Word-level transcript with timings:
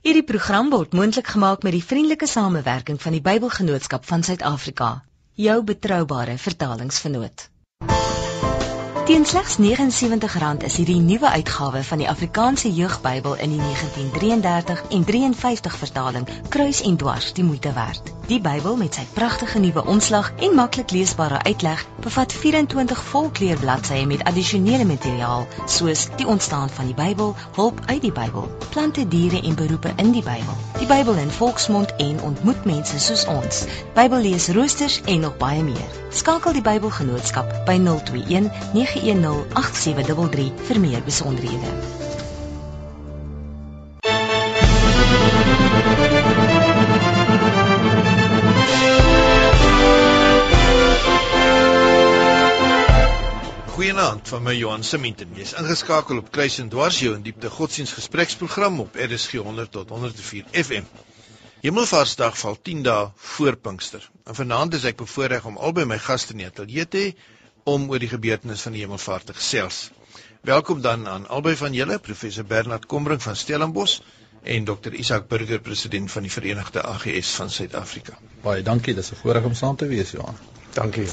Hierdie 0.00 0.24
program 0.24 0.70
word 0.72 0.94
moontlik 0.96 1.26
gemaak 1.28 1.64
met 1.66 1.74
die 1.76 1.84
vriendelike 1.84 2.24
samewerking 2.26 2.96
van 3.02 3.12
die 3.12 3.20
Bybelgenootskap 3.20 4.06
van 4.08 4.22
Suid-Afrika, 4.24 4.86
jou 5.36 5.56
betroubare 5.70 6.38
vertalingsvernoot. 6.40 7.44
Teen 9.10 9.26
slegs 9.28 9.58
R79 9.60 10.64
is 10.70 10.78
hierdie 10.80 10.96
nuwe 11.04 11.28
uitgawe 11.34 11.84
van 11.90 12.00
die 12.00 12.08
Afrikaanse 12.08 12.72
Jeugbybel 12.72 13.36
in 13.44 13.52
die 13.52 13.60
1933 13.60 14.82
en 14.88 15.04
53 15.12 15.78
vertaling 15.84 16.28
kruis 16.48 16.80
en 16.80 16.96
dwars 16.96 17.32
die 17.36 17.44
moeite 17.44 17.76
werd. 17.76 18.14
Die 18.30 18.38
Bybel 18.38 18.76
met 18.78 18.94
sy 18.94 19.02
pragtige 19.10 19.58
nuwe 19.58 19.82
omslag 19.90 20.28
en 20.38 20.52
maklik 20.54 20.92
leesbare 20.94 21.40
uitleg 21.42 21.80
bevat 22.04 22.30
24 22.32 23.00
volkleur 23.08 23.58
bladsye 23.58 24.04
met 24.06 24.22
addisionele 24.30 24.84
materiaal 24.86 25.48
soos 25.66 26.04
die 26.20 26.28
ontstaan 26.30 26.70
van 26.70 26.86
die 26.86 26.94
Bybel, 26.94 27.32
hulp 27.56 27.80
uit 27.88 28.04
die 28.04 28.12
Bybel, 28.14 28.46
plante, 28.70 29.02
diere 29.10 29.40
en 29.42 29.58
beroepe 29.58 29.90
in 29.96 30.12
die 30.14 30.22
Bybel, 30.22 30.60
die 30.78 30.86
Bybel 30.86 31.18
in 31.18 31.34
volksmond 31.40 31.90
en 31.96 32.20
ontmoet 32.28 32.68
mense 32.70 33.00
soos 33.02 33.24
ons, 33.34 33.64
Bybelleesroosters 33.98 35.00
en 35.10 35.26
nog 35.26 35.34
baie 35.42 35.64
meer. 35.66 35.98
Skakel 36.14 36.54
die 36.54 36.62
Bybelgenootskap 36.70 37.50
by 37.66 37.80
021 37.82 38.46
910 38.78 39.26
8733 39.58 40.70
vir 40.70 40.80
meer 40.86 41.02
besonderhede. 41.10 41.99
Goeienaand 53.90 54.28
van 54.28 54.42
my 54.46 54.52
Johan 54.54 54.84
Simington. 54.86 55.32
Jy's 55.34 55.50
ingeskakel 55.58 56.20
op 56.20 56.28
Kruis 56.30 56.60
en 56.62 56.68
Dwars 56.70 57.00
jou 57.02 57.10
in 57.16 57.24
diepte 57.26 57.48
godsdiens 57.50 57.90
gespreksprogram 57.96 58.76
op 58.84 58.94
RSG 58.94 59.40
100 59.42 59.72
tot 59.74 59.88
104 59.90 60.44
FM. 60.60 60.86
Hemelvaartsdag 61.64 62.38
val 62.38 62.58
10 62.68 62.84
dae 62.86 63.08
voor 63.32 63.56
Pinkster. 63.56 64.06
En 64.30 64.38
vanaand 64.38 64.76
is 64.78 64.86
ek 64.92 65.00
bevoorreg 65.00 65.48
om 65.50 65.58
albei 65.58 65.88
my 65.90 65.98
gaste 65.98 66.36
in 66.36 66.44
die 66.44 66.46
ateljee 66.46 66.86
te 66.86 67.02
hê 67.02 67.08
om 67.74 67.88
oor 67.90 67.98
die 67.98 68.12
gebeurtenisse 68.12 68.68
van 68.68 68.78
die 68.78 68.84
hemelvaart 68.84 69.26
te 69.32 69.36
gesels. 69.40 69.80
Welkom 70.52 70.86
dan 70.86 71.08
aan 71.10 71.26
albei 71.26 71.56
van 71.58 71.74
julle, 71.74 71.98
professor 71.98 72.46
Bernard 72.46 72.86
Kombrink 72.86 73.26
van 73.26 73.36
Stellenbosch 73.42 73.98
en 74.46 74.70
dokter 74.70 74.94
Isak 74.94 75.26
Burger, 75.34 75.58
president 75.58 76.14
van 76.14 76.30
die 76.30 76.34
Verenigde 76.38 76.86
AGS 76.94 77.34
van 77.42 77.50
Suid-Afrika. 77.50 78.22
Baie 78.46 78.62
dankie, 78.62 78.94
dis 78.94 79.10
'n 79.10 79.22
voorreg 79.24 79.50
om 79.50 79.58
saam 79.64 79.76
te 79.76 79.90
wees, 79.90 80.14
Johan. 80.14 80.38
Dankie. 80.78 81.10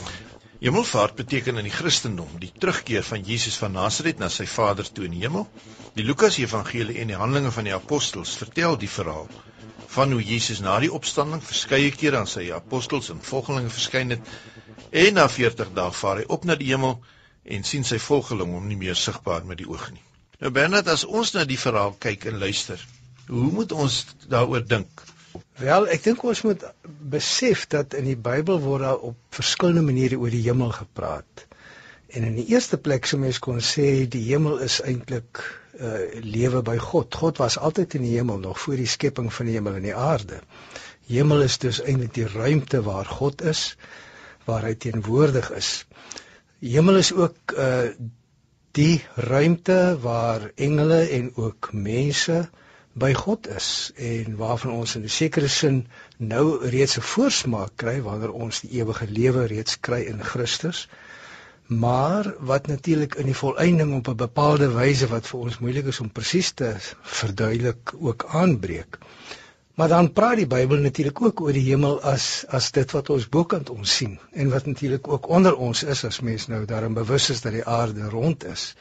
Hemelvaart 0.60 1.16
beteken 1.16 1.60
in 1.62 1.68
die 1.68 1.74
Christendom 1.74 2.30
die 2.42 2.50
terugkeer 2.50 3.04
van 3.06 3.22
Jesus 3.22 3.60
van 3.62 3.76
Nasaret 3.78 4.18
na 4.18 4.30
sy 4.34 4.48
Vader 4.50 4.88
toe 4.90 5.06
in 5.06 5.14
die 5.14 5.22
hemel. 5.22 5.46
Die 5.94 6.06
Lukas 6.06 6.40
Evangelie 6.42 6.98
en 7.04 7.12
die 7.12 7.20
Handelinge 7.20 7.52
van 7.54 7.68
die 7.70 7.76
Apostels 7.76 8.34
vertel 8.40 8.78
die 8.82 8.90
verhaal 8.90 9.30
van 9.94 10.12
hoe 10.12 10.24
Jesus 10.24 10.60
na 10.66 10.80
die 10.82 10.90
opstanding 10.94 11.44
verskeie 11.46 11.92
kere 11.94 12.18
aan 12.20 12.30
sy 12.30 12.50
apostels 12.56 13.12
en 13.14 13.22
volgelinge 13.24 13.70
verskyn 13.72 14.16
het 14.16 14.34
en 15.04 15.16
na 15.20 15.28
40 15.32 15.72
dae 15.78 15.94
vaar 16.00 16.24
hy 16.24 16.26
op 16.36 16.50
na 16.50 16.58
die 16.60 16.72
hemel 16.72 16.98
en 17.46 17.64
sien 17.64 17.86
sy 17.88 18.02
volgelinge 18.04 18.58
hom 18.58 18.68
nie 18.68 18.80
meer 18.82 18.98
sigbaar 19.00 19.46
met 19.48 19.62
die 19.62 19.70
oog 19.70 19.86
nie. 19.94 20.04
Nou 20.42 20.52
Bernard, 20.54 20.90
as 20.92 21.06
ons 21.06 21.34
na 21.34 21.46
die 21.50 21.58
verhaal 21.58 21.96
kyk 22.02 22.28
en 22.30 22.42
luister, 22.42 22.82
hoe 23.30 23.52
moet 23.54 23.72
ons 23.72 24.04
daaroor 24.30 24.66
dink? 24.66 25.06
Wel, 25.62 25.88
ek 25.94 26.04
dink 26.06 26.24
ons 26.24 26.42
moet 26.46 26.64
besef 27.14 27.66
dat 27.72 27.96
in 27.98 28.08
die 28.10 28.18
Bybel 28.20 28.60
word 28.64 28.86
daar 28.86 29.06
op 29.10 29.38
verskillende 29.38 29.86
maniere 29.86 30.20
oor 30.22 30.34
die 30.34 30.44
hemel 30.46 30.74
gepraat. 30.76 31.46
En 32.08 32.24
in 32.24 32.36
die 32.40 32.48
eerste 32.54 32.80
plek 32.80 33.08
sou 33.10 33.20
mens 33.22 33.40
kon 33.44 33.60
sê 33.64 34.06
die 34.08 34.24
hemel 34.30 34.62
is 34.66 34.80
eintlik 34.82 35.42
uh 35.78 35.98
lewe 36.26 36.64
by 36.66 36.78
God. 36.82 37.14
God 37.14 37.42
was 37.42 37.58
altyd 37.58 37.98
in 38.00 38.06
die 38.08 38.16
hemel 38.16 38.40
nog 38.42 38.60
voor 38.64 38.80
die 38.80 38.90
skepping 38.90 39.28
van 39.34 39.50
die 39.50 39.58
hemel 39.60 39.78
en 39.78 39.86
die 39.86 39.96
aarde. 39.96 40.40
Hemel 41.08 41.44
is 41.46 41.58
dus 41.62 41.82
eintlik 41.84 42.16
die 42.16 42.28
ruimte 42.32 42.82
waar 42.84 43.06
God 43.06 43.44
is, 43.46 43.76
waar 44.48 44.66
hy 44.66 44.74
teenwoordig 44.74 45.52
is. 45.60 45.72
Hemel 46.66 47.04
is 47.04 47.14
ook 47.14 47.58
uh 47.58 47.90
die 48.78 49.02
ruimte 49.16 49.98
waar 50.02 50.52
engele 50.54 51.00
en 51.10 51.32
ook 51.36 51.70
mense 51.74 52.42
uh 52.46 52.66
by 52.98 53.14
God 53.14 53.48
is 53.56 53.92
en 53.96 54.38
waarvan 54.38 54.72
ons 54.72 54.96
in 54.96 55.04
'n 55.04 55.16
sekere 55.18 55.48
sin 55.48 55.88
nou 56.18 56.46
reeds 56.76 56.98
'n 56.98 57.10
voorsmaak 57.14 57.76
kry 57.76 58.02
wanneer 58.02 58.32
ons 58.32 58.62
die 58.62 58.80
ewige 58.80 59.08
lewe 59.20 59.46
reeds 59.46 59.80
kry 59.80 60.02
in 60.14 60.24
Christus 60.24 60.88
maar 61.68 62.34
wat 62.40 62.68
natuurlik 62.68 63.16
in 63.16 63.26
die 63.26 63.36
volëinding 63.36 63.94
op 63.96 64.08
'n 64.08 64.16
bepaalde 64.16 64.72
wyse 64.72 65.08
wat 65.08 65.28
vir 65.28 65.40
ons 65.40 65.60
moeilik 65.60 65.86
is 65.86 66.00
om 66.00 66.12
presies 66.12 66.52
te 66.52 66.76
verduidelik 67.02 67.94
ook 68.00 68.26
aanbreek. 68.26 68.98
Maar 69.74 69.88
dan 69.88 70.14
praat 70.14 70.36
die 70.36 70.48
Bybel 70.48 70.78
natuurlik 70.78 71.22
ook 71.22 71.42
oor 71.42 71.54
die 71.54 71.68
hemel 71.70 72.02
as 72.02 72.46
as 72.48 72.72
dit 72.72 72.92
wat 72.92 73.10
ons 73.10 73.30
bokant 73.30 73.70
ons 73.70 73.96
sien 73.96 74.20
en 74.32 74.50
wat 74.50 74.66
natuurlik 74.66 75.08
ook 75.08 75.28
onder 75.28 75.56
ons 75.56 75.84
is 75.84 76.04
as 76.04 76.20
mens 76.20 76.48
nou 76.48 76.66
daarin 76.66 76.94
bewus 76.94 77.30
is 77.30 77.42
dat 77.42 77.52
die 77.52 77.66
aarde 77.66 78.10
rond 78.10 78.46
is. 78.46 78.76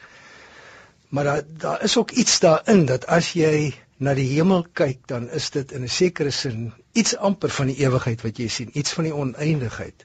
Maar 1.09 1.25
daar 1.25 1.43
daar 1.59 1.83
is 1.83 1.97
ook 1.97 2.11
iets 2.11 2.41
daarin 2.41 2.87
dat 2.87 3.07
as 3.07 3.33
jy 3.33 3.75
na 3.99 4.15
die 4.15 4.29
hemel 4.29 4.67
kyk, 4.73 5.07
dan 5.09 5.31
is 5.31 5.51
dit 5.51 5.73
in 5.73 5.83
'n 5.83 5.89
sekere 5.89 6.31
sin 6.31 6.73
iets 6.93 7.17
amper 7.17 7.51
van 7.51 7.67
die 7.67 7.79
ewigheid 7.85 8.23
wat 8.23 8.39
jy 8.39 8.49
sien, 8.49 8.71
iets 8.73 8.93
van 8.93 9.05
die 9.05 9.15
oneindigheid 9.15 10.05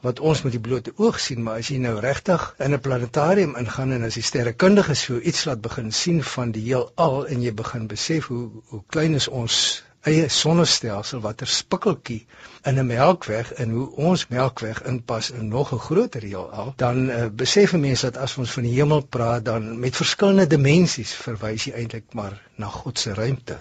wat 0.00 0.20
ons 0.20 0.42
met 0.42 0.52
die 0.52 0.60
blote 0.60 0.92
oog 0.96 1.18
sien, 1.20 1.42
maar 1.42 1.60
as 1.60 1.68
jy 1.68 1.76
nou 1.78 1.98
regtig 2.00 2.54
in 2.58 2.72
'n 2.74 2.80
planetarium 2.80 3.56
ingaan 3.56 3.92
en 3.92 4.04
as 4.04 4.14
die 4.14 4.22
sterrekundiges 4.22 5.02
so 5.02 5.18
iets 5.18 5.44
laat 5.44 5.60
begin 5.60 5.92
sien 5.92 6.22
van 6.24 6.50
die 6.52 6.62
heelal 6.62 7.26
en 7.26 7.42
jy 7.42 7.52
begin 7.54 7.86
besef 7.86 8.26
hoe 8.26 8.50
hoe 8.72 8.82
klein 8.86 9.14
is 9.14 9.28
ons 9.28 9.84
eie 10.08 10.28
sonnestelsel 10.32 11.20
watter 11.20 11.46
spikkeltjie 11.46 12.20
in 12.64 12.78
'n 12.80 12.86
melkweg 12.86 13.52
en 13.52 13.70
hoe 13.76 13.88
ons 14.10 14.26
melkweg 14.28 14.82
inpas 14.92 15.30
in 15.30 15.48
nog 15.48 15.72
'n 15.72 15.84
groter 15.88 16.22
heelal 16.22 16.72
dan 16.76 17.10
uh, 17.10 17.26
besef 17.42 17.72
mense 17.72 18.10
dat 18.10 18.16
as 18.16 18.36
ons 18.36 18.54
van 18.56 18.62
die 18.62 18.76
hemel 18.76 19.02
praat 19.16 19.44
dan 19.44 19.80
met 19.80 19.96
verskillende 19.96 20.46
dimensies 20.46 21.12
verwys 21.26 21.66
jy 21.66 21.72
eintlik 21.72 22.14
maar 22.14 22.40
na 22.56 22.66
God 22.66 22.98
se 22.98 23.14
ruimte. 23.14 23.58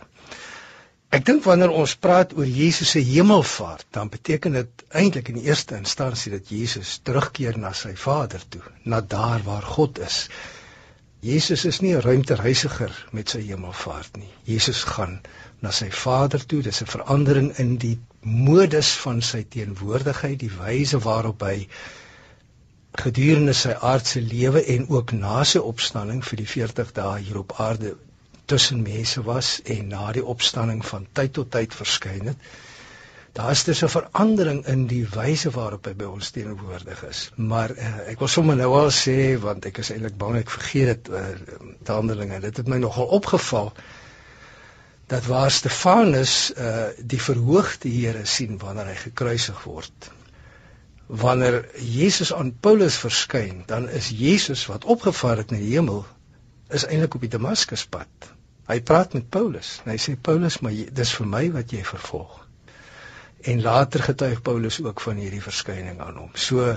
Ek 1.10 1.26
dink 1.26 1.44
wanneer 1.44 1.72
ons 1.74 1.96
praat 1.96 2.34
oor 2.38 2.46
Jesus 2.46 2.92
se 2.94 3.00
hemelvaart, 3.02 3.86
dan 3.98 4.10
beteken 4.14 4.54
dit 4.54 4.84
eintlik 4.90 5.32
in 5.32 5.40
die 5.40 5.48
eerste 5.50 5.76
instansie 5.76 6.32
dat 6.32 6.52
Jesus 6.54 7.00
terugkeer 7.04 7.58
na 7.58 7.72
sy 7.74 7.96
Vader 7.98 8.44
toe, 8.50 8.62
na 8.84 9.02
daar 9.02 9.42
waar 9.44 9.66
God 9.66 10.00
is. 10.06 10.28
Jesus 11.26 11.66
is 11.66 11.80
nie 11.82 11.96
'n 11.96 12.06
ruimtereisiger 12.06 12.94
met 13.12 13.30
sy 13.30 13.42
hemelvaart 13.42 14.18
nie. 14.18 14.30
Jesus 14.44 14.84
gaan 14.84 15.20
na 15.62 15.72
sy 15.72 15.90
Vader 15.92 16.46
toe. 16.46 16.62
Dis 16.62 16.82
'n 16.82 16.92
verandering 16.96 17.50
in 17.64 17.78
die 17.78 17.98
modus 18.22 18.92
van 19.06 19.22
sy 19.22 19.44
teenwoordigheid, 19.56 20.40
die 20.40 20.52
wyse 20.60 21.00
waarop 21.00 21.42
hy 21.42 21.68
gedurende 23.00 23.54
sy 23.54 23.74
aardse 23.92 24.22
lewe 24.22 24.64
en 24.76 24.88
ook 24.90 25.12
na 25.12 25.44
sy 25.44 25.60
opstanding 25.60 26.24
vir 26.26 26.38
die 26.38 26.48
40 26.54 26.92
dae 26.92 27.20
hier 27.22 27.38
op 27.38 27.54
aarde 27.58 27.96
tussen 28.46 28.82
mense 28.82 29.22
was 29.24 29.60
en 29.64 29.88
na 29.94 30.12
die 30.12 30.26
opstanding 30.26 30.82
van 30.86 31.06
tyd 31.14 31.34
tot 31.38 31.52
tyd 31.52 31.74
verskyn 31.74 32.32
het. 32.32 32.50
Daar 33.38 33.52
is 33.52 33.64
dus 33.64 33.84
'n 33.84 33.88
verandering 33.94 34.66
in 34.66 34.88
die 34.88 35.06
wyse 35.10 35.50
waarop 35.50 35.86
hy 35.86 35.94
by 35.94 36.06
ons 36.06 36.32
teenwoordig 36.32 37.04
is. 37.04 37.32
Maar 37.36 37.72
uh, 37.72 37.98
ek 38.14 38.20
wil 38.20 38.28
sommer 38.28 38.56
nou 38.56 38.72
al 38.80 38.92
sê 38.92 39.38
want 39.40 39.66
ek 39.66 39.78
is 39.78 39.92
eintlik 39.94 40.18
bang 40.18 40.40
ek 40.42 40.50
vergeet 40.50 40.90
dit 40.90 41.10
uh, 41.14 41.26
te 41.84 41.92
handelinge. 41.92 42.40
Dit 42.40 42.58
het 42.58 42.68
my 42.68 42.78
nogal 42.78 43.06
opgeval 43.06 43.74
dat 45.10 45.26
waar 45.26 45.52
Stefanus 45.52 46.52
uh 46.54 46.88
die 47.02 47.22
verhoogde 47.22 47.90
Here 47.90 48.26
sien 48.26 48.58
wanneer 48.62 48.92
hy 48.92 48.98
gekruisig 49.08 49.64
word. 49.66 50.10
Wanneer 51.08 51.64
Jesus 51.82 52.34
aan 52.34 52.52
Paulus 52.60 53.00
verskyn, 53.02 53.64
dan 53.66 53.90
is 53.90 54.12
Jesus 54.14 54.68
wat 54.70 54.86
opgevaar 54.86 55.42
het 55.42 55.52
na 55.52 55.58
die 55.58 55.72
hemel 55.74 56.04
is 56.70 56.86
eintlik 56.86 57.18
op 57.18 57.26
die 57.26 57.32
Damaskuspad. 57.34 58.30
Hy 58.70 58.78
praat 58.86 59.16
met 59.18 59.32
Paulus 59.34 59.80
en 59.84 59.96
hy 59.96 59.98
sê 59.98 60.14
Paulus, 60.14 60.60
maar 60.62 60.78
dis 61.02 61.16
vir 61.18 61.30
my 61.32 61.44
wat 61.58 61.74
jy 61.74 61.82
vervolg. 61.88 62.36
En 63.50 63.64
later 63.66 64.04
getuig 64.04 64.44
Paulus 64.46 64.78
ook 64.84 65.02
van 65.02 65.18
hierdie 65.18 65.42
verskyning 65.42 65.98
aan 66.06 66.22
hom. 66.22 66.30
So 66.36 66.76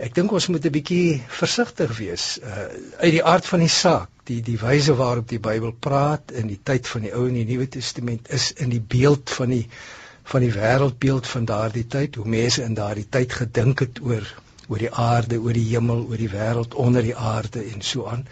ek 0.00 0.16
dink 0.16 0.32
ons 0.32 0.48
moet 0.48 0.64
'n 0.64 0.76
bietjie 0.80 1.20
versigtig 1.28 1.92
wees 2.00 2.38
uh 2.40 2.68
uit 3.04 3.12
die 3.18 3.24
aard 3.24 3.52
van 3.52 3.60
die 3.60 3.74
saak. 3.76 4.13
Die 4.28 4.40
die 4.42 4.58
wyse 4.58 4.94
waarop 4.96 5.28
die 5.28 5.40
Bybel 5.42 5.72
praat 5.72 6.32
in 6.32 6.48
die 6.48 6.60
tyd 6.62 6.88
van 6.88 7.04
die 7.04 7.12
Ou 7.12 7.26
en 7.28 7.36
die 7.36 7.44
Nuwe 7.48 7.68
Testament 7.68 8.30
is 8.32 8.52
in 8.52 8.72
die 8.72 8.80
beeld 8.80 9.30
van 9.30 9.52
die 9.52 9.66
van 10.24 10.40
die 10.40 10.52
wêreldbeeld 10.54 11.26
van 11.28 11.44
daardie 11.44 11.84
tyd, 11.86 12.14
hoe 12.16 12.24
mense 12.24 12.62
in 12.64 12.74
daardie 12.74 13.04
tyd 13.12 13.32
gedink 13.36 13.82
het 13.84 14.00
oor 14.00 14.24
oor 14.68 14.80
die 14.80 14.92
aarde, 14.96 15.36
oor 15.44 15.52
die 15.52 15.66
hemel, 15.68 16.06
oor 16.08 16.20
die 16.20 16.30
wêreld 16.32 16.74
onder 16.80 17.04
die 17.04 17.16
aarde 17.16 17.60
en 17.68 17.82
so 17.84 18.06
aan. 18.08 18.24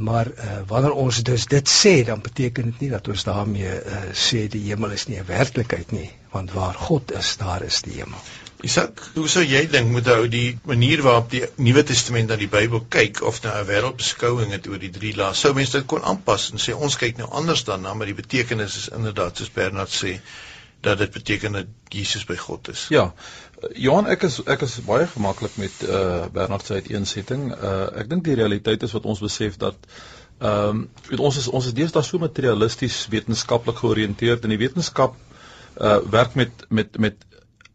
Maar 0.00 0.30
uh 0.32 0.60
wanneer 0.70 0.96
ons 0.96 1.22
dus 1.28 1.44
dit 1.46 1.68
sê, 1.68 1.92
dan 2.08 2.22
beteken 2.24 2.70
dit 2.70 2.86
nie 2.86 2.90
dat 2.94 3.08
ons 3.12 3.24
daarmee 3.28 3.74
uh 3.76 4.04
sê 4.16 4.46
die 4.48 4.62
hemel 4.70 4.96
is 4.96 5.08
nie 5.08 5.18
'n 5.20 5.28
werklikheid 5.28 5.92
nie, 5.92 6.08
want 6.32 6.52
waar 6.56 6.74
God 6.74 7.12
is, 7.12 7.36
daar 7.36 7.62
is 7.62 7.82
die 7.82 8.00
hemel. 8.00 8.22
Isak, 8.66 9.00
hoe 9.14 9.28
sou 9.32 9.42
jy 9.44 9.62
dink 9.72 9.88
moet 9.88 10.08
hou 10.10 10.26
die 10.28 10.58
manier 10.68 11.00
waarop 11.04 11.30
die 11.32 11.42
Nuwe 11.64 11.82
Testament 11.88 12.28
na 12.28 12.36
die 12.36 12.48
Bybel 12.50 12.82
kyk 12.92 13.22
of 13.24 13.40
na 13.42 13.54
'n 13.60 13.66
wêreldbeskouing 13.68 14.52
het 14.52 14.68
oor 14.68 14.78
die 14.78 14.92
drie 14.92 15.14
lae? 15.16 15.34
Sou 15.34 15.54
mense 15.56 15.78
dit 15.78 15.86
kon 15.86 16.04
aanpas 16.04 16.50
en 16.52 16.60
sê 16.60 16.76
ons 16.76 16.96
kyk 16.96 17.16
nou 17.16 17.28
anders 17.40 17.64
daarna, 17.64 17.94
maar 17.94 18.06
die 18.06 18.18
betekenis 18.18 18.76
is 18.76 18.88
inderdaad 18.88 19.36
soos 19.36 19.52
Bernard 19.54 19.88
sê 19.88 20.18
dat 20.80 20.98
dit 20.98 21.10
beteken 21.10 21.52
dat 21.52 21.66
Jesus 21.88 22.24
by 22.24 22.36
God 22.36 22.68
is. 22.68 22.86
Ja. 22.88 23.12
Johan, 23.76 24.06
ek 24.06 24.22
is 24.28 24.40
ek 24.46 24.62
is 24.64 24.78
baie 24.84 25.06
gemaklik 25.06 25.56
met 25.60 25.82
uh, 25.88 26.26
Bernard 26.32 26.64
se 26.66 26.80
uiteensetting. 26.80 27.50
Uh, 27.52 27.88
ek 28.00 28.08
dink 28.08 28.24
die 28.24 28.36
realiteit 28.36 28.82
is 28.82 28.92
wat 28.96 29.08
ons 29.08 29.20
besef 29.20 29.56
dat 29.56 29.76
ehm 30.40 30.84
um, 31.12 31.18
ons 31.20 31.36
is 31.36 31.48
ons 31.48 31.66
is 31.66 31.76
deesdae 31.76 32.02
so 32.02 32.18
materialisties 32.18 33.06
wetenskaplik 33.12 33.76
georiënteerd 33.76 34.44
en 34.44 34.54
die 34.54 34.62
wetenskap 34.62 35.16
uh, 35.76 35.98
werk 36.10 36.34
met 36.34 36.64
met 36.68 36.96
met 36.96 37.26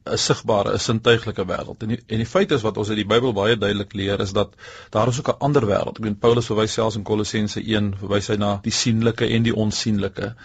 'n 0.06 0.18
sigbare, 0.22 0.74
'n 0.74 0.80
sintuiglike 0.80 1.46
wêreld. 1.50 1.81
En 1.81 1.94
die, 1.94 2.00
en 2.07 2.22
die 2.22 2.30
feit 2.30 2.52
is 2.52 2.62
wat 2.66 2.78
ons 2.78 2.90
uit 2.90 3.00
die 3.00 3.07
Bybel 3.13 3.34
baie 3.34 3.57
duidelik 3.57 3.94
leer 3.94 4.22
is 4.25 4.34
dat 4.38 4.54
daar 4.94 5.07
is 5.07 5.19
ook 5.19 5.31
'n 5.34 5.44
ander 5.48 5.66
wêreld. 5.66 5.98
Ek 5.98 6.06
meen 6.06 6.18
Paulus 6.25 6.50
verwys 6.52 6.74
selfs 6.74 7.00
in 7.00 7.04
Kolossense 7.04 7.62
1 7.62 7.96
verwys 8.04 8.28
hy 8.28 8.36
na 8.36 8.60
die 8.68 8.75
sienlike 8.81 9.25
en 9.25 9.44
die 9.44 9.56
onsienlike. 9.56 10.36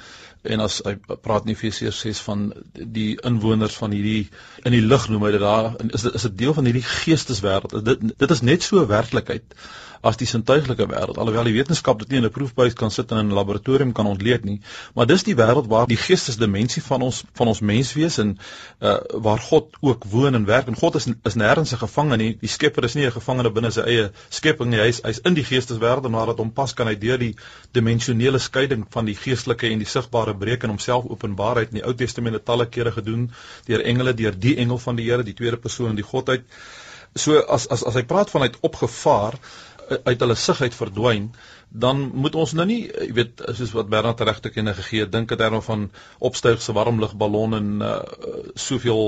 En 0.43 0.61
as 0.61 0.81
hy 0.85 0.95
praat 1.21 1.45
in 1.45 1.53
Efesiërs 1.53 2.01
6 2.01 2.21
van 2.29 2.53
die 2.73 3.19
inwoners 3.31 3.77
van 3.77 3.91
hierdie 3.91 4.31
in 4.65 4.73
die 4.73 4.81
lig 4.81 5.09
noem 5.09 5.29
hy 5.29 5.31
dit 5.37 5.45
daar 5.45 5.75
is 5.91 6.09
dit 6.09 6.15
is 6.15 6.25
'n 6.25 6.37
deel 6.37 6.55
van 6.55 6.65
hierdie 6.65 6.87
geesteswêreld. 6.95 7.85
Dit 7.85 8.19
dit 8.19 8.31
is 8.31 8.41
net 8.41 8.63
so 8.63 8.87
werklikheid 8.87 9.45
as 10.02 10.17
die 10.17 10.26
sintuiglike 10.26 10.87
wêreld 10.87 11.19
alhoewel 11.19 11.44
die 11.44 11.56
wetenskap 11.56 11.99
dit 11.99 12.08
nie 12.08 12.19
in 12.19 12.25
'n 12.25 12.31
proefbuis 12.31 12.75
kan 12.75 12.91
sit 12.91 13.11
en 13.12 13.19
in 13.19 13.29
'n 13.29 13.35
laboratorium 13.35 13.93
kan 13.93 14.06
ontleed 14.06 14.44
nie 14.44 14.61
maar 14.94 15.06
dis 15.06 15.23
die 15.23 15.35
wêreld 15.35 15.67
waar 15.67 15.87
die 15.87 15.97
geestesdimensie 15.97 16.82
van 16.82 17.02
ons 17.02 17.25
van 17.32 17.49
ons 17.49 17.61
menswees 17.61 18.19
en 18.19 18.32
uh, 18.81 18.97
waar 19.26 19.38
God 19.38 19.76
ook 19.81 20.05
woon 20.05 20.35
en 20.35 20.44
werk. 20.44 20.67
En 20.67 20.76
God 20.76 20.94
is 20.94 21.06
is 21.23 21.35
nêrens 21.35 21.73
'n 21.73 21.82
gevangene 21.82 22.17
nie. 22.17 22.37
Die 22.41 22.49
skepper 22.49 22.85
is 22.85 22.94
nie 22.94 23.06
'n 23.06 23.12
gevangene 23.12 23.50
binne 23.50 23.70
sy 23.70 23.81
eie 23.81 24.11
skepping 24.29 24.70
nie. 24.70 24.81
Hy's 24.81 25.00
hy's 25.05 25.20
in 25.25 25.35
die 25.35 25.44
geesteswêreld 25.44 26.05
en 26.05 26.12
waar 26.12 26.26
dit 26.26 26.38
hom 26.38 26.53
pas 26.53 26.75
kan 26.75 26.87
hy 26.87 26.94
deur 26.94 27.19
die 27.19 27.35
dimensionele 27.73 28.38
skeiding 28.38 28.87
van 28.91 29.05
die 29.05 29.14
geestelike 29.14 29.70
en 29.70 29.79
die 29.79 29.87
sigbare 29.87 30.35
breek 30.35 30.62
en 30.62 30.70
homself 30.70 31.05
openbaarheid 31.08 31.69
in 31.73 31.81
die 31.81 31.87
Ou 31.87 31.94
Testament 31.94 32.44
talle 32.44 32.67
kere 32.67 32.93
gedoen 32.93 33.31
deur 33.67 33.81
engele 33.85 34.14
deur 34.14 34.38
die 34.38 34.56
engel 34.56 34.79
van 34.79 34.96
die 34.96 35.11
Here 35.11 35.23
die 35.23 35.35
tweede 35.35 35.56
persoon 35.56 35.91
in 35.91 35.96
die 35.96 36.11
godheid. 36.12 36.44
So 37.14 37.41
as 37.41 37.67
as 37.67 37.82
as 37.85 37.94
hy 37.94 38.03
praat 38.03 38.31
vanuit 38.31 38.56
opgevaar 38.61 39.35
uit 39.91 40.21
hulle 40.21 40.35
sig 40.35 40.61
uit 40.61 40.75
verdwyn, 40.75 41.31
dan 41.71 42.01
moet 42.15 42.35
ons 42.35 42.53
nou 42.59 42.67
nie, 42.67 42.81
jy 42.91 43.13
weet, 43.15 43.43
soos 43.59 43.73
wat 43.75 43.91
Bernard 43.91 44.21
regte 44.27 44.51
kenne 44.51 44.75
gegee, 44.75 45.07
dink 45.11 45.31
in 45.31 45.39
terme 45.39 45.61
van 45.63 45.89
opstygse 46.19 46.75
warmlugballon 46.75 47.57
en 47.59 47.69
uh, 47.87 47.97
soveel 48.59 49.03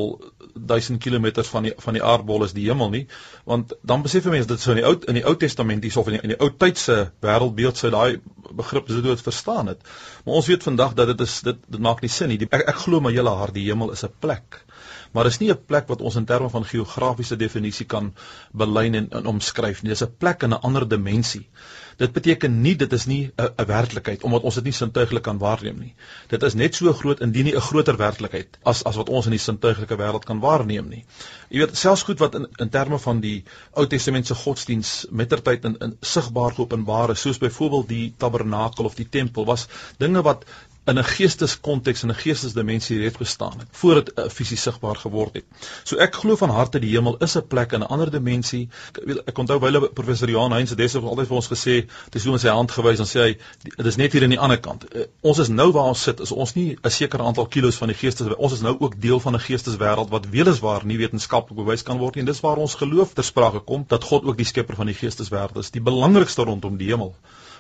duisend 0.54 1.02
kilometers 1.02 1.50
van 1.50 1.68
die 1.68 1.72
van 1.82 1.98
die 1.98 2.02
aardbol 2.02 2.46
is 2.46 2.54
die 2.56 2.68
hemel 2.68 2.92
nie, 2.94 3.04
want 3.48 3.74
dan 3.82 4.04
besef 4.06 4.28
mense 4.30 4.50
dit 4.50 4.62
sou 4.62 4.76
in 4.76 4.82
die 4.82 4.86
ou 4.88 4.94
in 5.10 5.18
die 5.18 5.24
Ou 5.26 5.34
Testament 5.38 5.86
hiersof 5.86 6.10
in 6.10 6.18
die, 6.18 6.22
in 6.26 6.34
die 6.34 6.40
ou 6.40 6.50
tydse 6.64 6.98
wêreldbeeld 7.24 7.78
sou 7.78 7.90
daai 7.94 8.20
begrip 8.62 8.90
sou 8.90 9.02
dit 9.04 9.26
verstaan 9.26 9.70
het. 9.72 9.82
Maar 10.24 10.40
ons 10.42 10.50
weet 10.50 10.66
vandag 10.66 10.94
dat 10.98 11.12
dit 11.14 11.26
is 11.26 11.40
dit 11.46 11.62
dit 11.66 11.80
maak 11.82 12.02
nie 12.02 12.10
sin 12.12 12.30
nie. 12.30 12.38
Die, 12.42 12.50
ek 12.50 12.66
ek 12.74 12.84
glo 12.84 13.00
my 13.00 13.14
hele 13.14 13.32
hart 13.38 13.56
die 13.56 13.68
hemel 13.70 13.94
is 13.96 14.04
'n 14.04 14.12
plek 14.20 14.62
maar 15.12 15.26
is 15.26 15.38
nie 15.38 15.50
'n 15.50 15.64
plek 15.66 15.88
wat 15.88 16.00
ons 16.00 16.16
in 16.16 16.24
terme 16.24 16.50
van 16.50 16.64
geografiese 16.64 17.36
definisie 17.36 17.86
kan 17.86 18.14
belyn 18.52 18.94
en, 18.94 19.10
en 19.10 19.26
omskryf 19.26 19.82
nie. 19.82 19.90
Dis 19.90 20.04
'n 20.04 20.14
plek 20.18 20.42
in 20.42 20.50
'n 20.50 20.62
ander 20.62 20.88
dimensie. 20.88 21.48
Dit 21.96 22.12
beteken 22.12 22.60
nie 22.62 22.74
dit 22.76 22.92
is 22.92 23.06
nie 23.06 23.30
'n 23.36 23.66
werklikheid 23.66 24.22
omdat 24.22 24.42
ons 24.42 24.54
dit 24.54 24.64
nie 24.64 24.72
sintuiglik 24.72 25.22
kan 25.22 25.38
waarneem 25.38 25.78
nie. 25.78 25.94
Dit 26.28 26.42
is 26.42 26.54
net 26.54 26.74
so 26.74 26.92
groot 26.92 27.20
indien 27.20 27.44
nie 27.44 27.54
'n 27.54 27.60
groter 27.60 27.96
werklikheid 27.96 28.58
as 28.62 28.84
as 28.84 28.96
wat 28.96 29.08
ons 29.08 29.26
in 29.26 29.36
die 29.36 29.38
sintuiglike 29.38 29.96
wêreld 29.96 30.24
kan 30.24 30.40
waarneem 30.40 30.88
nie. 30.88 31.04
Jy 31.48 31.58
weet 31.58 31.76
selfs 31.76 32.02
goed 32.02 32.18
wat 32.18 32.34
in 32.34 32.46
in 32.58 32.68
terme 32.68 32.98
van 32.98 33.20
die 33.20 33.44
Ou 33.74 33.86
Testamentiese 33.86 34.34
godsdiens 34.34 35.06
mettertyd 35.10 35.64
in, 35.64 35.76
in 35.80 35.96
sigbaar 36.00 36.52
geopenbaar 36.52 37.10
is, 37.10 37.20
soos 37.20 37.38
byvoorbeeld 37.38 37.88
die 37.88 38.14
tabernakel 38.16 38.84
of 38.84 38.94
die 38.94 39.08
tempel, 39.08 39.44
was 39.44 39.68
dinge 39.98 40.22
wat 40.22 40.44
in 40.84 40.98
'n 40.98 41.04
geesteskonteks 41.04 42.02
en 42.02 42.08
'n 42.08 42.14
geestesdimensie 42.14 42.98
reeds 42.98 43.16
bestaan 43.16 43.58
het 43.58 43.68
voor 43.70 43.94
dit 43.94 44.12
uh, 44.18 44.28
fisies 44.28 44.62
sigbaar 44.62 44.96
geword 44.96 45.34
het. 45.34 45.44
So 45.84 45.96
ek 45.96 46.14
glo 46.14 46.36
van 46.36 46.50
harte 46.50 46.78
die 46.78 46.90
hemel 46.90 47.16
is 47.16 47.36
'n 47.36 47.46
plek 47.46 47.72
in 47.72 47.80
'n 47.80 47.86
ander 47.86 48.10
dimensie. 48.10 48.68
Ek, 48.92 49.22
ek 49.26 49.38
onthou 49.38 49.60
wyle 49.60 49.88
professor 49.88 50.28
Johan 50.28 50.52
Heinz 50.52 50.74
destyds 50.74 51.04
altyd 51.04 51.26
vir 51.26 51.36
ons 51.36 51.48
gesê, 51.48 51.86
het 52.10 52.22
so 52.22 52.30
met 52.30 52.40
sy 52.40 52.48
hand 52.48 52.70
gewys 52.70 52.98
en 52.98 53.06
sê 53.06 53.20
hy 53.20 53.38
dit 53.76 53.86
is 53.86 53.96
net 53.96 54.12
hier 54.12 54.22
aan 54.22 54.34
die 54.34 54.38
ander 54.38 54.58
kant. 54.58 54.84
Uh, 54.94 55.04
ons 55.20 55.38
is 55.38 55.48
nou 55.48 55.70
waar 55.72 55.92
ons 55.94 56.02
sit, 56.02 56.20
is 56.20 56.32
ons 56.32 56.54
nie 56.54 56.76
'n 56.82 56.90
sekere 56.90 57.22
aantal 57.22 57.46
kilos 57.46 57.76
van 57.76 57.88
die 57.88 57.96
geestes 57.96 58.34
ons 58.36 58.52
is 58.52 58.60
nou 58.60 58.76
ook 58.80 59.00
deel 59.00 59.20
van 59.20 59.34
'n 59.34 59.40
geesteswêreld 59.40 60.10
wat 60.10 60.28
weliswaar 60.30 60.84
nie 60.84 60.98
wetenskaplik 60.98 61.56
bewys 61.56 61.82
kan 61.82 61.98
word 61.98 62.14
nie. 62.16 62.24
Dis 62.24 62.40
waar 62.40 62.56
ons 62.56 62.74
geloof 62.74 63.14
ter 63.14 63.24
sprake 63.24 63.60
kom 63.60 63.84
dat 63.88 64.04
God 64.04 64.24
ook 64.24 64.36
die 64.36 64.46
skepper 64.46 64.74
van 64.76 64.86
die 64.86 64.94
geesteswêreld 64.94 65.56
is. 65.56 65.70
Die 65.70 65.80
belangrikste 65.82 66.42
rondom 66.42 66.76
die 66.76 66.88
hemel 66.88 67.14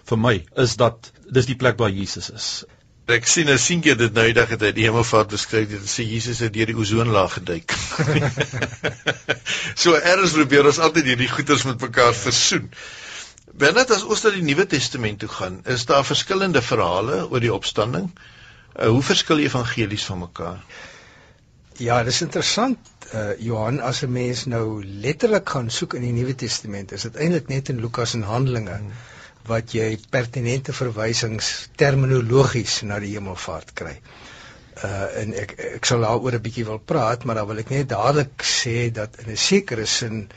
vir 0.04 0.18
my 0.18 0.44
is 0.56 0.76
dat 0.76 1.12
dis 1.30 1.46
die 1.46 1.56
plek 1.56 1.78
waar 1.78 1.90
Jesus 1.90 2.30
is. 2.30 2.64
Ek 3.10 3.26
sien 3.26 3.48
'n 3.50 3.58
seentjie 3.58 3.96
dit 3.98 4.12
nou 4.14 4.24
eendag 4.28 4.52
het 4.54 4.60
hy 4.62 4.70
die 4.72 4.84
hemelvaart 4.86 5.32
beskryf 5.34 5.68
dit 5.68 5.86
sê 5.90 6.04
Jesus 6.06 6.38
het 6.38 6.52
deur 6.54 6.70
die 6.70 6.76
ozonlaag 6.78 7.32
geduik. 7.34 7.74
so 9.82 9.96
eers 9.98 10.36
probeer 10.36 10.68
ons 10.70 10.78
altyd 10.78 11.10
hierdie 11.10 11.28
goeters 11.28 11.64
met 11.66 11.80
mekaar 11.82 12.14
versoen. 12.14 12.70
Wanneer 13.58 13.90
as 13.90 14.04
ons 14.06 14.22
na 14.22 14.30
die 14.30 14.44
Nuwe 14.46 14.66
Testament 14.70 15.18
toe 15.18 15.28
gaan, 15.28 15.58
is 15.66 15.84
daar 15.90 16.06
verskillende 16.06 16.62
verhale 16.62 17.26
oor 17.26 17.42
die 17.42 17.52
opstanding. 17.52 18.06
Uh, 18.78 18.86
hoe 18.94 19.02
verskil 19.02 19.42
die 19.42 19.50
evangelies 19.50 20.06
van 20.06 20.22
mekaar? 20.22 20.62
Ja, 21.82 22.04
dis 22.06 22.22
interessant 22.22 22.78
uh 23.12 23.32
Johan 23.42 23.80
as 23.80 24.04
'n 24.06 24.12
mens 24.12 24.46
nou 24.46 24.84
letterlik 24.84 25.48
gaan 25.48 25.70
soek 25.70 25.98
in 25.98 26.06
die 26.06 26.14
Nuwe 26.14 26.34
Testament, 26.34 26.92
is 26.92 27.02
dit 27.02 27.16
eintlik 27.16 27.48
net 27.48 27.68
in 27.68 27.82
Lukas 27.82 28.14
en 28.14 28.22
Handelinge. 28.22 28.78
Hmm 28.78 29.10
wat 29.48 29.74
jy 29.74 29.98
pertinente 30.10 30.72
verwysings 30.72 31.68
terminologies 31.76 32.82
na 32.86 32.98
die 33.02 33.14
hemelvaart 33.16 33.74
kry. 33.74 33.96
Uh 34.82 35.20
en 35.22 35.34
ek 35.42 35.54
ek 35.76 35.84
sal 35.88 36.04
daaroor 36.06 36.38
'n 36.38 36.44
bietjie 36.46 36.64
wil 36.68 36.78
praat, 36.78 37.24
maar 37.24 37.40
dan 37.40 37.46
wil 37.46 37.58
ek 37.58 37.70
net 37.70 37.88
dadelik 37.88 38.42
sê 38.42 38.90
dat 38.90 39.18
in 39.24 39.32
'n 39.32 39.36
sekere 39.36 39.86
sin 39.86 40.28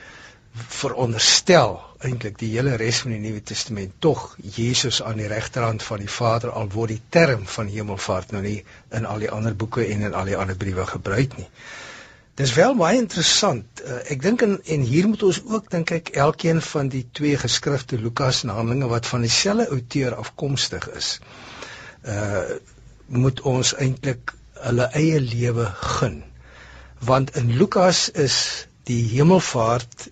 veronderstel 0.56 1.80
eintlik 2.08 2.38
die 2.40 2.52
hele 2.54 2.76
res 2.80 3.02
van 3.04 3.12
die 3.12 3.20
Nuwe 3.20 3.42
Testament 3.44 3.96
tog 4.00 4.38
Jesus 4.58 5.02
aan 5.04 5.18
die 5.18 5.28
regterhand 5.28 5.84
van 5.84 6.00
die 6.00 6.12
Vader 6.12 6.52
al 6.52 6.70
word 6.76 6.94
die 6.94 7.02
term 7.10 7.46
van 7.46 7.68
hemelvaart 7.68 8.32
nou 8.32 8.42
nie 8.46 8.64
in 8.92 9.06
al 9.06 9.20
die 9.20 9.32
ander 9.32 9.56
boeke 9.56 9.86
en 9.86 10.02
in 10.10 10.14
al 10.14 10.32
die 10.32 10.38
ander 10.38 10.56
briewe 10.56 10.86
gebruik 10.86 11.38
nie. 11.38 11.48
Dis 12.36 12.54
wel 12.54 12.74
baie 12.76 12.98
interessant. 13.00 13.80
Uh, 13.80 14.02
ek 14.12 14.20
dink 14.24 14.42
en, 14.44 14.58
en 14.76 14.82
hier 14.84 15.06
moet 15.08 15.22
ons 15.24 15.38
ook 15.48 15.70
dink 15.72 15.94
ek 15.96 16.10
elkeen 16.20 16.58
van 16.62 16.90
die 16.92 17.06
twee 17.16 17.38
geskrifte 17.40 17.96
Lukas 18.02 18.42
en 18.44 18.52
Handelinge 18.52 18.90
wat 18.92 19.08
van 19.08 19.24
dieselfde 19.24 19.70
outeur 19.72 20.18
afkomstig 20.20 20.90
is. 21.00 21.20
Uh 22.04 22.60
moet 23.06 23.38
ons 23.46 23.70
eintlik 23.78 24.32
hulle 24.66 24.88
eie 24.98 25.20
lewe 25.22 25.68
gun. 25.78 26.16
Want 27.06 27.36
in 27.38 27.52
Lukas 27.54 28.08
is 28.10 28.38
die 28.90 29.04
hemelvaart 29.12 30.08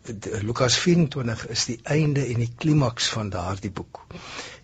Lukas 0.46 0.78
24 0.78 1.48
is 1.56 1.66
die 1.72 1.80
einde 1.84 2.22
en 2.22 2.46
die 2.46 2.52
klimaks 2.58 3.10
van 3.18 3.34
daardie 3.34 3.74
boek. 3.74 4.04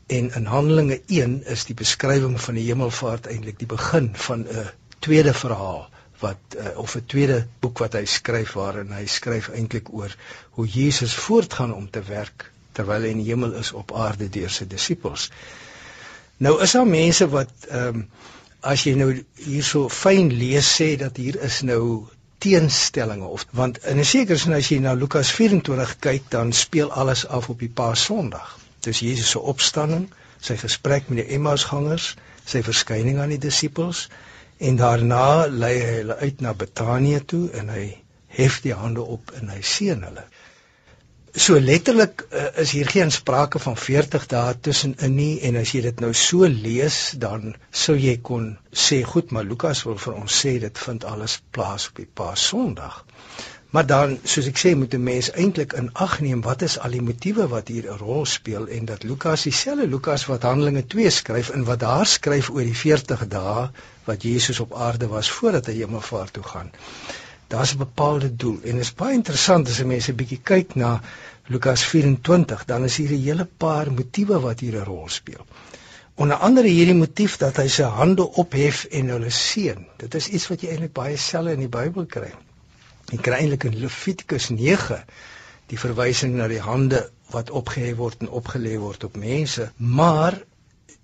En 0.08 0.30
in 0.38 0.46
Handelinge 0.46 1.01
1 1.08 1.39
is 1.58 1.66
die 1.66 1.75
beskrywing 1.75 2.38
van 2.42 2.62
die 2.62 2.68
hemelvaart 2.70 3.28
eintlik 3.34 3.58
die 3.60 3.72
begin 3.74 4.13
van 4.30 4.46
'n 4.46 4.70
tweede 5.01 5.34
verhaal 5.34 5.89
wat 6.20 6.56
uh, 6.58 6.78
of 6.78 6.96
'n 6.96 7.06
tweede 7.06 7.48
boek 7.60 7.78
wat 7.84 7.94
hy 7.94 8.06
skryf 8.06 8.54
waarin 8.60 8.92
hy 8.92 9.06
skryf 9.06 9.50
eintlik 9.50 9.94
oor 9.94 10.16
hoe 10.58 10.68
Jesus 10.68 11.16
voortgaan 11.16 11.74
om 11.74 11.90
te 11.90 12.04
werk 12.04 12.52
terwyl 12.72 13.02
hy 13.02 13.12
in 13.16 13.24
die 13.24 13.32
hemel 13.32 13.54
is 13.60 13.72
op 13.72 13.94
aarde 13.96 14.30
deur 14.30 14.50
sy 14.50 14.68
disippels. 14.68 15.30
Nou 16.38 16.62
is 16.64 16.72
daar 16.72 16.88
mense 16.88 17.30
wat 17.30 17.52
ehm 17.70 18.04
um, 18.04 18.06
as 18.62 18.84
jy 18.84 18.92
nou 19.00 19.12
hierso 19.40 19.88
fyn 19.88 20.34
lees 20.36 20.70
sê 20.80 20.90
dat 21.00 21.18
hier 21.18 21.38
is 21.48 21.62
nou 21.64 22.08
teenstellinge 22.44 23.28
of 23.28 23.46
want 23.60 23.78
in 23.92 24.00
'n 24.00 24.06
sekere 24.06 24.38
sin 24.38 24.54
as 24.54 24.70
jy 24.72 24.80
na 24.80 24.94
Lukas 24.94 25.32
24 25.32 26.00
kyk 26.00 26.24
dan 26.30 26.52
speel 26.54 26.92
alles 26.92 27.28
af 27.28 27.50
op 27.50 27.60
die 27.60 27.72
Paasondag. 27.82 28.58
Dis 28.80 29.00
Jesus 29.00 29.30
se 29.30 29.40
opstanding, 29.40 30.10
sy 30.42 30.58
gesprek 30.58 31.08
met 31.10 31.24
die 31.24 31.36
Emmausgangers, 31.36 32.16
sy 32.46 32.64
verskyning 32.64 33.20
aan 33.20 33.30
die 33.36 33.44
disippels 33.48 34.10
En 34.60 34.75
daarna 34.75 35.48
lei 35.48 35.75
hy 35.80 35.96
hulle 36.01 36.16
uit 36.20 36.42
na 36.44 36.54
Betanië 36.54 37.24
toe 37.25 37.46
en 37.62 37.70
hy 37.72 37.86
hef 38.39 38.60
die 38.62 38.75
hande 38.75 39.01
op 39.01 39.32
en 39.39 39.51
hy 39.54 39.62
seën 39.63 40.04
hulle. 40.04 40.25
So 41.39 41.60
letterlik 41.62 42.25
uh, 42.34 42.48
is 42.63 42.74
hier 42.75 42.89
geen 42.89 43.12
sprake 43.13 43.60
van 43.62 43.78
40 43.78 44.25
dae 44.32 44.56
tussenin 44.68 45.16
nie 45.16 45.39
en 45.48 45.60
as 45.62 45.72
jy 45.75 45.84
dit 45.86 46.01
nou 46.04 46.10
so 46.18 46.48
lees 46.50 46.98
dan 47.22 47.54
sou 47.84 47.96
jy 47.96 48.18
kon 48.32 48.50
sê 48.86 49.00
goed 49.06 49.32
maar 49.32 49.46
Lukas 49.46 49.84
wil 49.88 50.00
vir 50.01 50.18
ons 50.18 50.39
sê 50.44 50.58
dit 50.63 50.82
vind 50.86 51.06
alles 51.06 51.38
plaas 51.56 51.88
op 51.92 52.01
die 52.01 52.10
Paasondag. 52.22 53.04
Maar 53.70 53.86
dan 53.86 54.18
soos 54.24 54.48
ek 54.50 54.58
sê 54.58 54.70
moet 54.76 54.94
'n 54.98 55.04
mens 55.04 55.28
eintlik 55.32 55.74
in 55.80 55.90
ag 55.94 56.14
neem 56.26 56.42
wat 56.42 56.62
is 56.68 56.78
al 56.86 56.96
die 56.98 57.02
motiewe 57.10 57.46
wat 57.48 57.68
hier 57.68 57.86
'n 57.92 57.98
rol 57.98 58.26
speel 58.26 58.68
en 58.68 58.86
dat 58.86 59.04
Lukas 59.04 59.44
dieselfde 59.44 59.88
Lukas 59.88 60.26
wat 60.26 60.48
Handelinge 60.48 60.86
2 60.94 61.10
skryf 61.10 61.50
en 61.50 61.64
wat 61.68 61.80
daar 61.80 62.06
skryf 62.06 62.50
oor 62.50 62.66
die 62.70 62.80
40 62.80 63.28
dae 63.28 63.70
wat 64.08 64.24
Jesus 64.24 64.60
op 64.60 64.74
aarde 64.74 65.08
was 65.08 65.30
voordat 65.32 65.66
hy 65.66 65.76
hemelvaart 65.82 66.34
toe 66.34 66.44
gaan. 66.44 66.72
Daar's 67.48 67.74
'n 67.74 67.78
bepaalde 67.78 68.36
doel 68.36 68.60
en 68.64 68.72
dit 68.72 68.88
is 68.88 68.94
baie 68.94 69.14
interessant 69.14 69.70
as 69.70 69.80
'n 69.80 69.88
mens 69.88 70.10
'n 70.10 70.16
bietjie 70.16 70.42
kyk 70.44 70.76
na 70.76 71.02
Lukas 71.48 71.86
24, 71.86 72.66
dan 72.66 72.84
is 72.84 72.98
hier 72.98 73.12
'n 73.12 73.24
hele 73.24 73.48
paar 73.58 73.92
motiewe 73.92 74.40
wat 74.40 74.60
hier 74.60 74.76
'n 74.82 74.86
rol 74.86 75.10
speel. 75.10 75.46
Onder 76.16 76.38
andere 76.38 76.68
hierdie 76.68 77.00
motief 77.06 77.38
dat 77.38 77.58
hy 77.58 77.68
sy 77.68 77.84
hande 77.84 78.34
ophef 78.34 78.84
en 78.84 79.10
hulle 79.10 79.30
seën. 79.30 79.88
Dit 79.98 80.16
is 80.16 80.28
iets 80.28 80.48
wat 80.48 80.62
jy 80.62 80.70
eintlik 80.70 80.94
baie 80.94 81.18
selde 81.18 81.52
in 81.52 81.60
die 81.60 81.76
Bybel 81.78 82.06
kry. 82.06 82.34
Jy 83.10 83.18
kry 83.25 83.42
eintlik 83.42 83.66
in 83.70 83.80
Levitikus 83.82 84.50
9 84.54 85.00
die 85.70 85.78
verwysing 85.82 86.36
na 86.38 86.48
die 86.50 86.62
hande 86.62 87.04
wat 87.34 87.50
opgehef 87.54 87.98
word 87.98 88.25
en 88.25 88.32
opgelê 88.39 88.75
word 88.82 89.06
op 89.06 89.18
mense, 89.18 89.70
maar 89.78 90.38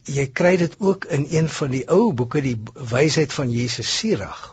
jy 0.10 0.26
kry 0.40 0.56
dit 0.62 0.76
ook 0.80 1.06
in 1.18 1.26
een 1.34 1.50
van 1.50 1.74
die 1.74 1.86
ou 1.90 2.14
boeke 2.14 2.42
die 2.46 2.58
wysheid 2.92 3.34
van 3.34 3.50
Jesus 3.54 3.90
Sirach 3.98 4.52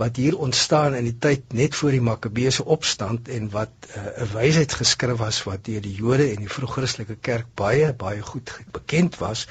wat 0.00 0.16
hier 0.16 0.36
ontstaan 0.38 0.96
in 0.98 1.04
die 1.04 1.16
tyd 1.20 1.52
net 1.56 1.76
voor 1.78 1.94
die 1.94 2.02
Makkabeese 2.04 2.64
opstand 2.64 3.28
en 3.28 3.48
wat 3.52 3.72
eh, 3.88 4.02
'n 4.02 4.24
uh, 4.24 4.30
wysheid 4.34 4.72
geskryf 4.72 5.18
was 5.20 5.42
wat 5.48 5.64
deur 5.64 5.80
die 5.80 5.94
Jode 5.94 6.28
en 6.30 6.44
die 6.44 6.52
vroeg-Christelike 6.54 7.16
kerk 7.20 7.46
baie 7.54 7.92
baie 7.92 8.22
goed 8.22 8.52
bekend 8.72 9.18
was. 9.18 9.46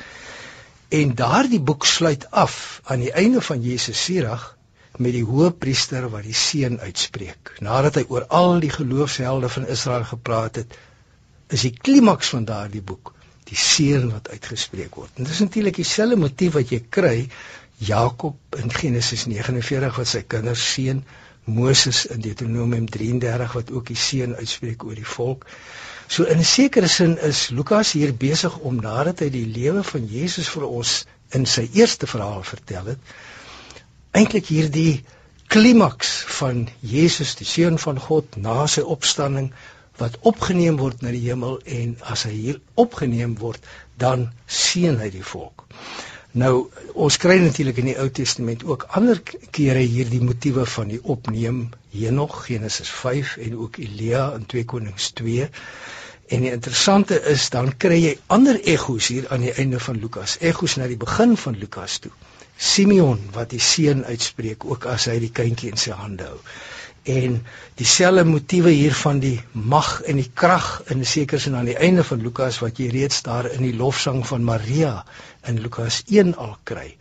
En 0.89 1.15
daardie 1.15 1.61
boek 1.61 1.85
sluit 1.85 2.31
af 2.31 2.81
aan 2.83 2.99
die 2.99 3.11
einde 3.11 3.41
van 3.41 3.61
Jesus 3.61 4.03
Sirach 4.03 4.57
met 4.97 5.15
die 5.15 5.23
hoëpriester 5.23 6.09
wat 6.11 6.23
die 6.27 6.35
seën 6.35 6.79
uitspreek. 6.79 7.55
Nadat 7.63 7.95
hy 7.95 8.05
oor 8.09 8.27
al 8.27 8.59
die 8.59 8.73
geloofshelde 8.73 9.49
van 9.49 9.67
Israel 9.67 10.03
gepraat 10.03 10.59
het, 10.61 10.77
is 11.47 11.65
die 11.67 11.75
klimaks 11.75 12.31
van 12.35 12.45
daardie 12.45 12.83
boek 12.83 13.13
die 13.51 13.59
seën 13.59 14.07
wat 14.11 14.29
uitgespreek 14.31 14.95
word. 14.95 15.11
En 15.19 15.27
dis 15.27 15.41
natuurlik 15.43 15.75
dieselfde 15.81 16.19
motief 16.19 16.55
wat 16.55 16.71
jy 16.71 16.79
kry 16.89 17.17
Jakob 17.81 18.59
in 18.61 18.71
Genesis 18.71 19.25
49 19.27 19.97
wat 19.97 20.07
sy 20.07 20.21
kinders 20.33 20.63
seën, 20.75 21.01
Moses 21.49 22.05
in 22.13 22.21
Deuteronomium 22.21 22.85
33 22.85 23.55
wat 23.57 23.71
ook 23.73 23.87
die 23.89 23.97
seën 23.97 24.35
uitspreek 24.37 24.85
oor 24.85 24.95
die 24.95 25.07
volk. 25.15 25.47
So 26.07 26.23
in 26.23 26.37
'n 26.37 26.45
sekere 26.45 26.87
sin 26.87 27.17
is 27.17 27.49
Lukas 27.49 27.91
hier 27.97 28.13
besig 28.13 28.57
om 28.57 28.75
nadat 28.75 29.19
hy 29.19 29.29
die 29.29 29.47
lewe 29.47 29.83
van 29.83 30.05
Jesus 30.05 30.49
vir 30.49 30.67
ons 30.67 31.05
in 31.31 31.45
sy 31.45 31.67
eerste 31.73 32.07
verhaal 32.07 32.43
vertel 32.43 32.93
het, 32.93 32.99
eintlik 34.17 34.47
hierdie 34.51 35.03
klimaks 35.51 36.11
van 36.39 36.67
Jesus, 36.79 37.35
die 37.39 37.47
seun 37.47 37.77
van 37.79 37.99
God 37.99 38.37
na 38.39 38.65
sy 38.71 38.83
opstanding 38.95 39.51
wat 39.99 40.17
opgeneem 40.31 40.77
word 40.79 41.03
na 41.03 41.11
die 41.13 41.25
hemel 41.25 41.59
en 41.79 41.97
as 42.13 42.23
hy 42.27 42.31
hier 42.35 42.61
opgeneem 42.83 43.35
word 43.41 43.67
dan 44.03 44.29
seën 44.47 44.97
hy 45.01 45.09
die 45.13 45.25
volk. 45.33 45.67
Nou 46.31 46.71
ons 46.95 47.17
kry 47.19 47.35
natuurlik 47.43 47.81
in 47.81 47.89
die 47.91 47.97
Ou 47.99 48.07
Testament 48.21 48.63
ook 48.63 48.85
ander 48.99 49.19
kere 49.51 49.83
hierdie 49.83 50.21
motiewe 50.23 50.63
van 50.75 50.93
die 50.93 51.01
opneem 51.03 51.65
Henog 51.91 52.45
Genesis 52.45 52.91
5 53.01 53.35
en 53.47 53.57
ook 53.65 53.81
Elia 53.83 54.29
in 54.37 54.45
2 54.53 54.63
Konings 54.73 55.11
2. 55.19 55.49
En 56.31 56.45
die 56.47 56.53
interessante 56.55 57.19
is 57.33 57.49
dan 57.51 57.73
kry 57.75 57.99
jy 57.99 58.13
ander 58.31 58.61
egos 58.63 59.11
hier 59.11 59.27
aan 59.27 59.43
die 59.43 59.51
einde 59.51 59.83
van 59.83 59.99
Lukas. 59.99 60.37
Egos 60.39 60.77
na 60.79 60.87
die 60.87 60.99
begin 60.99 61.35
van 61.35 61.59
Lukas 61.59 61.99
toe. 61.99 62.13
Simeon 62.61 63.19
wat 63.33 63.49
die 63.49 63.63
seën 63.71 64.05
uitspreek 64.05 64.65
ook 64.65 64.85
as 64.85 65.09
hy 65.09 65.17
die 65.19 65.33
kindjie 65.41 65.71
in 65.73 65.81
sy 65.81 65.97
hande 65.97 66.29
hou 66.29 66.39
en 67.03 67.41
dieselfde 67.75 68.23
motiewe 68.25 68.69
hier 68.69 68.93
van 68.93 69.19
die 69.19 69.41
mag 69.51 70.01
en 70.05 70.19
die 70.21 70.29
krag 70.33 70.83
in 70.93 71.05
seker 71.05 71.41
sin 71.41 71.55
aan 71.57 71.65
die 71.65 71.77
einde 71.77 72.03
van 72.03 72.21
Lukas 72.21 72.59
wat 72.61 72.77
jy 72.77 72.91
reeds 72.93 73.23
daar 73.25 73.49
in 73.49 73.63
die 73.65 73.73
lofsang 73.73 74.21
van 74.27 74.43
Maria 74.45 75.03
in 75.49 75.61
Lukas 75.61 76.03
1 76.07 76.35
al 76.37 76.57
kry. 76.63 76.95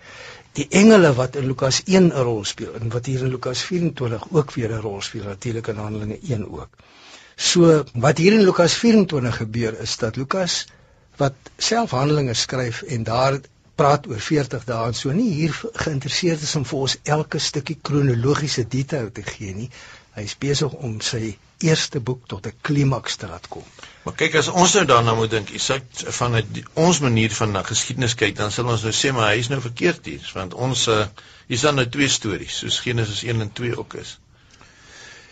Die 0.56 0.66
engele 0.70 1.12
wat 1.14 1.36
in 1.36 1.46
Lukas 1.46 1.82
1 1.84 2.08
'n 2.08 2.24
rol 2.24 2.44
speel 2.44 2.74
en 2.80 2.88
wat 2.88 3.06
hier 3.06 3.20
in 3.20 3.30
Lukas 3.30 3.62
24 3.62 4.24
ook 4.30 4.52
weer 4.54 4.72
'n 4.72 4.80
rol 4.80 5.02
speel 5.02 5.24
natuurlik 5.24 5.66
in 5.66 5.76
Handelinge 5.76 6.18
1 6.22 6.48
ook. 6.48 6.68
So 7.36 7.84
wat 7.94 8.18
hier 8.18 8.32
in 8.32 8.44
Lukas 8.44 8.74
24 8.74 9.36
gebeur 9.36 9.80
is 9.80 9.96
dat 9.96 10.16
Lukas 10.16 10.66
wat 11.16 11.34
self 11.58 11.90
Handelinge 11.90 12.34
skryf 12.34 12.82
en 12.82 13.02
daar 13.02 13.40
praat 13.80 14.06
oor 14.10 14.20
40 14.20 14.64
dae 14.68 14.88
en 14.90 14.96
so 14.98 15.12
nie 15.16 15.30
hier 15.32 15.54
geïnteresseerd 15.84 16.42
is 16.46 16.56
om 16.58 16.66
vir 16.68 16.84
ons 16.86 16.96
elke 17.16 17.40
stukkie 17.40 17.78
kronologiese 17.88 18.66
detail 18.74 19.08
te 19.16 19.24
gee 19.24 19.54
nie. 19.56 19.70
Hy 20.16 20.24
is 20.26 20.36
besig 20.42 20.74
om 20.86 20.98
sy 21.04 21.22
eerste 21.64 22.00
boek 22.00 22.26
tot 22.32 22.46
'n 22.46 22.56
klimaks 22.68 23.16
te 23.16 23.28
laat 23.30 23.48
kom. 23.48 23.64
Maar 24.04 24.16
kyk 24.22 24.36
as 24.40 24.48
ons 24.48 24.74
nou 24.74 24.84
daarna 24.88 25.14
moet 25.14 25.30
dink, 25.30 25.50
is 25.56 25.66
dit 25.72 26.04
van 26.18 26.38
die, 26.52 26.64
ons 26.74 27.00
manier 27.04 27.32
van 27.40 27.52
na 27.56 27.62
geskiedenis 27.62 28.16
kyk, 28.22 28.36
dan 28.36 28.52
sal 28.52 28.68
ons 28.74 28.84
nou 28.86 28.92
sê 28.96 29.12
maar 29.12 29.32
hy 29.32 29.38
is 29.44 29.48
nou 29.52 29.60
verkeerd 29.60 30.06
hier, 30.12 30.30
want 30.34 30.54
ons 30.54 30.86
uh, 30.88 31.04
hier 31.46 31.56
is 31.60 31.66
dan 31.68 31.80
nou 31.80 31.86
twee 31.88 32.08
stories, 32.08 32.62
soos 32.62 32.80
Genesis 32.84 33.22
1 33.24 33.40
en 33.40 33.52
2 33.52 33.76
ook 33.76 33.94
is. 34.02 34.18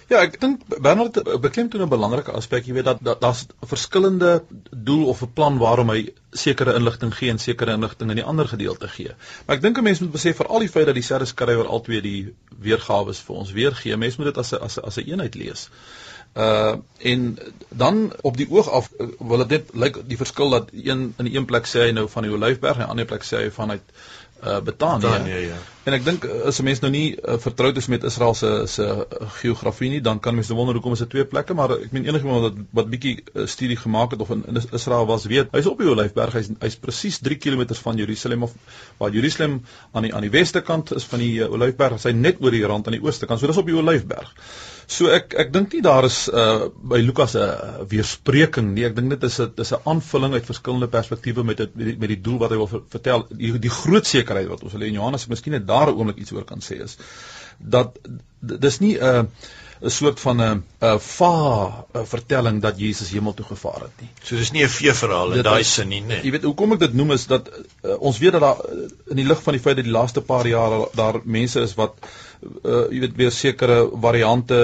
Ja, 0.09 0.23
ek 0.25 0.39
dink 0.41 0.63
Bernard 0.81 1.19
beklemtoon 1.45 1.83
'n 1.85 1.93
belangrike 1.93 2.33
aspek, 2.33 2.65
jy 2.65 2.79
weet 2.79 2.87
dat 2.87 3.21
daar's 3.21 3.43
da, 3.47 3.67
verskillende 3.69 4.31
doel 4.71 5.05
of 5.13 5.21
'n 5.23 5.33
plan 5.33 5.59
waarom 5.61 5.91
hy 5.93 6.15
sekere 6.33 6.75
inligting 6.79 7.13
gee 7.15 7.31
en 7.31 7.39
sekere 7.39 7.75
inligting 7.77 8.11
in 8.11 8.17
die 8.17 8.25
ander 8.25 8.49
gedeelte 8.49 8.89
gee. 8.89 9.13
Maar 9.47 9.57
ek 9.57 9.63
dink 9.63 9.79
'n 9.79 9.85
mens 9.85 10.01
moet 10.01 10.13
besef 10.13 10.37
vir 10.37 10.47
al 10.47 10.65
die 10.65 10.69
feit 10.69 10.87
dat 10.87 10.95
die 10.95 11.05
Serre 11.05 11.27
skrywer 11.27 11.67
altyd 11.67 12.03
die 12.03 12.35
weergawe 12.59 13.15
vir 13.15 13.37
ons 13.37 13.53
weergee, 13.53 13.97
mens 13.97 14.17
moet 14.17 14.33
dit 14.33 14.39
as 14.39 14.53
'n 14.53 14.63
as 14.63 14.79
'n 14.79 14.85
as 14.85 14.97
'n 14.97 15.11
eenheid 15.11 15.35
lees. 15.35 15.69
Uh 16.37 16.77
en 16.99 17.39
dan 17.69 18.13
op 18.23 18.37
die 18.37 18.51
oog 18.51 18.71
af 18.71 18.91
uh, 18.99 19.07
wil 19.19 19.39
dit 19.39 19.49
net 19.49 19.71
lyk 19.73 19.97
like 19.97 20.07
die 20.07 20.17
verskil 20.17 20.51
dat 20.51 20.69
een 20.73 21.15
in 21.17 21.25
die 21.25 21.37
een 21.37 21.45
plek 21.45 21.67
sê 21.67 21.79
hy 21.89 21.91
nou 21.91 22.09
van 22.09 22.23
die 22.23 22.33
Olyfberg 22.33 22.77
en 22.77 22.83
in 22.83 22.87
'n 22.87 22.91
ander 22.91 23.05
plek 23.05 23.25
sê 23.25 23.37
hy 23.37 23.51
vanuit 23.51 23.83
uh 24.43 24.61
Betanië. 24.61 25.01
Betanië 25.01 25.43
ja. 25.49 25.59
En 25.89 25.95
ek 25.97 26.05
dink 26.05 26.25
uh, 26.29 26.43
as 26.51 26.59
'n 26.61 26.67
mens 26.67 26.81
nou 26.85 26.91
nie 26.93 27.17
uh, 27.17 27.39
vertroud 27.41 27.77
is 27.81 27.87
met 27.89 28.05
Israel 28.05 28.35
se 28.35 28.51
se 28.67 28.87
geografie 29.41 29.91
nie, 29.91 30.01
dan 30.01 30.21
kan 30.21 30.35
mens 30.35 30.49
nou 30.49 30.59
wonder 30.59 30.75
hoekom 30.77 30.93
is 30.93 31.03
dit 31.05 31.11
twee 31.11 31.25
plekke, 31.25 31.55
maar 31.55 31.73
ek 31.79 31.93
meen 31.93 32.05
enigiemand 32.05 32.45
wat 32.45 32.59
wat 32.81 32.91
bietjie 32.93 33.15
uh, 33.35 33.47
studie 33.47 33.77
gemaak 33.77 34.11
het 34.11 34.21
of 34.21 34.31
in, 34.31 34.45
in 34.47 34.61
Israel 34.73 35.07
was, 35.07 35.25
weet, 35.25 35.49
hy's 35.53 35.67
op 35.67 35.79
die 35.79 35.91
Olyfberg, 35.91 36.37
hy's 36.41 36.51
hy's 36.61 36.77
presies 36.77 37.19
3 37.25 37.39
km 37.41 37.65
van 37.81 37.97
Jerusalem 37.97 38.43
of 38.43 38.55
waar 38.99 39.11
Jerusalem 39.11 39.63
aan 39.93 40.03
die 40.03 40.15
aan 40.15 40.27
die 40.29 40.35
weste 40.35 40.61
kant 40.61 40.93
is 40.95 41.05
van 41.05 41.25
die 41.25 41.39
uh, 41.41 41.53
Olyfberg, 41.53 42.03
hy's 42.03 42.15
net 42.15 42.43
oor 42.45 42.51
die 42.51 42.67
rand 42.67 42.87
aan 42.87 42.99
die 42.99 43.05
ooste 43.05 43.27
kant. 43.27 43.41
So 43.41 43.47
dis 43.47 43.63
op 43.65 43.67
die 43.67 43.77
Olyfberg. 43.77 44.35
So 44.89 45.11
ek 45.13 45.35
ek 45.37 45.51
dink 45.53 45.75
nie 45.77 45.83
daar 45.85 46.07
is 46.09 46.17
uh 46.33 46.71
by 46.73 47.01
Lukas 47.05 47.35
'n 47.37 47.43
uh, 47.45 47.85
weerspreking 47.91 48.73
nie. 48.73 48.87
Ek 48.89 48.97
dink 48.97 49.11
dit 49.13 49.25
is 49.29 49.39
'n 49.41 49.53
dis 49.57 49.73
'n 49.77 49.85
aanvulling 49.85 50.33
uit 50.33 50.47
verskillende 50.49 50.89
perspektiewe 50.89 51.45
met 51.45 51.57
dit 51.57 51.77
met, 51.77 51.99
met 51.99 52.09
die 52.09 52.21
doel 52.21 52.39
wat 52.39 52.51
hy 52.51 52.57
wil 52.57 52.71
vertel. 52.89 53.27
Die, 53.29 53.53
die 53.59 53.75
groot 53.83 54.07
sekerheid 54.07 54.49
wat 54.49 54.63
ons 54.65 54.73
wil 54.73 54.87
hê 54.87 54.93
Johannes 54.93 55.29
miskien 55.29 55.53
net 55.53 55.67
daar 55.67 55.93
'n 55.93 55.97
oomblik 55.99 56.19
iets 56.25 56.33
oor 56.33 56.45
kan 56.45 56.65
sê 56.65 56.81
is 56.83 56.97
dat 57.59 57.99
dis 58.41 58.79
nie 58.81 58.97
'n 58.97 59.05
uh, 59.05 59.25
'n 59.81 59.91
soort 59.91 60.21
van 60.21 60.41
'n 60.41 60.65
'n 60.81 60.99
va 60.99 61.85
vertelling 61.93 62.63
dat 62.63 62.79
Jesus 62.81 63.11
hemel 63.11 63.35
toe 63.35 63.47
gevaar 63.47 63.81
het 63.81 64.01
nie. 64.01 64.09
So 64.23 64.37
dis 64.37 64.53
nie 64.53 64.65
'n 64.65 64.69
vee 64.69 64.95
verhaal 64.95 65.33
in 65.33 65.43
daai 65.43 65.65
sin 65.65 65.89
nie, 65.89 66.01
nee. 66.01 66.23
Jy 66.23 66.31
weet 66.31 66.43
hoekom 66.43 66.73
ek 66.73 66.79
dit 66.79 66.95
noem 66.95 67.11
is 67.11 67.27
dat 67.27 67.51
uh, 67.85 68.01
ons 68.01 68.19
weet 68.19 68.33
dat 68.33 68.41
daar 68.41 68.59
uh, 68.65 68.89
in 69.11 69.17
die 69.17 69.27
lig 69.27 69.43
van 69.43 69.53
die 69.53 69.63
feit 69.63 69.77
dat 69.77 69.85
die 69.85 69.93
laaste 69.93 70.21
paar 70.21 70.47
jare 70.47 70.89
daar 70.95 71.21
mense 71.25 71.61
is 71.61 71.75
wat 71.75 71.95
uh, 72.03 72.09
jy 72.41 73.01
weet 73.03 73.17
weer 73.19 73.33
sekere 73.35 73.79
variante 74.03 74.59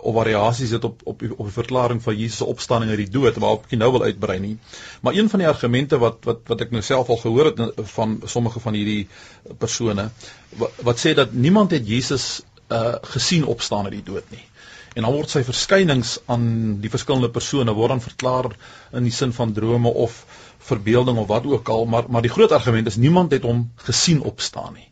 of 0.00 0.14
variasies 0.14 0.70
het 0.76 0.84
op 0.84 1.00
op 1.04 1.22
op 1.22 1.46
die 1.46 1.54
verklaring 1.54 2.02
van 2.02 2.16
Jesus 2.16 2.38
se 2.38 2.44
opstanding 2.44 2.90
uit 2.90 3.00
die 3.02 3.14
dood 3.18 3.40
waarop 3.42 3.64
ek 3.66 3.78
nou 3.78 3.90
wil 3.96 4.04
uitbrei 4.06 4.38
nie. 4.38 4.56
Maar 5.02 5.18
een 5.18 5.30
van 5.30 5.42
die 5.42 5.48
argumente 5.48 5.98
wat 5.98 6.24
wat 6.28 6.44
wat 6.46 6.60
ek 6.66 6.70
nou 6.74 6.82
self 6.82 7.08
al 7.08 7.18
gehoor 7.22 7.50
het 7.50 7.62
van 7.94 8.20
sommige 8.24 8.60
van 8.60 8.78
hierdie 8.78 9.08
persone 9.58 10.10
wat, 10.62 10.78
wat 10.90 11.02
sê 11.02 11.14
dat 11.14 11.32
niemand 11.32 11.74
het 11.74 11.88
Jesus 11.88 12.28
uh 12.68 12.94
gesien 13.14 13.44
opstaan 13.44 13.84
uit 13.84 13.98
die 13.98 14.06
dood 14.12 14.30
nie. 14.30 14.44
En 14.94 15.02
dan 15.02 15.12
word 15.12 15.30
sy 15.30 15.42
verskynings 15.46 16.18
aan 16.26 16.78
die 16.82 16.90
verskillende 16.90 17.30
persone 17.30 17.74
word 17.74 17.96
dan 17.96 18.04
verklaar 18.04 18.52
in 18.92 19.06
die 19.06 19.14
sin 19.14 19.32
van 19.32 19.52
drome 19.52 19.90
of 20.06 20.24
verbeelding 20.70 21.18
of 21.18 21.26
wat 21.26 21.46
ook 21.46 21.68
al, 21.68 21.86
maar 21.86 22.04
maar 22.08 22.22
die 22.22 22.34
groot 22.34 22.52
argument 22.52 22.86
is 22.86 22.96
niemand 22.96 23.32
het 23.32 23.42
hom 23.42 23.70
gesien 23.88 24.22
opstaan 24.22 24.74
nie. 24.74 24.88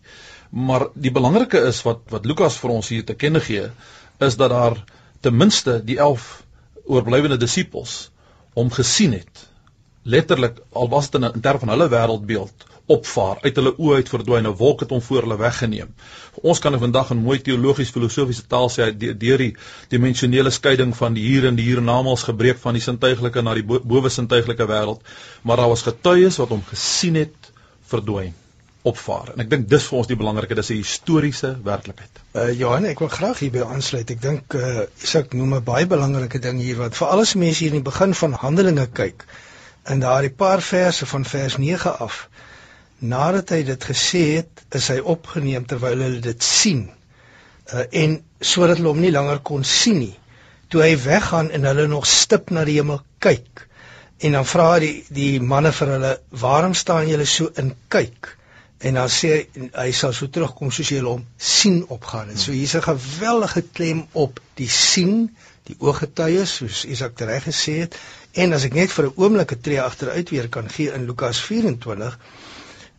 Maar 0.51 0.87
die 0.95 1.11
belangrike 1.11 1.59
is 1.69 1.83
wat 1.83 2.05
wat 2.13 2.27
Lukas 2.27 2.59
vir 2.63 2.71
ons 2.71 2.89
hier 2.93 3.05
te 3.05 3.15
kenne 3.15 3.41
gee, 3.41 3.71
is 4.19 4.37
dat 4.37 4.51
daar 4.51 4.79
ten 5.21 5.37
minste 5.37 5.81
die 5.85 5.99
11 5.99 6.29
oorblywende 6.87 7.37
disippels 7.37 8.11
hom 8.55 8.71
gesien 8.71 9.13
het. 9.13 9.43
Letterlik 10.03 10.63
al 10.73 10.89
was 10.89 11.11
dit 11.11 11.21
in, 11.21 11.33
in 11.35 11.43
terme 11.43 11.65
van 11.65 11.75
hulle 11.75 11.89
wêreldbeeld 11.91 12.67
opvaar, 12.87 13.41
uit 13.43 13.57
hulle 13.59 13.73
oë 13.83 13.97
uit 13.99 14.13
verdwyn, 14.13 14.47
'n 14.47 14.55
wolk 14.61 14.85
het 14.85 14.93
hom 14.95 15.03
voor 15.03 15.27
hulle 15.27 15.37
weggeneem. 15.41 15.89
Ons 16.43 16.61
kan 16.63 16.79
vandag 16.79 17.11
in 17.11 17.25
mooi 17.25 17.41
teologies 17.43 17.91
filosofiese 17.91 18.47
taal 18.47 18.71
sê 18.71 18.93
deur 18.95 19.39
die 19.39 19.57
dimensionele 19.89 20.51
skeiding 20.51 20.95
van 20.97 21.15
die 21.15 21.27
hier 21.27 21.47
en 21.47 21.59
die 21.59 21.67
hiernamaals 21.67 22.23
gebreek 22.23 22.63
van 22.63 22.79
die 22.79 22.87
sintuiglike 22.87 23.43
na 23.43 23.55
die 23.55 23.67
bowe 23.67 24.09
sintuiglike 24.09 24.67
wêreld, 24.71 25.03
maar 25.43 25.57
daar 25.57 25.75
was 25.75 25.83
getuies 25.83 26.39
wat 26.39 26.49
hom 26.49 26.63
gesien 26.71 27.15
het 27.15 27.55
verdwyn 27.91 28.35
opvaar. 28.87 29.33
En 29.35 29.43
ek 29.45 29.51
dink 29.51 29.69
dis 29.71 29.89
vir 29.91 29.99
ons 29.99 30.11
die 30.11 30.19
belangrike, 30.19 30.55
dis 30.59 30.71
'n 30.71 30.81
historiese 30.81 31.51
werklikheid. 31.67 32.23
Uh 32.35 32.51
Johan, 32.61 32.87
ek 32.93 33.03
wil 33.03 33.13
graag 33.13 33.43
hierby 33.43 33.65
aansluit. 33.65 34.11
Ek 34.11 34.23
dink 34.23 34.55
uh 34.55 34.87
Isak 35.03 35.35
noem 35.35 35.59
'n 35.59 35.65
baie 35.65 35.87
belangrike 35.87 36.39
ding 36.39 36.61
hier 36.63 36.79
wat 36.83 36.97
vir 36.97 37.09
alles 37.09 37.35
mense 37.35 37.65
hier 37.65 37.75
in 37.75 37.83
die 37.83 37.91
begin 37.91 38.15
van 38.15 38.39
Handelinge 38.45 38.87
kyk. 38.87 39.27
In 39.89 40.01
daardie 40.01 40.31
paar 40.31 40.63
verse 40.63 41.07
van 41.07 41.25
vers 41.25 41.59
9 41.59 41.99
af 42.09 42.29
Nadat 42.99 43.51
hy 43.53 43.63
dit 43.69 43.83
gesê 43.85 44.21
het, 44.39 44.63
is 44.73 44.87
hy 44.89 45.03
opgeneem 45.05 45.67
terwyl 45.69 46.01
hulle 46.01 46.21
dit 46.25 46.43
sien. 46.43 46.87
uh, 47.75 47.83
en 47.91 48.13
sodat 48.41 48.79
hulle 48.79 48.93
hom 48.93 49.01
nie 49.03 49.11
langer 49.11 49.41
kon 49.43 49.65
sien 49.67 49.99
nie. 49.99 50.15
Toe 50.71 50.83
hy 50.85 50.93
weggaan 51.03 51.51
en 51.51 51.67
hulle 51.67 51.87
nog 51.91 52.07
stip 52.07 52.53
na 52.55 52.63
die 52.65 52.77
hemel 52.79 53.01
kyk. 53.19 53.67
En 54.23 54.37
dan 54.39 54.47
vra 54.47 54.79
die 54.81 55.05
die 55.11 55.41
manne 55.41 55.73
vir 55.73 55.93
hulle, 55.97 56.13
"Waarom 56.31 56.75
staan 56.75 57.09
julle 57.09 57.27
so 57.27 57.51
in 57.57 57.75
kyk?" 57.89 58.37
En 58.79 58.95
dan 58.95 59.09
sê 59.09 59.29
hy 59.55 59.69
hy 59.73 59.93
sal 59.93 60.13
so 60.13 60.29
terugkom 60.29 60.71
soos 60.71 60.91
jy 60.93 61.01
hom 61.01 61.25
sien 61.37 61.79
opgaan. 61.89 62.31
En 62.31 62.39
so 62.39 62.53
hier's 62.53 62.77
'n 62.77 62.83
geweldige 62.83 63.63
klem 63.73 64.07
op 64.13 64.41
die 64.55 64.69
sien, 64.69 65.37
die 65.69 65.77
ooggetuies 65.79 66.57
soos 66.57 66.85
Isak 66.85 67.21
reg 67.21 67.45
gesê 67.49 67.79
het. 67.85 67.97
En 68.33 68.53
as 68.53 68.65
ek 68.65 68.75
net 68.75 68.93
vir 68.93 69.07
'n 69.07 69.17
oomblik 69.17 69.53
'n 69.53 69.61
tree 69.61 69.81
agteruit 69.83 70.31
weer 70.31 70.49
kan 70.49 70.69
gee 70.71 70.93
in 70.93 71.07
Lukas 71.07 71.41
24 71.41 72.19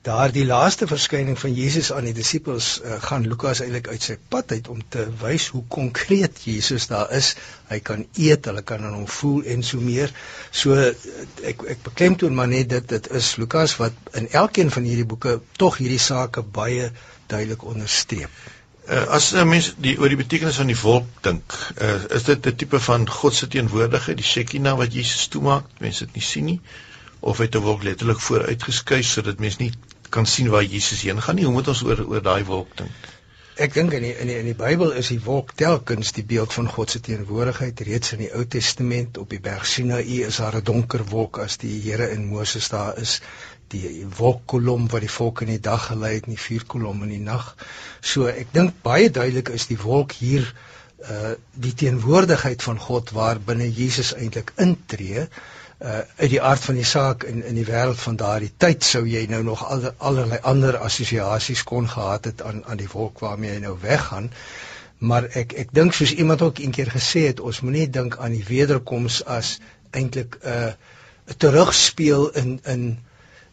daardie 0.05 0.45
laaste 0.45 0.87
verskyning 0.87 1.37
van 1.39 1.53
Jesus 1.53 1.89
aan 1.91 2.05
die 2.07 2.15
disippels 2.15 2.67
uh, 2.79 2.97
gaan 3.03 3.25
Lukas 3.27 3.61
eintlik 3.63 3.89
uit 3.91 4.03
sy 4.03 4.15
pad 4.31 4.53
uit 4.55 4.67
om 4.71 4.79
te 4.93 5.03
wys 5.21 5.47
hoe 5.55 5.63
konkreet 5.73 6.39
Jesus 6.45 6.87
daar 6.91 7.11
is. 7.15 7.33
Hy 7.71 7.79
kan 7.89 8.05
eet, 8.15 8.47
hulle 8.47 8.63
kan 8.67 8.85
aan 8.87 8.95
hom 8.95 9.07
voel 9.17 9.43
en 9.53 9.65
so 9.67 9.83
meer. 9.83 10.13
So 10.51 10.77
uh, 10.77 10.91
ek 11.51 11.65
ek 11.75 11.83
beklemtoon 11.89 12.37
maar 12.37 12.51
net 12.51 12.71
dit 12.75 12.87
dit 12.93 13.09
is 13.19 13.33
Lukas 13.41 13.75
wat 13.81 14.15
in 14.19 14.29
elkeen 14.31 14.71
van 14.71 14.87
hierdie 14.87 15.07
boeke 15.07 15.39
tog 15.57 15.81
hierdie 15.81 16.01
sake 16.03 16.45
baie 16.59 16.91
duidelik 17.27 17.65
onderstreep. 17.67 18.31
Uh, 18.87 19.03
as 19.17 19.33
'n 19.35 19.49
mens 19.49 19.73
die 19.83 19.97
oor 19.99 20.07
die 20.07 20.23
betekenis 20.23 20.61
van 20.61 20.71
die 20.71 20.79
wolk 20.79 21.07
dink, 21.21 21.55
uh, 21.81 21.99
is 22.15 22.23
dit 22.23 22.47
'n 22.47 22.55
tipe 22.55 22.79
van 22.79 23.09
God 23.09 23.35
se 23.35 23.47
teenwoordigheid, 23.47 24.17
die 24.17 24.31
Shekinah 24.33 24.77
wat 24.79 24.93
Jesus 24.93 25.27
toemaak, 25.27 25.67
mense 25.79 26.05
dit 26.05 26.21
nie 26.21 26.23
sien 26.23 26.53
nie 26.53 26.61
of 27.27 27.37
het 27.43 27.55
'n 27.55 27.65
wolk 27.67 27.83
letterlik 27.83 28.19
vooruitgeskuif 28.19 29.05
sodat 29.05 29.39
mense 29.43 29.61
nie 29.61 29.71
kan 30.09 30.25
sien 30.25 30.49
waar 30.49 30.63
Jesus 30.63 31.01
heen 31.01 31.21
gaan 31.21 31.35
nie. 31.35 31.45
Hoe 31.45 31.53
moet 31.53 31.67
ons 31.67 31.83
oor 31.83 32.03
oor 32.07 32.21
daai 32.23 32.43
wolk 32.45 32.77
dink? 32.77 33.07
Ek 33.65 33.73
dink 33.73 33.93
in 33.97 34.05
die, 34.05 34.13
in 34.21 34.29
die 34.29 34.37
in 34.37 34.45
die 34.45 34.55
Bybel 34.55 34.91
is 35.01 35.09
die 35.11 35.19
wolk 35.23 35.51
telkens 35.59 36.11
die 36.13 36.23
beeld 36.23 36.53
van 36.53 36.69
God 36.69 36.93
se 36.93 36.99
teenwoordigheid. 37.07 37.79
Reeds 37.87 38.13
in 38.15 38.21
die 38.23 38.29
Ou 38.37 38.45
Testament 38.45 39.17
op 39.17 39.29
die 39.33 39.41
berg 39.47 39.65
Sinaï 39.65 40.21
is 40.27 40.37
daar 40.43 40.55
'n 40.59 40.63
donker 40.63 41.03
wolk 41.09 41.39
as 41.45 41.57
die 41.57 41.81
Here 41.81 42.09
in 42.13 42.27
Moses 42.29 42.69
daar 42.69 42.97
is. 43.01 43.19
Die 43.73 44.05
wolkkolom 44.17 44.87
wat 44.87 45.01
die 45.01 45.15
volk 45.17 45.41
in 45.41 45.51
die 45.55 45.59
dag 45.59 45.87
gelei 45.87 46.13
het, 46.13 46.29
en 46.29 46.35
die 46.37 46.45
vuurkolom 46.45 47.03
in 47.03 47.09
die 47.09 47.25
nag. 47.25 47.55
So 48.01 48.27
ek 48.27 48.53
dink 48.53 48.81
baie 48.83 49.09
duidelik 49.09 49.49
is 49.49 49.67
die 49.67 49.81
wolk 49.83 50.11
hier 50.11 50.53
uh 51.09 51.33
die 51.53 51.73
teenwoordigheid 51.73 52.63
van 52.63 52.79
God 52.79 53.11
waar 53.11 53.39
binne 53.39 53.71
Jesus 53.73 54.15
eintlik 54.15 54.53
intree 54.55 55.27
uh 55.27 55.55
uit 55.77 56.29
die 56.29 56.41
aard 56.41 56.63
van 56.65 56.75
die 56.75 56.85
saak 56.85 57.23
in 57.23 57.43
in 57.45 57.55
die 57.55 57.65
wêreld 57.65 57.99
van 58.01 58.15
daardie 58.17 58.51
tyd 58.57 58.83
sou 58.83 59.03
jy 59.05 59.25
nou 59.29 59.43
nog 59.43 59.61
al, 59.65 59.83
allerlei 59.97 60.39
ander 60.41 60.77
assosiasies 60.77 61.63
kon 61.63 61.89
gehad 61.89 62.25
het 62.25 62.41
aan 62.41 62.63
aan 62.65 62.81
die 62.81 62.89
wolk 62.93 63.19
waarmee 63.19 63.51
hy 63.51 63.59
nou 63.61 63.75
weggaan. 63.81 64.31
Maar 64.97 65.27
ek 65.37 65.53
ek 65.53 65.73
dink 65.77 65.93
soos 65.93 66.13
iemand 66.13 66.41
ook 66.41 66.57
eendag 66.57 66.89
gesê 66.95 67.27
het 67.27 67.39
ons 67.39 67.61
moenie 67.61 67.89
dink 67.89 68.17
aan 68.17 68.33
die 68.33 68.45
wederkoms 68.47 69.21
as 69.25 69.59
eintlik 69.91 70.39
'n 70.41 70.49
uh, 70.49 70.71
terugspeel 71.37 72.29
in 72.29 72.59
in 72.65 72.97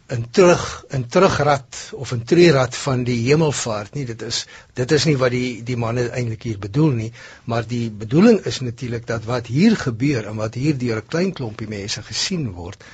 in 0.07 0.31
terug 0.31 0.85
in 0.89 1.07
terugrad 1.09 1.77
of 1.93 2.13
'n 2.13 2.25
treerad 2.25 2.77
van 2.77 3.05
die 3.05 3.21
hemelvaart 3.29 3.95
nie. 3.95 4.05
Dit 4.05 4.23
is 4.23 4.47
dit 4.75 4.93
is 4.93 5.05
nie 5.05 5.17
wat 5.17 5.31
die 5.31 5.63
die 5.63 5.77
manne 5.77 6.09
eintlik 6.09 6.43
hier 6.43 6.59
bedoel 6.59 6.91
nie 6.91 7.13
maar 7.45 7.67
die 7.67 7.91
bedoeling 7.91 8.41
is 8.45 8.61
natuurlik 8.61 9.07
dat 9.07 9.25
wat 9.25 9.47
hier 9.47 9.77
gebeur 9.77 10.27
en 10.27 10.37
wat 10.37 10.55
hier 10.55 10.77
deur 10.79 11.01
'n 11.01 11.07
klein 11.07 11.33
klompie 11.33 11.69
mense 11.69 12.03
gesien 12.03 12.51
word 12.53 12.85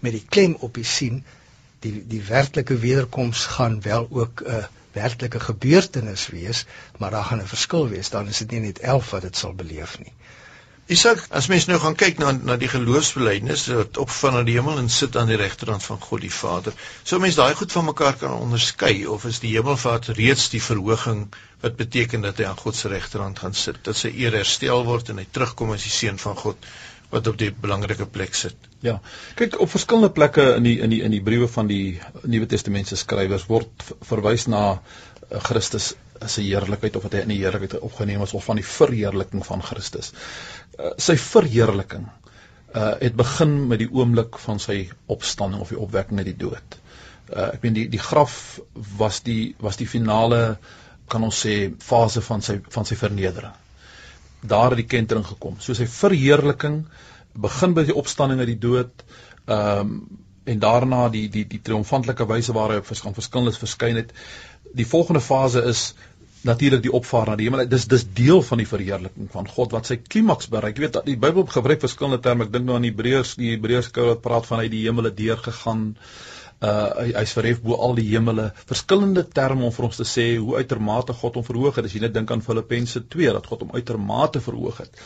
met 0.00 0.12
die 0.12 0.24
klem 0.28 0.56
op 0.60 0.74
die 0.74 0.84
sien 0.84 1.24
die 1.80 2.06
die 2.06 2.22
werklike 2.22 2.78
wederkoms 2.78 3.44
gaan 3.58 3.80
wel 3.82 4.08
ook 4.10 4.42
'n 4.46 4.66
werklike 4.92 5.40
gebeurtenis 5.40 6.26
wees 6.26 6.64
maar 6.98 7.10
daar 7.10 7.24
gaan 7.24 7.42
'n 7.42 7.54
verskil 7.54 7.88
wees. 7.88 8.10
Dan 8.10 8.28
is 8.28 8.38
dit 8.38 8.50
nie 8.50 8.60
net 8.60 8.78
11 8.78 9.10
wat 9.10 9.22
dit 9.22 9.36
sal 9.36 9.52
beleef 9.52 9.98
nie 9.98 10.12
Isak, 10.86 11.24
as 11.34 11.48
mens 11.50 11.64
nou 11.66 11.80
gaan 11.82 11.96
kyk 11.98 12.20
na 12.22 12.28
na 12.32 12.54
die 12.62 12.68
geloofsbelijdenis 12.70 13.64
wat 13.74 13.98
opvang 13.98 14.36
na 14.36 14.42
die 14.46 14.54
hemel 14.54 14.78
en 14.78 14.90
sit 14.96 15.16
aan 15.18 15.26
die 15.32 15.38
regterkant 15.40 15.82
van 15.82 15.98
God 16.04 16.22
die 16.22 16.30
Vader, 16.30 16.76
sou 17.02 17.18
mens 17.22 17.38
daai 17.40 17.56
goed 17.58 17.74
van 17.74 17.88
mekaar 17.88 18.14
kan 18.20 18.36
onderskei 18.36 19.00
of 19.10 19.24
is 19.26 19.40
die 19.42 19.56
hemelvaart 19.56 20.12
reeds 20.14 20.46
die 20.52 20.62
verhoging 20.62 21.24
wat 21.64 21.74
beteken 21.80 22.22
dat 22.28 22.38
hy 22.38 22.46
aan 22.46 22.60
God 22.60 22.78
se 22.78 22.92
regterkant 22.92 23.42
gaan 23.42 23.58
sit, 23.58 23.82
dat 23.82 23.98
sy 23.98 24.12
eer 24.14 24.38
herstel 24.38 24.86
word 24.86 25.10
en 25.10 25.18
hy 25.18 25.26
terugkom 25.26 25.74
as 25.74 25.88
die 25.88 25.96
seun 25.96 26.22
van 26.22 26.38
God 26.38 26.70
wat 27.10 27.26
op 27.26 27.38
die 27.38 27.50
belangrike 27.50 28.06
plek 28.06 28.34
sit. 28.34 28.70
Ja. 28.86 29.00
Kyk 29.38 29.58
op 29.62 29.70
verskillende 29.74 30.14
plekke 30.14 30.52
in 30.56 30.70
die 30.70 30.78
in 30.86 30.94
die 30.94 31.02
in 31.02 31.14
die 31.14 31.22
briewe 31.22 31.50
van 31.50 31.66
die 31.70 31.98
Nuwe 32.22 32.46
Testament 32.50 32.90
se 32.90 32.98
skrywers 33.02 33.46
word 33.50 33.90
verwys 34.06 34.46
na 34.46 34.64
eh, 34.76 35.42
Christus 35.50 35.94
as 36.20 36.38
'n 36.38 36.46
heerlikheid 36.46 36.96
of 36.96 37.02
wat 37.02 37.12
hy 37.12 37.22
in 37.26 37.32
die 37.34 37.40
heerlikheid 37.42 37.80
opgeneem 37.80 38.22
is 38.22 38.34
of 38.34 38.44
van 38.44 38.56
die 38.56 38.66
verheerliking 38.66 39.44
van 39.46 39.62
Christus. 39.62 40.12
Uh, 40.76 40.92
sy 41.00 41.16
verheerliking 41.16 42.06
uh 42.76 42.92
het 43.00 43.14
begin 43.16 43.54
met 43.70 43.80
die 43.80 43.88
oomblik 43.88 44.36
van 44.42 44.58
sy 44.60 44.82
opstanding 45.12 45.62
of 45.62 45.70
die 45.72 45.80
opwekking 45.80 46.18
uit 46.20 46.28
die 46.28 46.40
dood. 46.42 46.76
Uh 47.30 47.46
ek 47.54 47.62
meen 47.62 47.76
die 47.78 47.86
die 47.92 48.02
graf 48.02 48.58
was 48.98 49.22
die 49.24 49.54
was 49.62 49.78
die 49.80 49.88
finale 49.88 50.58
kan 51.08 51.24
ons 51.24 51.38
sê 51.46 51.56
fase 51.82 52.20
van 52.28 52.42
sy 52.42 52.58
van 52.74 52.84
sy 52.84 52.98
vernedering. 53.00 53.54
Daar 54.42 54.74
het 54.74 54.82
die 54.82 54.90
kentering 54.90 55.24
gekom. 55.26 55.56
So 55.60 55.74
sy 55.74 55.86
verheerliking 55.88 56.82
begin 57.32 57.74
by 57.76 57.86
die 57.88 57.96
opstanding 57.96 58.42
uit 58.42 58.52
die 58.52 58.62
dood. 58.68 59.06
Um 59.46 59.98
en 60.46 60.60
daarna 60.62 61.08
die 61.10 61.24
die 61.28 61.42
die 61.50 61.58
triomfantelike 61.58 62.26
wyse 62.30 62.54
waar 62.54 62.70
hy 62.70 62.82
op 62.82 62.86
verskillende 62.86 63.56
verskyn 63.58 63.96
het. 63.98 64.12
Die 64.78 64.86
volgende 64.86 65.20
fase 65.20 65.64
is 65.66 65.88
natuurlik 66.46 66.82
die 66.84 66.92
opvaar 66.94 67.30
na 67.30 67.36
die 67.38 67.48
hemel. 67.48 67.64
Dis 67.70 67.86
dis 67.90 68.04
deel 68.16 68.42
van 68.46 68.62
die 68.62 68.68
verheerliking 68.68 69.28
van 69.32 69.48
God 69.50 69.74
wat 69.76 69.90
sy 69.90 69.98
klimaks 70.02 70.50
bereik. 70.52 70.78
Jy 70.78 70.86
weet 70.86 71.00
die 71.08 71.18
Bybel 71.20 71.46
gebruik 71.50 71.82
verskillende 71.82 72.22
terme. 72.24 72.46
Ek 72.46 72.54
dink 72.54 72.66
nou 72.68 72.78
aan 72.78 72.86
Hebreërs, 72.86 73.36
die 73.40 73.52
Hebreërs 73.54 73.90
skou 73.92 74.08
wat 74.12 74.22
praat 74.24 74.48
van 74.48 74.62
hy 74.62 74.70
die 74.72 74.84
hemele 74.86 75.12
deur 75.14 75.40
gegaan. 75.42 75.88
Uh 76.64 76.70
hy, 76.96 77.08
hy's 77.18 77.34
verhef 77.36 77.58
bo 77.64 77.76
al 77.84 77.98
die 77.98 78.06
hemele. 78.08 78.50
Verskillende 78.68 79.26
terme 79.38 79.66
om 79.68 79.74
vir 79.74 79.88
ons 79.90 80.00
te 80.00 80.06
sê 80.08 80.28
hoe 80.36 80.56
uitermate 80.62 81.16
God 81.16 81.40
hom 81.40 81.46
verhoog 81.46 81.80
het. 81.80 81.88
As 81.90 81.96
jy 81.96 82.04
net 82.06 82.14
dink 82.14 82.32
aan 82.32 82.44
Filippense 82.44 83.02
2 83.16 83.34
dat 83.36 83.50
God 83.50 83.66
hom 83.66 83.74
uitermate 83.76 84.40
verhoog 84.44 84.80
het. 84.84 85.02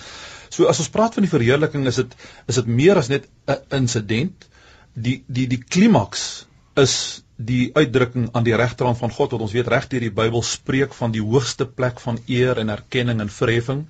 So 0.51 0.69
as 0.71 0.83
ons 0.83 0.93
praat 0.95 1.17
van 1.17 1.27
die 1.27 1.33
verheerliking 1.33 1.89
is 1.91 1.99
dit 2.03 2.15
is 2.51 2.61
dit 2.61 2.71
meer 2.71 2.99
as 3.01 3.11
net 3.11 3.27
'n 3.49 3.83
insident. 3.83 4.47
Die 4.95 5.23
die 5.27 5.47
die 5.51 5.63
klimaks 5.63 6.47
is 6.79 7.23
die 7.47 7.71
uitdrukking 7.73 8.29
aan 8.37 8.45
die 8.45 8.57
regterhand 8.57 8.99
van 9.01 9.13
God 9.15 9.35
wat 9.35 9.45
ons 9.47 9.55
weet 9.57 9.69
reg 9.73 9.89
deur 9.91 10.05
die 10.05 10.15
Bybel 10.15 10.43
spreek 10.45 10.95
van 10.97 11.13
die 11.15 11.23
hoogste 11.25 11.67
plek 11.67 12.01
van 12.05 12.19
eer 12.29 12.61
en 12.61 12.73
erkenning 12.73 13.21
en 13.25 13.33
verheffing. 13.33 13.85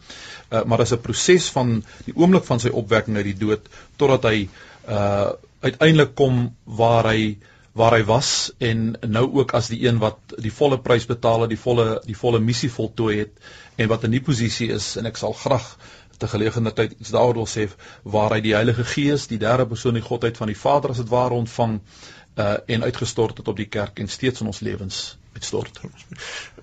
Uh, 0.51 0.65
maar 0.65 0.83
dis 0.85 0.93
'n 0.93 1.03
proses 1.03 1.51
van 1.51 1.83
die 2.07 2.15
oomblik 2.17 2.45
van 2.45 2.61
sy 2.61 2.71
opwekking 2.71 3.17
uit 3.17 3.31
die 3.33 3.41
dood 3.47 3.69
totdat 3.97 4.25
hy 4.31 4.49
uh 4.89 5.31
uiteindelik 5.61 6.15
kom 6.17 6.57
waar 6.65 7.05
hy 7.05 7.37
waar 7.77 7.93
hy 7.93 8.05
was 8.05 8.53
en 8.59 8.97
nou 9.07 9.27
ook 9.39 9.53
as 9.53 9.69
die 9.69 9.87
een 9.87 9.99
wat 10.01 10.19
die 10.41 10.53
volle 10.53 10.79
prys 10.81 11.07
betaal 11.07 11.43
het, 11.45 11.51
die 11.51 11.61
volle 11.61 12.01
die 12.07 12.17
volle 12.17 12.41
missie 12.41 12.71
voltooi 12.71 13.19
het 13.19 13.33
en 13.77 13.89
wat 13.89 14.05
in 14.05 14.11
die 14.11 14.25
posisie 14.25 14.71
is 14.73 14.97
en 14.97 15.07
ek 15.07 15.21
sal 15.21 15.37
graag 15.37 15.77
te 16.19 16.29
gelegenheid 16.29 16.77
tyd 16.77 16.97
iets 16.99 17.13
daaroor 17.13 17.35
wil 17.35 17.49
sê 17.49 17.69
waar 18.03 18.33
hy 18.33 18.41
die 18.41 18.55
Heilige 18.55 18.85
Gees, 18.85 19.27
die 19.27 19.39
derde 19.39 19.67
persoon 19.67 19.95
die 19.95 20.05
godheid 20.05 20.37
van 20.37 20.49
die 20.49 20.59
Vader 20.59 20.91
as 20.91 21.01
dit 21.01 21.13
ware 21.13 21.37
ontvang 21.37 21.77
uh 21.77 22.20
en 22.35 22.83
uitgestort 22.83 23.39
het 23.39 23.49
op 23.49 23.57
die 23.57 23.69
kerk 23.69 23.99
en 23.99 24.09
steeds 24.09 24.41
in 24.41 24.47
ons 24.47 24.61
lewens 24.61 25.19
uitstort. 25.33 25.81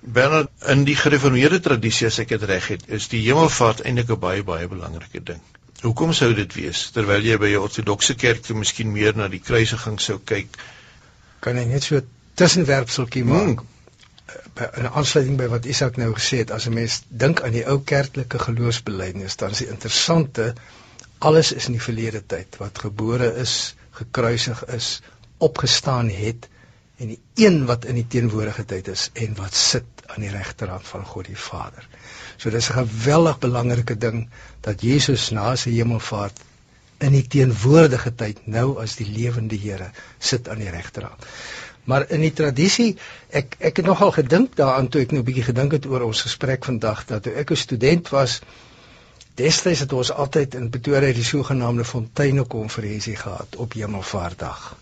Bernard 0.00 0.50
in 0.66 0.84
die 0.84 0.96
gereformeerde 0.96 1.60
tradisie 1.60 2.06
as 2.06 2.18
ek 2.18 2.34
dit 2.34 2.42
reg 2.50 2.68
het, 2.68 2.84
is 2.88 3.08
die 3.12 3.22
hemelvaart 3.26 3.84
eintlik 3.84 4.10
'n 4.10 4.20
baie 4.20 4.42
baie 4.42 4.68
belangrike 4.68 5.22
ding. 5.22 5.40
Hoekom 5.82 6.12
sou 6.12 6.34
dit 6.34 6.54
wees 6.54 6.90
terwyl 6.90 7.22
jy 7.22 7.38
by 7.38 7.50
jou 7.52 7.62
ortodokse 7.62 8.14
kerk 8.14 8.42
toe 8.42 8.56
miskien 8.56 8.92
meer 8.92 9.16
na 9.16 9.28
die 9.28 9.40
kruisiging 9.40 10.00
sou 10.00 10.18
kyk? 10.18 10.56
Kan 11.40 11.56
jy 11.56 11.64
net 11.64 11.82
so 11.82 12.00
tussenwerpseltjie 12.34 13.24
maak? 13.24 13.62
Hmm. 13.62 13.76
In 14.76 14.88
aansluiting 14.90 15.36
by 15.38 15.46
wat 15.48 15.66
Isak 15.70 15.96
nou 15.96 16.12
gesê 16.14 16.42
het, 16.42 16.50
as 16.50 16.66
'n 16.66 16.74
mens 16.74 17.02
dink 17.08 17.42
aan 17.42 17.52
die 17.52 17.64
ou 17.66 17.78
kerklike 17.80 18.38
geloofsbelijdenis, 18.38 19.36
dan 19.36 19.50
is 19.50 19.58
dit 19.58 19.68
interessante 19.68 20.54
alles 21.18 21.52
is 21.52 21.66
in 21.66 21.72
die 21.72 21.82
verlede 21.82 22.26
tyd 22.26 22.56
wat 22.58 22.78
gebore 22.78 23.34
is, 23.34 23.74
gekruisig 23.90 24.64
is, 24.74 25.00
opgestaan 25.38 26.08
het 26.10 26.48
en 26.98 27.12
die 27.12 27.20
een 27.34 27.64
wat 27.66 27.84
in 27.84 27.94
die 27.94 28.06
teenwoordigheid 28.10 28.88
is 28.88 29.10
en 29.14 29.36
wat 29.38 29.54
sit 29.54 29.84
aan 30.06 30.24
die 30.24 30.32
regterhand 30.32 30.86
van 30.86 31.04
God 31.06 31.28
die 31.30 31.38
Vader. 31.38 31.86
So 32.36 32.50
dis 32.50 32.70
'n 32.70 32.78
geweldig 32.80 33.38
belangrike 33.38 33.96
ding 33.98 34.28
dat 34.60 34.80
Jesus 34.80 35.30
na 35.30 35.56
sy 35.56 35.70
hemelvaart 35.70 36.40
in 36.98 37.12
die 37.12 37.26
teenwoordige 37.26 38.14
tyd 38.14 38.46
nou 38.46 38.78
as 38.82 38.96
die 38.96 39.06
lewende 39.06 39.56
Here 39.56 39.90
sit 40.18 40.48
aan 40.48 40.58
die 40.58 40.70
regterhand. 40.70 41.26
Maar 41.84 42.10
in 42.10 42.20
die 42.20 42.32
tradisie, 42.32 42.96
ek 43.30 43.56
ek 43.58 43.76
het 43.76 43.86
nogal 43.86 44.10
gedink 44.12 44.56
daaraan 44.56 44.88
toe 44.88 45.00
ek 45.02 45.12
nou 45.12 45.22
'n 45.22 45.24
bietjie 45.24 45.44
gedink 45.44 45.72
het 45.72 45.86
oor 45.86 46.02
ons 46.08 46.22
gesprek 46.22 46.64
vandag 46.64 47.04
dat 47.06 47.22
toe 47.22 47.32
ek 47.32 47.50
'n 47.50 47.56
student 47.56 48.08
was, 48.08 48.40
destyds 49.34 49.80
het 49.80 49.92
ons 49.92 50.10
altyd 50.12 50.54
in 50.54 50.70
Pretoria 50.70 51.12
die 51.12 51.24
sogenaamde 51.24 51.84
Fonteine 51.84 52.44
konferensie 52.44 53.16
gehad 53.16 53.56
op 53.56 53.72
Hemelvaartdag. 53.72 54.76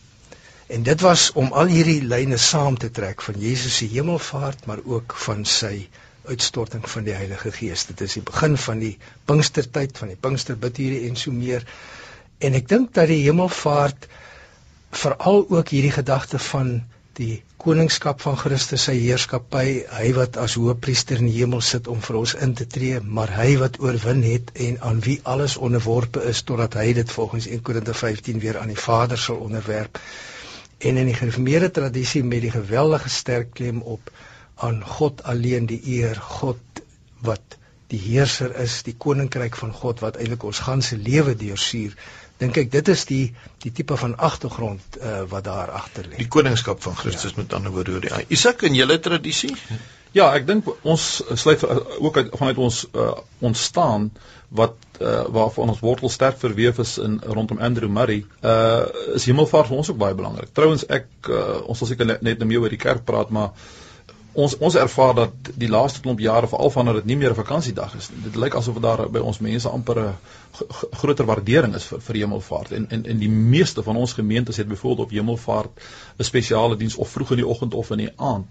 En 0.66 0.82
dit 0.82 1.00
was 1.00 1.28
om 1.32 1.52
al 1.52 1.68
hierdie 1.70 2.00
lyne 2.02 2.36
saam 2.42 2.76
te 2.78 2.90
trek 2.90 3.22
van 3.22 3.36
Jesus 3.38 3.76
se 3.76 3.86
hemelvaart, 3.86 4.66
maar 4.66 4.80
ook 4.84 5.14
van 5.26 5.44
sy 5.46 5.86
uitstorting 6.26 6.88
van 6.90 7.06
die 7.06 7.14
Heilige 7.14 7.52
Gees. 7.54 7.86
Dit 7.86 8.02
is 8.02 8.16
die 8.18 8.22
begin 8.26 8.56
van 8.58 8.82
die 8.82 8.96
Pinkstertyd, 9.30 9.94
van 9.98 10.10
die 10.10 10.18
Pinksterbidure 10.18 11.04
en 11.06 11.16
so 11.16 11.30
meer. 11.30 11.62
En 12.42 12.58
ek 12.58 12.66
dink 12.68 12.90
dat 12.98 13.06
die 13.12 13.22
hemelvaart 13.28 14.08
veral 14.90 15.44
ook 15.46 15.70
hierdie 15.70 15.94
gedagte 15.94 16.42
van 16.50 16.74
die 17.16 17.42
koningskap 17.62 18.20
van 18.20 18.36
Christus 18.36 18.88
sy 18.90 18.98
heerskappy, 18.98 19.68
hy 19.88 20.12
wat 20.18 20.36
as 20.42 20.58
hoëpriester 20.58 21.22
in 21.22 21.30
die 21.30 21.38
hemel 21.38 21.62
sit 21.64 21.86
om 21.88 22.02
vir 22.04 22.18
ons 22.20 22.34
in 22.42 22.58
te 22.58 22.66
tree, 22.66 22.98
maar 23.00 23.30
hy 23.38 23.54
wat 23.62 23.78
oorwin 23.80 24.26
het 24.26 24.50
en 24.66 24.82
aan 24.90 25.00
wie 25.06 25.20
alles 25.22 25.56
onderworpe 25.56 26.26
is 26.28 26.42
totdat 26.42 26.76
hy 26.82 26.90
dit 26.98 27.18
volgens 27.20 27.46
1 27.46 27.62
Korinte 27.62 27.94
15 27.94 28.42
weer 28.42 28.58
aan 28.60 28.74
die 28.74 28.82
Vader 28.82 29.18
sal 29.18 29.40
onderwerp. 29.46 30.02
En 30.78 30.96
in 30.96 31.08
die 31.08 31.16
gereformeerde 31.16 31.70
tradisie 31.70 32.24
met 32.24 32.44
die 32.44 32.52
geweldige 32.52 33.08
sterk 33.08 33.54
klem 33.56 33.80
op 33.82 34.10
aan 34.54 34.82
God 34.84 35.22
alleen 35.22 35.66
die 35.66 35.80
eer, 35.98 36.16
God 36.16 36.82
wat 37.24 37.56
die 37.92 38.00
heerser 38.02 38.54
is, 38.60 38.82
die 38.82 38.96
koninkryk 38.98 39.56
van 39.56 39.72
God 39.72 40.00
wat 40.02 40.16
eintlik 40.16 40.44
ons 40.44 40.64
ganse 40.66 40.96
lewe 40.98 41.36
deursuur 41.38 41.94
dink 42.40 42.58
ek 42.60 42.72
dit 42.72 42.88
is 42.92 43.04
die 43.08 43.24
die 43.64 43.72
tipe 43.72 43.96
van 44.00 44.16
agtergrond 44.28 44.98
uh, 45.00 45.22
wat 45.30 45.46
daar 45.48 45.72
agter 45.78 46.08
lê. 46.08 46.18
Die 46.20 46.30
koningskap 46.32 46.82
van 46.84 46.96
Christus 46.98 47.34
ja. 47.34 47.42
met 47.42 47.54
ander 47.56 47.72
woorde. 47.72 48.00
Ja. 48.08 48.20
Isak 48.28 48.64
in 48.68 48.76
julle 48.76 48.98
tradisie? 49.00 49.54
Ja, 50.16 50.30
ek 50.36 50.46
dink 50.48 50.68
ons 50.86 51.06
sluit 51.36 51.64
ook 51.66 52.20
uit 52.20 52.34
vanuit 52.36 52.60
ons 52.68 52.82
uh, 52.92 53.12
ontstaan 53.44 54.10
wat 54.48 54.76
uh, 55.00 55.24
waarvan 55.28 55.68
ons 55.68 55.80
wortel 55.80 56.08
sterk 56.08 56.38
verweef 56.38 56.78
is 56.78 56.98
in 56.98 57.20
rondom 57.24 57.58
Andrew 57.58 57.88
Murray. 57.88 58.24
Uh 58.42 59.14
is 59.14 59.26
hemelvaart 59.26 59.70
vir 59.70 59.76
ons 59.76 59.90
ook 59.90 59.98
baie 59.98 60.14
belangrik. 60.14 60.52
Trouwens 60.52 60.86
ek 60.86 61.08
uh, 61.30 61.62
ons 61.66 61.78
sal 61.78 61.90
seker 61.92 62.06
net, 62.06 62.22
net 62.22 62.44
meer 62.44 62.64
oor 62.64 62.72
die 62.72 62.80
kerk 62.80 63.04
praat, 63.04 63.30
maar 63.30 63.52
ons 64.36 64.56
ons 64.60 64.74
ervaar 64.76 65.14
dat 65.16 65.50
die 65.56 65.68
laaste 65.72 66.02
klomp 66.04 66.20
jare 66.20 66.48
veral 66.50 66.70
vanaf 66.72 66.98
dit 66.98 67.08
nie 67.10 67.16
meer 67.16 67.32
'n 67.32 67.38
vakansiedag 67.38 67.94
is 67.96 68.10
nie. 68.10 68.22
Dit 68.24 68.36
lyk 68.36 68.54
asof 68.54 68.80
daar 68.80 69.08
by 69.10 69.18
ons 69.18 69.38
mense 69.40 69.68
amper 69.68 70.00
'n 70.00 70.14
groter 71.00 71.24
waardering 71.24 71.74
is 71.74 71.84
vir, 71.84 72.00
vir 72.00 72.16
hemelvaart 72.16 72.72
en 72.72 72.86
en 72.90 73.06
en 73.06 73.18
die 73.18 73.30
meeste 73.30 73.82
van 73.82 73.96
ons 73.96 74.12
gemeentes 74.12 74.56
het 74.56 74.68
byvoorbeeld 74.68 75.06
op 75.06 75.10
hemelvaart 75.10 75.80
'n 76.18 76.24
spesiale 76.24 76.76
diens 76.76 76.96
of 76.96 77.08
vroeg 77.08 77.30
in 77.30 77.36
die 77.36 77.46
oggend 77.46 77.74
of 77.74 77.90
in 77.90 77.98
die 77.98 78.12
aand. 78.16 78.46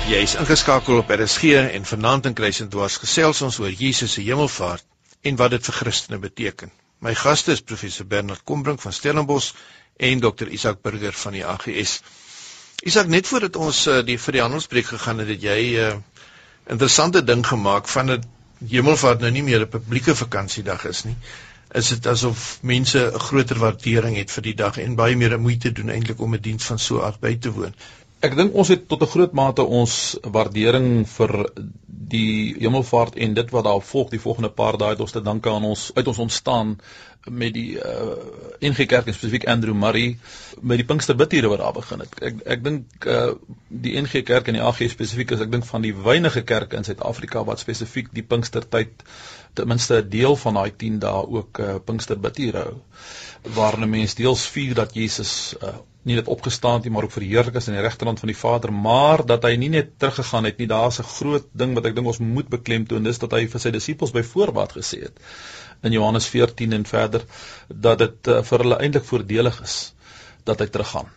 Jy 0.07 0.21
is 0.23 0.37
ingeskakel 0.39 1.01
op 1.01 1.09
RSG 1.11 1.49
en 1.59 1.83
vanaand 1.85 2.29
in 2.29 2.35
Kruisendwars 2.35 2.95
gesels 3.01 3.41
ons 3.43 3.57
oor 3.59 3.73
Jesus 3.75 4.13
se 4.15 4.21
hemelvaart 4.23 4.85
en 5.27 5.35
wat 5.41 5.51
dit 5.51 5.65
vir 5.67 5.75
Christene 5.75 6.19
beteken. 6.23 6.71
My 7.03 7.11
gaste 7.11 7.51
is 7.51 7.59
professor 7.59 8.07
Bernard 8.07 8.45
Kombrink 8.47 8.79
van 8.79 8.95
Stellenbosch 8.95 9.49
en 9.99 10.23
dokter 10.23 10.47
Isak 10.47 10.79
Burger 10.81 11.11
van 11.23 11.35
die 11.35 11.43
AGS. 11.43 11.97
Isak, 12.87 13.11
net 13.11 13.27
voordat 13.27 13.59
ons 13.59 13.81
uh, 13.91 13.97
die 14.07 14.15
vir 14.15 14.37
die 14.37 14.43
handelspreek 14.45 14.87
gegaan 14.93 15.19
het, 15.25 15.33
het 15.33 15.43
jy 15.43 15.59
'n 15.73 15.75
uh, 15.89 16.23
interessante 16.71 17.25
ding 17.27 17.43
gemaak 17.51 17.91
van 17.97 18.15
dat 18.15 18.23
hemelvaart 18.63 19.19
nou 19.19 19.31
nie 19.35 19.43
meer 19.43 19.67
'n 19.67 19.75
publieke 19.75 20.15
vakansiedag 20.15 20.87
is 20.87 21.03
nie. 21.03 21.17
Is 21.75 21.91
dit 21.91 22.07
asof 22.07 22.59
mense 22.61 23.11
'n 23.11 23.19
groter 23.27 23.59
waardering 23.59 24.15
het 24.15 24.31
vir 24.31 24.43
die 24.43 24.55
dag 24.55 24.77
en 24.77 24.95
baie 24.95 25.19
meer 25.19 25.39
moeite 25.39 25.71
doen 25.71 25.89
eintlik 25.89 26.21
om 26.21 26.33
'n 26.33 26.41
diens 26.41 26.63
van 26.63 26.79
so 26.79 27.01
'n 27.01 27.03
aard 27.11 27.19
by 27.19 27.35
te 27.35 27.51
woon. 27.51 27.75
Ek 28.25 28.33
dink 28.33 28.55
ons 28.57 28.69
het 28.73 28.87
tot 28.89 29.01
'n 29.05 29.11
groot 29.13 29.33
mate 29.33 29.63
ons 29.63 30.17
waardering 30.35 31.05
vir 31.07 31.33
die 32.13 32.55
hemelvaart 32.59 33.15
en 33.15 33.33
dit 33.33 33.49
wat 33.51 33.63
daar 33.67 33.81
volg 33.81 34.09
die 34.09 34.21
volgende 34.23 34.49
paar 34.49 34.77
dae 34.77 34.95
het 34.95 35.03
ons 35.03 35.11
te 35.11 35.21
danke 35.21 35.49
aan 35.49 35.67
ons 35.69 35.91
uit 35.95 36.07
ons 36.07 36.21
ontstaan 36.25 36.77
met 37.29 37.53
die 37.53 37.75
uh, 37.75 38.15
NG 38.61 38.85
Kerk 38.87 39.07
en 39.07 39.13
spesifiek 39.13 39.45
Andrew 39.51 39.75
Murray 39.75 40.17
met 40.61 40.79
die 40.79 40.85
Pinksterbidure 40.87 41.51
wat 41.51 41.59
daar 41.59 41.75
begin 41.75 41.99
het. 41.99 42.15
Ek 42.29 42.39
ek 42.55 42.63
dink 42.63 43.05
uh, 43.05 43.33
die 43.67 43.93
NG 44.01 44.23
Kerk 44.23 44.47
en 44.47 44.57
die 44.57 44.63
AG 44.63 44.79
spesifiek 44.89 45.35
is 45.35 45.43
ek 45.43 45.51
dink 45.51 45.67
van 45.67 45.83
die 45.85 45.93
weinige 45.93 46.45
kerke 46.47 46.79
in 46.79 46.87
Suid-Afrika 46.87 47.43
wat 47.43 47.59
spesifiek 47.59 48.09
die 48.15 48.23
Pinkstertyd 48.23 49.03
ten 49.53 49.67
minste 49.67 50.01
'n 50.01 50.09
deel 50.09 50.39
van 50.45 50.57
daai 50.61 50.71
10 50.71 50.99
dae 51.03 51.27
ook 51.39 51.59
uh, 51.59 51.75
Pinksterbidure 51.85 52.63
hou 52.63 53.53
waar 53.59 53.77
'n 53.77 53.89
mens 53.89 54.15
deels 54.15 54.47
vier 54.47 54.73
dat 54.73 54.95
Jesus 54.95 55.55
uh, 55.61 55.75
nie 56.07 56.15
net 56.15 56.31
opgestaan 56.31 56.79
het 56.79 56.87
nie, 56.87 56.93
maar 56.95 57.07
ook 57.07 57.15
verheerlik 57.15 57.57
is 57.59 57.67
aan 57.67 57.77
die 57.77 57.83
regterkant 57.83 58.21
van 58.23 58.31
die 58.31 58.37
Vader, 58.37 58.73
maar 58.73 59.25
dat 59.27 59.43
hy 59.43 59.55
nie 59.59 59.69
net 59.73 59.93
teruggegaan 59.99 60.47
het 60.47 60.57
nie. 60.61 60.67
Daar's 60.71 60.99
'n 60.99 61.09
groot 61.11 61.47
ding 61.51 61.75
wat 61.75 61.85
ek 61.85 61.95
dink 61.95 62.07
ons 62.07 62.23
moet 62.23 62.49
beklemtoon, 62.49 63.03
dis 63.03 63.19
dat 63.19 63.31
hy 63.31 63.47
vir 63.47 63.59
sy 63.59 63.71
disippels 63.71 64.15
by 64.15 64.23
voorbaat 64.23 64.77
gesê 64.79 65.03
het 65.03 65.19
in 65.83 65.91
Johannes 65.91 66.25
14 66.25 66.73
en 66.73 66.85
verder 66.85 67.23
dat 67.67 67.99
dit 67.99 68.27
uh, 68.27 68.41
vir 68.43 68.63
hulle 68.63 68.79
eintlik 68.81 69.05
voordelig 69.05 69.61
is 69.61 69.93
dat 70.43 70.59
hy 70.59 70.67
teruggaan. 70.67 71.11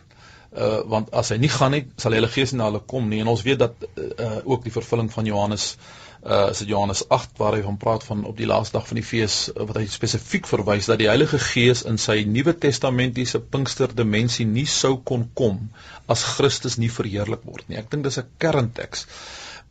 Uh 0.51 0.81
want 0.91 1.13
as 1.15 1.29
hy 1.31 1.37
nie 1.39 1.49
gaan 1.49 1.71
nie, 1.71 1.85
sal 1.97 2.11
die 2.11 2.19
Heilige 2.19 2.41
Gees 2.41 2.51
nie 2.51 2.59
na 2.59 2.67
hulle 2.67 2.83
kom 2.93 3.07
nie 3.09 3.21
en 3.23 3.31
ons 3.31 3.43
weet 3.47 3.59
dat 3.59 3.85
uh 3.97 4.41
ook 4.43 4.63
die 4.63 4.73
vervulling 4.75 5.11
van 5.13 5.25
Johannes 5.25 5.77
uh 6.21 6.49
is 6.49 6.59
dit 6.61 6.67
Johannes 6.69 7.01
8 7.09 7.39
waar 7.41 7.55
hy 7.57 7.61
van 7.65 7.77
praat 7.81 8.03
van 8.05 8.19
op 8.29 8.37
die 8.37 8.45
laaste 8.45 8.77
dag 8.77 8.85
van 8.87 8.99
die 8.99 9.05
fees 9.05 9.35
uh, 9.49 9.63
wat 9.65 9.79
hy 9.79 9.87
spesifiek 9.89 10.45
verwys 10.45 10.85
dat 10.85 10.99
die 11.01 11.07
Heilige 11.09 11.39
Gees 11.41 11.81
in 11.89 11.97
sy 11.97 12.19
Nuwe 12.29 12.53
Testamentiese 12.53 13.39
Pinkster 13.41 13.95
dimensie 13.97 14.45
nie 14.45 14.67
sou 14.69 14.99
kon 15.11 15.23
kom 15.33 15.63
as 16.05 16.21
Christus 16.35 16.77
nie 16.77 16.91
verheerlik 16.93 17.41
word 17.41 17.65
nie. 17.69 17.79
Ek 17.81 17.89
dink 17.89 18.05
dis 18.05 18.19
'n 18.21 18.29
kernteks. 18.37 19.07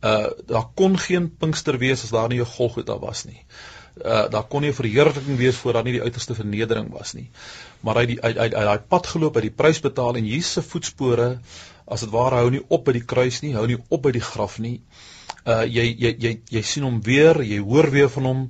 Uh 0.03 0.27
daar 0.51 0.67
kon 0.75 0.97
geen 0.99 1.29
Pinkster 1.31 1.77
wees 1.79 2.03
as 2.03 2.11
daar 2.11 2.27
nie 2.27 2.41
'n 2.41 2.51
Golgotha 2.57 2.99
was 2.99 3.23
nie. 3.25 3.39
Uh 4.03 4.27
daar 4.27 4.43
kon 4.43 4.61
nie 4.61 4.71
'n 4.71 4.79
verheerliking 4.81 5.37
wees 5.39 5.55
voor 5.55 5.73
daar 5.73 5.87
nie 5.87 5.95
die 5.95 6.03
uiterste 6.03 6.35
vernedering 6.35 6.91
was 6.91 7.13
nie. 7.13 7.29
Maar 7.79 8.03
hy 8.03 8.19
uit 8.19 8.37
uit 8.37 8.37
uit 8.37 8.51
daai 8.51 8.79
pad 8.79 9.07
geloop, 9.07 9.35
uit 9.35 9.47
die 9.47 9.55
prys 9.63 9.79
betaal 9.79 10.15
en 10.15 10.27
Jesus 10.27 10.51
se 10.51 10.61
voetspore 10.61 11.39
as 11.87 12.01
dit 12.01 12.09
ware 12.09 12.35
hou 12.35 12.49
nie 12.49 12.65
op 12.67 12.85
by 12.85 12.91
die 12.91 13.05
kruis 13.05 13.41
nie, 13.41 13.55
hou 13.55 13.67
nie 13.67 13.79
op 13.87 14.01
by 14.01 14.11
die 14.11 14.27
graf 14.33 14.59
nie 14.59 14.81
uh 14.81 15.10
jy 15.45 15.85
jy 15.97 16.15
jy 16.19 16.31
jy 16.49 16.61
sien 16.61 16.83
hom 16.83 17.01
weer, 17.01 17.41
jy 17.43 17.59
hoor 17.59 17.89
weer 17.91 18.09
van 18.09 18.25
hom 18.25 18.41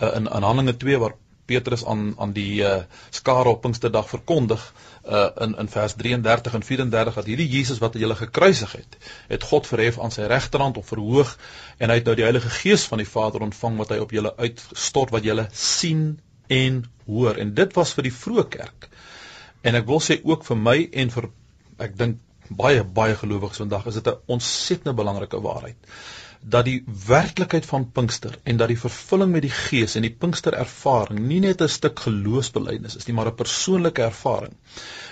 uh, 0.00 0.12
in 0.16 0.26
in 0.26 0.46
Handelinge 0.46 0.76
2 0.76 0.98
waar 0.98 1.16
Petrus 1.48 1.84
aan 1.84 2.12
aan 2.20 2.32
die 2.36 2.60
uh 2.60 2.82
skare 3.10 3.48
op 3.54 3.62
Pinksterdag 3.64 4.08
verkondig 4.08 4.64
uh 5.04 5.28
in 5.44 5.56
in 5.62 5.68
vers 5.72 5.94
33 5.96 6.54
en 6.58 6.62
34 6.62 7.14
dat 7.14 7.30
hierdie 7.30 7.48
Jesus 7.48 7.80
wat 7.84 7.96
hulle 7.96 8.16
gekruisig 8.18 8.72
het, 8.72 8.98
het 9.28 9.48
God 9.50 9.66
verhef 9.70 9.98
aan 9.98 10.12
sy 10.14 10.28
regterhand 10.28 10.76
of 10.76 10.92
verhoog 10.92 11.34
en 11.78 11.88
hy 11.88 11.98
het 12.00 12.10
nou 12.10 12.16
die 12.20 12.28
Heilige 12.28 12.52
Gees 12.60 12.84
van 12.92 13.02
die 13.02 13.08
Vader 13.08 13.44
ontvang 13.48 13.80
wat 13.80 13.96
hy 13.96 14.00
op 14.04 14.12
julle 14.12 14.34
uitstort 14.36 15.14
wat 15.16 15.24
julle 15.24 15.48
sien 15.52 16.20
en 16.52 16.84
hoor 17.06 17.40
en 17.40 17.54
dit 17.54 17.76
was 17.80 17.96
vir 17.96 18.10
die 18.10 18.16
vroeë 18.20 18.48
kerk. 18.52 18.88
En 19.64 19.74
ek 19.74 19.88
wil 19.88 20.04
sê 20.04 20.20
ook 20.24 20.44
vir 20.44 20.64
my 20.68 20.78
en 20.92 21.16
vir 21.16 21.30
ek 21.88 21.96
dink 21.96 22.20
baie 22.48 22.84
baie 22.84 23.16
gelowiges 23.16 23.60
vandag 23.64 23.88
is 23.88 24.00
dit 24.00 24.08
'n 24.08 24.36
ontsettend 24.36 24.96
belangrike 24.96 25.40
waarheid 25.40 25.76
dat 26.40 26.64
die 26.64 26.84
werklikheid 27.06 27.66
van 27.66 27.90
Pinkster 27.92 28.38
en 28.42 28.56
dat 28.56 28.70
die 28.70 28.78
vervulling 28.78 29.32
met 29.32 29.42
die 29.42 29.52
Gees 29.52 29.96
en 29.98 30.04
die 30.06 30.14
Pinkster 30.14 30.54
ervaring 30.54 31.18
nie 31.26 31.40
net 31.40 31.62
'n 31.62 31.68
stuk 31.68 31.98
geloofsbelijdenis 32.00 32.96
is 32.96 33.06
nie, 33.06 33.14
maar 33.14 33.26
'n 33.26 33.34
persoonlike 33.34 34.02
ervaring. 34.02 34.54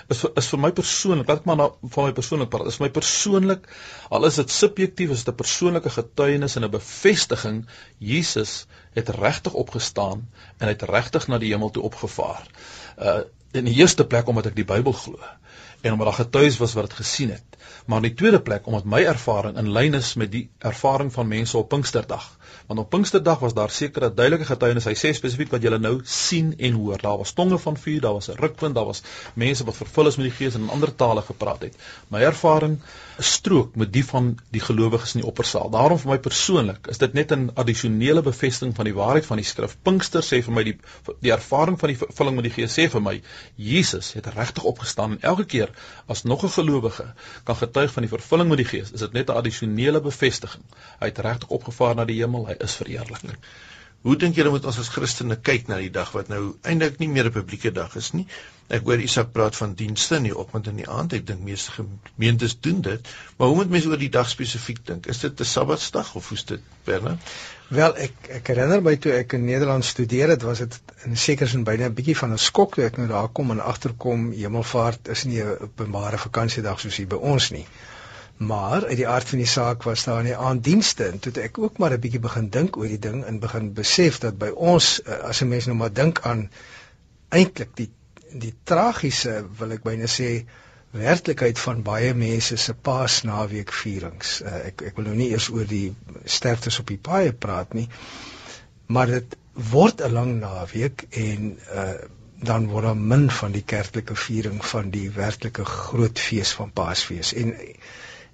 Is 0.09 0.19
vir, 0.19 0.31
is 0.35 0.47
vir 0.47 0.59
my 0.59 0.71
persoonlik, 0.71 1.27
laat 1.27 1.39
ek 1.39 1.45
maar 1.45 1.57
na 1.57 1.69
van 1.83 2.05
my 2.05 2.11
persoonlik 2.11 2.49
praat. 2.49 2.67
Is 2.67 2.77
vir 2.77 2.87
my 2.87 2.91
persoonlik, 2.91 3.67
al 4.09 4.25
is 4.25 4.35
dit 4.35 4.51
subjektief, 4.51 5.09
is 5.09 5.23
dit 5.23 5.33
'n 5.33 5.37
persoonlike 5.37 5.89
getuienis 5.89 6.55
en 6.55 6.63
'n 6.63 6.71
bevestiging 6.71 7.65
Jesus 7.97 8.65
het 8.93 9.09
regtig 9.09 9.53
opgestaan 9.53 10.29
en 10.57 10.67
hy 10.67 10.73
het 10.73 10.89
regtig 10.89 11.27
na 11.27 11.37
die 11.37 11.51
hemel 11.51 11.69
toe 11.69 11.83
opgevaar. 11.83 12.47
Uh 12.97 13.21
In 13.53 13.63
die 13.63 13.79
eerste 13.79 14.05
plek 14.05 14.27
omdat 14.27 14.45
ek 14.45 14.55
die 14.55 14.65
Bybel 14.65 14.91
glo 14.91 15.17
en 15.81 15.91
omdat 15.91 16.07
daar 16.07 16.25
getuies 16.25 16.57
was 16.57 16.73
wat 16.73 16.83
dit 16.83 16.93
gesien 16.93 17.29
het. 17.31 17.43
Maar 17.85 17.97
in 17.97 18.03
die 18.03 18.13
tweede 18.13 18.41
plek 18.41 18.65
omdat 18.65 18.83
my 18.83 19.03
ervaring 19.05 19.57
in 19.57 19.71
lyn 19.71 19.93
is 19.93 20.13
met 20.13 20.31
die 20.31 20.49
ervaring 20.57 21.13
van 21.13 21.27
mense 21.27 21.57
op 21.57 21.69
Pinksterdag. 21.69 22.36
Want 22.67 22.79
op 22.79 22.89
Pinksterdag 22.89 23.39
was 23.39 23.53
daar 23.53 23.69
sekere 23.69 24.13
duidelike 24.13 24.45
getuienis. 24.45 24.85
Hy 24.89 24.93
sê 24.99 25.13
spesifiek 25.15 25.53
wat 25.53 25.63
julle 25.63 25.77
nou 25.79 26.01
sien 26.03 26.49
en 26.57 26.73
hoor. 26.75 26.99
Daar 26.99 27.17
was 27.21 27.31
tonge 27.31 27.57
van 27.63 27.77
vuur, 27.79 28.01
daar 28.03 28.17
was 28.17 28.27
'n 28.29 28.35
rukwind, 28.35 28.75
daar 28.75 28.85
was 28.85 29.01
mense 29.33 29.63
wat 29.63 29.75
vervul 29.75 30.07
is 30.07 30.15
met 30.15 30.25
die 30.27 30.35
Gees 30.35 30.55
en 30.55 30.61
in 30.61 30.69
ander 30.69 30.95
tale 30.95 31.21
gepraat 31.21 31.61
het. 31.61 31.75
My 32.07 32.19
ervaring 32.19 32.79
strook 33.19 33.75
met 33.75 33.93
die 33.93 34.05
van 34.05 34.37
die 34.49 34.61
gelowiges 34.61 35.15
in 35.15 35.21
die 35.21 35.29
oppersaal. 35.29 35.69
Daarom 35.69 35.99
vir 35.99 36.11
my 36.11 36.17
persoonlik 36.17 36.87
is 36.87 36.97
dit 36.97 37.13
net 37.13 37.31
'n 37.31 37.51
addisionele 37.53 38.21
bevestiging 38.21 38.75
van 38.75 38.85
die 38.85 38.93
waarheid 38.93 39.25
van 39.25 39.37
die 39.37 39.45
skrif. 39.45 39.77
Pinkster 39.83 40.21
sê 40.21 40.43
vir 40.43 40.53
my 40.53 40.63
die 40.63 40.77
die 41.21 41.31
ervaring 41.31 41.79
van 41.79 41.89
die 41.89 41.97
vervulling 41.97 42.35
met 42.35 42.43
die 42.43 42.53
Gees 42.53 42.77
sê 42.77 42.89
vir 42.89 43.01
my 43.01 43.21
Jesus 43.55 44.13
het 44.13 44.25
regtig 44.25 44.63
opgestaan 44.63 45.11
en 45.11 45.21
elke 45.21 45.45
keer 45.45 45.69
as 46.07 46.23
nog 46.23 46.43
'n 46.43 46.49
gelowige 46.49 47.13
kan 47.43 47.55
getuig 47.55 47.93
van 47.93 48.03
die 48.03 48.09
vervulling 48.09 48.49
met 48.49 48.57
die 48.57 48.65
Gees, 48.65 48.91
is 48.91 48.99
dit 48.99 49.13
net 49.13 49.29
'n 49.29 49.39
addisionele 49.39 50.01
bevestiging. 50.01 50.63
Hy 50.99 51.05
het 51.05 51.17
regtig 51.17 51.49
opgevaar 51.49 51.95
na 51.95 52.05
die 52.05 52.19
hemel, 52.21 52.45
hy 52.45 52.56
is 52.63 52.75
verheerlik. 52.75 53.37
Hoe 54.05 54.15
dink 54.15 54.37
julle 54.37 54.51
moet 54.53 54.65
ons 54.69 54.77
as 54.79 54.89
Christene 54.93 55.35
kyk 55.49 55.65
na 55.67 55.79
die 55.81 55.91
dag 55.91 56.11
wat 56.15 56.29
nou 56.31 56.41
eintlik 56.71 56.99
nie 57.01 57.09
meer 57.11 57.27
'n 57.27 57.33
publieke 57.37 57.71
dag 57.75 57.95
is 58.01 58.11
nie? 58.13 58.25
Ek 58.69 58.85
hoor 58.87 59.01
Isak 59.03 59.31
praat 59.33 59.55
van 59.55 59.73
dienste 59.79 60.15
in 60.15 60.27
die 60.27 60.37
oggend 60.43 60.67
en 60.67 60.77
in 60.77 60.83
die 60.83 60.89
aand. 60.91 61.13
Ek 61.17 61.25
dink 61.27 61.41
meeste 61.41 61.71
gemeentes 61.71 62.55
doen 62.67 62.81
dit, 62.81 63.09
maar 63.37 63.47
hoe 63.47 63.55
moet 63.55 63.69
mense 63.69 63.89
oor 63.89 63.97
die 63.97 64.11
dag 64.13 64.29
spesifiek 64.29 64.79
dink? 64.85 65.07
Is 65.07 65.19
dit 65.19 65.39
'n 65.39 65.45
Sabbatsdag 65.45 66.13
of 66.15 66.29
hoe 66.29 66.37
is 66.37 66.45
dit, 66.45 66.61
Bernard? 66.83 67.19
Wel, 67.67 67.97
ek 67.97 68.31
ek 68.39 68.47
herinner 68.47 68.81
my 68.81 68.95
toe 68.95 69.11
ek 69.11 69.33
in 69.33 69.45
Nederland 69.45 69.85
studeer 69.85 70.29
het, 70.29 70.41
was 70.41 70.59
dit 70.59 70.79
in 71.03 71.17
sekere 71.17 71.49
sin 71.49 71.63
byna 71.63 71.85
'n 71.89 71.93
bietjie 71.93 72.17
van 72.17 72.31
'n 72.31 72.37
skok 72.37 72.75
toe 72.75 72.85
ek 72.85 72.97
nou 72.97 73.07
daar 73.07 73.27
kom 73.27 73.51
en 73.51 73.59
agterkom 73.59 74.31
Hemelvaart 74.31 75.07
is 75.07 75.23
nie 75.23 75.41
'n 75.43 75.57
openbare 75.67 76.17
vakansiedag 76.17 76.79
soos 76.79 76.97
hier 76.97 77.07
by 77.07 77.15
ons 77.15 77.49
nie. 77.51 77.67
Maar 78.37 78.85
uit 78.85 78.97
die 78.97 79.07
aard 79.07 79.29
van 79.29 79.37
die 79.37 79.49
saak 79.49 79.83
was 79.83 80.03
daar 80.03 80.23
nie 80.23 80.35
aanddienste 80.35 81.07
en 81.09 81.19
toe 81.19 81.33
ek 81.41 81.57
ook 81.57 81.77
maar 81.77 81.93
'n 81.93 81.99
bietjie 81.99 82.19
begin 82.19 82.49
dink 82.49 82.77
oor 82.77 82.87
die 82.87 82.99
ding 82.99 83.23
en 83.25 83.39
begin 83.39 83.73
besef 83.73 84.19
dat 84.19 84.37
by 84.37 84.49
ons 84.53 85.01
eh, 85.01 85.17
as 85.31 85.41
'n 85.41 85.47
mens 85.47 85.65
nou 85.65 85.77
maar 85.77 85.93
dink 85.93 86.21
aan 86.21 86.49
eintlik 87.29 87.75
die 87.75 87.89
die 88.31 88.53
tragiese 88.63 89.45
wil 89.57 89.71
ek 89.71 89.83
byna 89.83 90.05
sê 90.05 90.45
werklikheid 90.91 91.59
van 91.59 91.81
baie 91.83 92.13
mense 92.13 92.57
se 92.57 92.73
paasnaweekvierings. 92.73 94.41
Uh, 94.41 94.55
ek 94.69 94.81
ek 94.81 94.95
wil 94.95 95.05
nou 95.09 95.15
nie 95.15 95.29
eers 95.31 95.49
oor 95.49 95.65
die 95.65 95.95
sterftes 96.23 96.79
op 96.79 96.87
die 96.87 97.01
paaie 97.09 97.33
praat 97.33 97.73
nie. 97.73 97.87
Maar 98.87 99.07
dit 99.07 99.35
word 99.71 100.01
'n 100.01 100.13
lang 100.13 100.39
naweek 100.39 101.07
en 101.09 101.59
uh 101.73 101.95
dan 102.37 102.67
word 102.69 102.85
daar 102.85 102.97
min 102.97 103.31
van 103.31 103.51
die 103.51 103.63
kerklike 103.65 104.15
viering 104.15 104.65
van 104.65 104.89
die 104.93 105.09
werklike 105.09 105.63
groot 105.65 106.19
fees 106.19 106.51
van 106.53 106.71
Paasfees. 106.71 107.33
En 107.33 107.55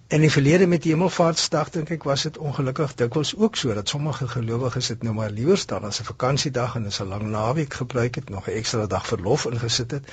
in 0.07 0.21
die 0.21 0.31
verlede 0.31 0.67
met 0.67 0.83
Hemelvaartsdag 0.83 1.69
dink 1.73 1.91
ek 1.95 2.03
was 2.07 2.25
dit 2.27 2.37
ongelukkig 2.37 2.93
dikwels 2.99 3.31
ook 3.35 3.55
so 3.57 3.73
dat 3.73 3.89
sommige 3.89 4.27
gelowiges 4.27 4.87
dit 4.91 5.03
nou 5.03 5.13
maar 5.15 5.31
liewer 5.31 5.57
staan 5.57 5.87
as 5.89 5.99
'n 6.01 6.09
vakansiedag 6.09 6.75
en 6.75 6.85
as 6.85 6.99
'n 7.01 7.07
lang 7.07 7.23
naweek 7.23 7.73
gebruik 7.73 8.15
het, 8.15 8.29
nog 8.29 8.47
'n 8.47 8.57
ekstra 8.59 8.85
dag 8.87 9.07
verlof 9.07 9.45
ingesit 9.45 9.91
het. 9.91 10.11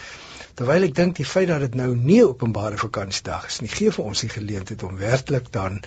Terwyl 0.55 0.83
ek 0.83 0.95
dink 0.95 1.17
die 1.17 1.25
feit 1.25 1.49
dat 1.49 1.61
dit 1.61 1.75
nou 1.75 1.97
nie 1.97 2.21
'n 2.23 2.29
openbare 2.29 2.79
vakansiedag 2.79 3.47
is 3.47 3.61
nie, 3.61 3.69
gee 3.69 3.91
vir 3.91 4.05
ons 4.05 4.21
die 4.21 4.29
geleentheid 4.29 4.83
om 4.83 4.97
werklik 4.97 5.53
dan 5.53 5.81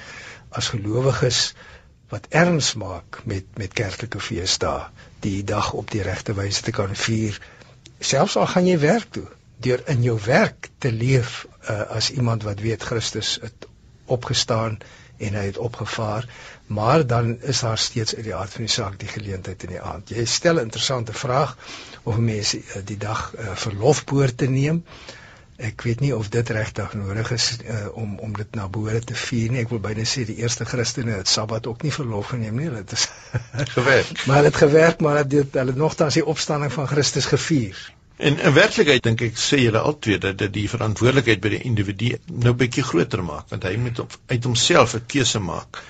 as 0.50 0.70
gelowiges 0.70 1.54
wat 2.10 2.28
erns 2.30 2.74
maak 2.74 3.22
met 3.26 3.46
met 3.58 3.74
kerklike 3.74 4.20
feesdae, 4.20 4.90
die 5.20 5.44
dag 5.44 5.74
op 5.74 5.92
die 5.92 6.02
regte 6.02 6.34
wyse 6.34 6.62
te 6.62 6.72
kan 6.72 6.96
vier. 6.96 7.42
Selfs 8.00 8.36
al 8.36 8.48
gaan 8.48 8.66
jy 8.66 8.80
werk 8.80 9.12
toe, 9.12 9.28
deur 9.58 9.82
in 9.88 10.04
jou 10.04 10.20
werk 10.26 10.70
te 10.78 10.92
leef 10.92 11.48
uh, 11.70 11.82
as 11.82 12.12
iemand 12.12 12.44
wat 12.44 12.60
weet 12.60 12.84
Christus 12.84 13.40
het 13.42 13.68
opgestaan 14.06 14.78
en 15.18 15.34
hy 15.38 15.46
het 15.46 15.58
opgevaar, 15.58 16.28
maar 16.68 17.08
dan 17.08 17.42
is 17.42 17.60
daar 17.60 17.78
steeds 17.78 18.16
uit 18.16 18.24
die 18.24 18.36
aard 18.36 18.52
van 18.52 18.66
die 18.66 18.74
saak 18.74 19.00
die 19.00 19.08
geleentheid 19.08 19.64
in 19.64 19.76
die 19.76 19.82
aand. 19.82 20.10
Jy 20.10 20.26
stel 20.26 20.56
'n 20.60 20.68
interessante 20.70 21.14
vraag 21.14 21.58
of 22.04 22.18
mense 22.18 22.58
eh, 22.58 22.82
die 22.86 22.98
dag 22.98 23.34
uh, 23.36 23.56
verlofpoort 23.56 24.38
te 24.38 24.50
neem. 24.50 24.84
Ek 25.56 25.82
weet 25.82 26.00
nie 26.00 26.16
of 26.16 26.30
dit 26.30 26.50
regtig 26.50 26.94
nodig 26.94 27.32
is 27.32 27.58
uh, 27.62 27.88
om 27.94 28.18
om 28.20 28.34
dit 28.36 28.56
na 28.56 28.68
behoore 28.68 29.00
te 29.00 29.16
vier 29.16 29.52
nie. 29.52 29.62
Ek 29.62 29.70
wil 29.70 29.80
byna 29.80 30.04
sê 30.04 30.26
die 30.26 30.36
eerste 30.42 30.66
Christene 30.66 31.12
het 31.12 31.28
Sabbat 31.28 31.68
ook 31.68 31.84
nie 31.84 31.94
verlof 31.94 32.34
geneem 32.34 32.58
nie. 32.58 32.70
Dit 32.70 32.92
is 32.92 33.08
gewerk. 33.78 34.26
maar 34.28 34.42
dit 34.42 34.56
gewerk, 34.56 35.00
maar 35.00 35.28
dit 35.28 35.54
hulle 35.54 35.76
nogtans 35.78 36.14
die 36.14 36.26
opstanding 36.26 36.74
van 36.74 36.88
Christus 36.88 37.26
gevier. 37.26 37.78
En 38.16 38.40
in 38.40 38.54
werklikheid 38.54 39.04
dink 39.04 39.22
ek 39.26 39.40
sê 39.42 39.58
julle 39.64 39.80
altyd 39.82 40.22
dat 40.22 40.38
dit 40.38 40.54
die 40.54 40.70
verantwoordelikheid 40.70 41.42
by 41.42 41.50
die 41.56 41.62
individu 41.70 42.12
nou 42.46 42.54
bietjie 42.58 42.86
groter 42.86 43.24
maak 43.26 43.50
want 43.50 43.66
hy 43.66 43.74
moet 43.82 44.04
op, 44.04 44.14
uit 44.30 44.44
homself 44.50 44.94
'n 45.00 45.06
keuse 45.14 45.42
maak 45.42 45.82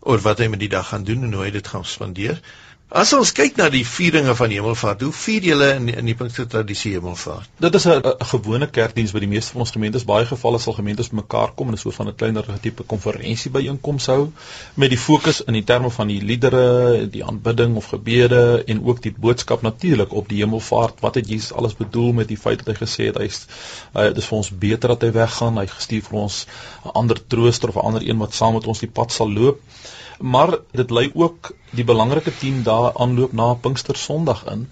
oor 0.00 0.22
wat 0.24 0.40
hy 0.40 0.48
met 0.48 0.62
die 0.62 0.72
dag 0.72 0.88
gaan 0.88 1.04
doen 1.04 1.26
en 1.28 1.34
hoe 1.36 1.44
hy 1.44 1.50
dit 1.50 1.68
gaan 1.68 1.84
spandeer. 1.84 2.40
As 2.86 3.10
ons 3.16 3.32
kyk 3.34 3.56
na 3.58 3.64
die 3.66 3.82
vieringe 3.82 4.30
van 4.38 4.52
Hemelvaart, 4.54 5.00
hoe 5.02 5.14
vier 5.20 5.42
julle 5.42 5.72
in 5.74 5.88
in 5.90 6.06
die 6.06 6.14
Pinkster 6.14 6.46
tradisie 6.46 6.92
Hemelvaart? 6.94 7.48
Dit 7.58 7.74
is 7.74 7.86
'n 7.88 8.14
gewone 8.30 8.68
kerkdiens 8.70 9.10
by 9.10 9.18
die 9.18 9.28
meeste 9.32 9.52
van 9.52 9.62
ons 9.64 9.72
gemeentes. 9.74 10.04
Baie 10.06 10.24
gevalle 10.24 10.60
sal 10.62 10.76
gemeentes 10.76 11.10
bymekaar 11.10 11.54
kom 11.56 11.70
en 11.70 11.78
so 11.78 11.90
van 11.90 12.06
'n 12.08 12.14
kleiner 12.14 12.46
tipe 12.60 12.84
konferensie 12.84 13.50
byeenkoms 13.50 14.06
hou 14.06 14.30
met 14.76 14.90
die 14.90 14.98
fokus 14.98 15.40
in 15.40 15.54
die 15.54 15.64
terme 15.64 15.90
van 15.90 16.06
die 16.06 16.20
liedere, 16.20 17.08
die 17.10 17.24
aanbidding 17.24 17.74
of 17.76 17.86
gebede 17.86 18.62
en 18.66 18.84
ook 18.84 19.02
die 19.02 19.14
boodskap 19.18 19.62
natuurlik 19.62 20.12
op 20.12 20.28
die 20.28 20.44
Hemelvaart. 20.44 21.00
Wat 21.00 21.14
het 21.14 21.28
Jesus 21.28 21.52
alles 21.52 21.74
bedoel 21.74 22.12
met 22.12 22.28
die 22.28 22.38
feit 22.38 22.64
dat 22.64 22.66
hy 22.66 22.86
gesê 22.86 23.06
het 23.06 23.18
hy 23.18 24.12
dis 24.12 24.26
vir 24.26 24.38
ons 24.38 24.50
beter 24.50 24.88
dat 24.88 25.02
hy 25.02 25.10
weggaan. 25.10 25.58
Hy 25.58 25.66
gestuur 25.66 26.02
vir 26.02 26.18
ons 26.18 26.46
'n 26.84 26.88
ander 26.94 27.26
trooster 27.26 27.68
of 27.68 27.74
'n 27.74 27.86
ander 27.86 28.08
een 28.08 28.18
wat 28.18 28.34
saam 28.34 28.54
met 28.54 28.66
ons 28.66 28.78
die 28.78 28.90
pad 28.90 29.12
sal 29.12 29.32
loop 29.32 29.60
maar 30.18 30.58
dit 30.72 30.90
lei 30.90 31.10
ook 31.14 31.50
die 31.76 31.84
belangrike 31.84 32.32
10 32.38 32.62
dae 32.66 32.92
aanloop 32.94 33.32
na 33.32 33.54
Pinkster 33.54 33.96
Sondag 33.96 34.44
in. 34.52 34.66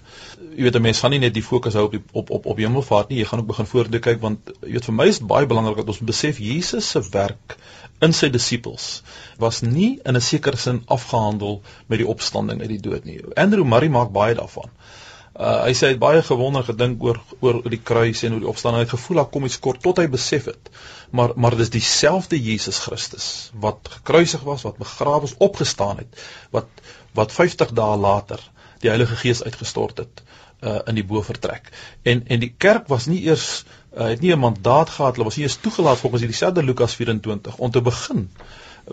Jy 0.55 0.63
weet 0.63 0.75
'n 0.75 0.81
mens 0.81 0.99
gaan 0.99 1.11
nie 1.11 1.19
net 1.19 1.33
die 1.33 1.43
fokus 1.43 1.73
hou 1.73 1.85
op 1.85 1.91
die, 1.91 2.03
op 2.11 2.29
op 2.29 2.45
op 2.45 2.57
Hemelvaart 2.57 3.09
nie, 3.09 3.17
jy 3.19 3.25
gaan 3.25 3.39
ook 3.39 3.47
begin 3.47 3.65
voordeur 3.65 3.99
kyk 3.99 4.21
want 4.21 4.51
jy 4.61 4.71
weet 4.71 4.85
vir 4.85 4.95
my 4.95 5.07
is 5.07 5.19
baie 5.19 5.45
belangrik 5.45 5.77
dat 5.77 5.87
ons 5.87 5.99
besef 5.99 6.37
Jesus 6.39 6.89
se 6.89 7.01
werk 7.11 7.57
in 8.01 8.13
sy 8.13 8.29
disippels 8.29 9.01
was 9.37 9.61
nie 9.61 9.99
in 10.03 10.15
'n 10.15 10.21
sekere 10.21 10.57
sin 10.57 10.83
afgehandel 10.85 11.61
met 11.87 11.99
die 11.99 12.07
opstanding 12.07 12.61
uit 12.61 12.69
die 12.69 12.81
dood 12.89 13.05
nie. 13.05 13.21
Andrew 13.35 13.63
Murray 13.63 13.89
maak 13.89 14.11
baie 14.11 14.35
daarvan. 14.35 14.69
Uh, 15.35 15.65
hy 15.65 15.73
sê 15.75 15.89
hy 15.89 15.95
het 15.97 15.99
baie 15.99 16.21
gewonder 16.23 16.63
gedink 16.63 17.01
oor 17.03 17.17
oor 17.43 17.57
die 17.67 17.81
kruis 17.83 18.21
en 18.23 18.37
oor 18.37 18.43
die 18.45 18.51
opstanding. 18.51 18.79
Hy 18.79 18.85
het 18.87 18.93
gevoel 18.95 19.19
daar 19.19 19.31
kom 19.33 19.47
iets 19.47 19.59
kort 19.59 19.81
tot 19.83 19.99
hy 19.99 20.05
besef 20.11 20.47
het. 20.47 20.69
Maar 21.11 21.33
maar 21.35 21.57
dis 21.59 21.73
dieselfde 21.73 22.39
Jesus 22.39 22.79
Christus 22.85 23.27
wat 23.65 23.89
gekruisig 23.97 24.45
was, 24.47 24.63
wat 24.63 24.79
begrawe 24.79 25.27
is, 25.27 25.35
opgestaan 25.43 25.99
het, 26.03 26.23
wat 26.55 26.71
wat 27.19 27.35
50 27.35 27.75
dae 27.75 27.97
later 27.99 28.39
die 28.79 28.91
Heilige 28.91 29.15
Gees 29.19 29.43
uitgestort 29.43 29.99
het 30.03 30.23
uh, 30.63 30.79
in 30.87 30.95
die 30.95 31.07
bovertrek. 31.07 31.67
En 32.03 32.23
en 32.27 32.39
die 32.39 32.53
kerk 32.57 32.87
was 32.87 33.09
nie 33.11 33.25
eers 33.27 33.65
uh, 33.91 34.07
het 34.13 34.23
nie 34.23 34.31
'n 34.31 34.39
mandaat 34.39 34.89
gehad, 34.89 35.19
hulle 35.19 35.27
was 35.27 35.35
nie 35.35 35.47
eens 35.49 35.59
toegelaat 35.59 35.99
volgens 35.99 36.23
hierdie 36.23 36.39
selfde 36.39 36.63
Lukas 36.63 36.95
24 36.95 37.57
om 37.57 37.71
te 37.71 37.81
begin 37.81 38.29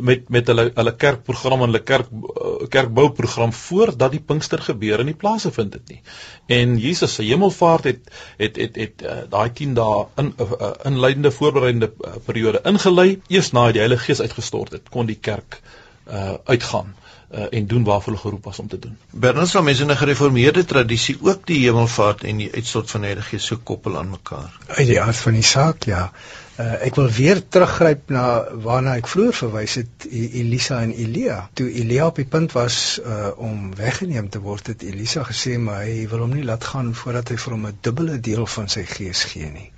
met 0.00 0.28
met 0.28 0.46
hulle 0.46 0.70
hulle 0.74 0.94
kerkprogram 0.96 1.64
en 1.64 1.70
hulle 1.70 1.82
kerk 1.82 2.08
eh, 2.12 2.68
kerkbouprogram 2.68 3.52
voordat 3.52 4.12
die 4.12 4.20
Pinkster 4.20 4.62
gebeur 4.62 5.00
in 5.00 5.10
die 5.12 5.18
plase 5.18 5.52
vind 5.52 5.72
dit 5.72 5.88
nie. 5.88 6.00
En 6.46 6.78
Jesus 6.78 7.14
se 7.14 7.22
hemelvaart 7.22 7.84
het 7.84 8.10
het 8.38 8.56
het 8.56 8.76
het 8.76 9.02
uh, 9.02 9.18
daai 9.30 9.52
10 9.52 9.74
dae 9.74 10.06
in 10.16 10.32
uh, 10.40 10.70
inleidende 10.88 11.30
voorbereidende 11.30 11.92
uh, 11.92 12.16
periode 12.24 12.60
ingelei. 12.64 13.20
Eers 13.28 13.52
na 13.52 13.70
die 13.72 13.80
Heilige 13.84 14.04
Gees 14.04 14.20
uitgestort 14.20 14.72
het, 14.72 14.88
kon 14.88 15.06
die 15.06 15.18
kerk 15.20 15.60
uh, 16.08 16.34
uitgaan 16.44 16.94
uh, 17.34 17.46
en 17.50 17.66
doen 17.66 17.84
waarvoor 17.84 18.12
hulle 18.12 18.24
geroep 18.24 18.44
was 18.44 18.58
om 18.58 18.68
te 18.68 18.78
doen. 18.78 18.96
Bernard 19.10 19.48
sal 19.48 19.62
mense 19.62 19.82
in 19.82 19.90
'n 19.90 19.96
gereformeerde 19.96 20.64
tradisie 20.64 21.18
ook 21.20 21.46
die 21.46 21.58
hemelvaart 21.64 22.24
en 22.24 22.36
die 22.36 22.52
uitstort 22.52 22.90
van 22.90 23.00
die 23.00 23.08
Heilige 23.08 23.28
Gees 23.28 23.46
so 23.46 23.56
koppel 23.62 23.98
aan 23.98 24.10
mekaar. 24.10 24.58
Uit 24.66 24.86
die 24.86 25.00
aard 25.00 25.16
van 25.16 25.32
die 25.32 25.42
saak, 25.42 25.84
ja. 25.84 26.12
Uh, 26.52 26.74
ek 26.84 26.98
wil 27.00 27.06
weer 27.08 27.38
teruggryp 27.48 28.10
na 28.12 28.22
waarna 28.60 28.98
ek 29.00 29.06
vroeër 29.08 29.36
verwys 29.38 29.78
het 29.78 30.04
e 30.04 30.26
Elisa 30.42 30.82
en 30.84 30.90
Elia. 30.92 31.38
Toe 31.56 31.70
Elia 31.80 32.10
op 32.10 32.18
die 32.20 32.26
punt 32.28 32.52
was 32.52 32.98
uh, 33.00 33.30
om 33.40 33.70
weggeneem 33.78 34.28
te 34.28 34.42
word, 34.44 34.66
het 34.68 34.82
Elisa 34.84 35.22
gesê 35.24 35.54
maar 35.56 35.86
hy 35.86 36.02
wil 36.10 36.26
hom 36.26 36.34
nie 36.36 36.44
laat 36.44 36.66
gaan 36.74 36.90
voordat 36.98 37.32
hy 37.32 37.38
vir 37.40 37.54
hom 37.56 37.64
'n 37.70 37.78
dubbele 37.88 38.18
deel 38.20 38.44
van 38.56 38.68
sy 38.68 38.84
gees 38.84 39.22
gee 39.30 39.48
nie. 39.48 39.70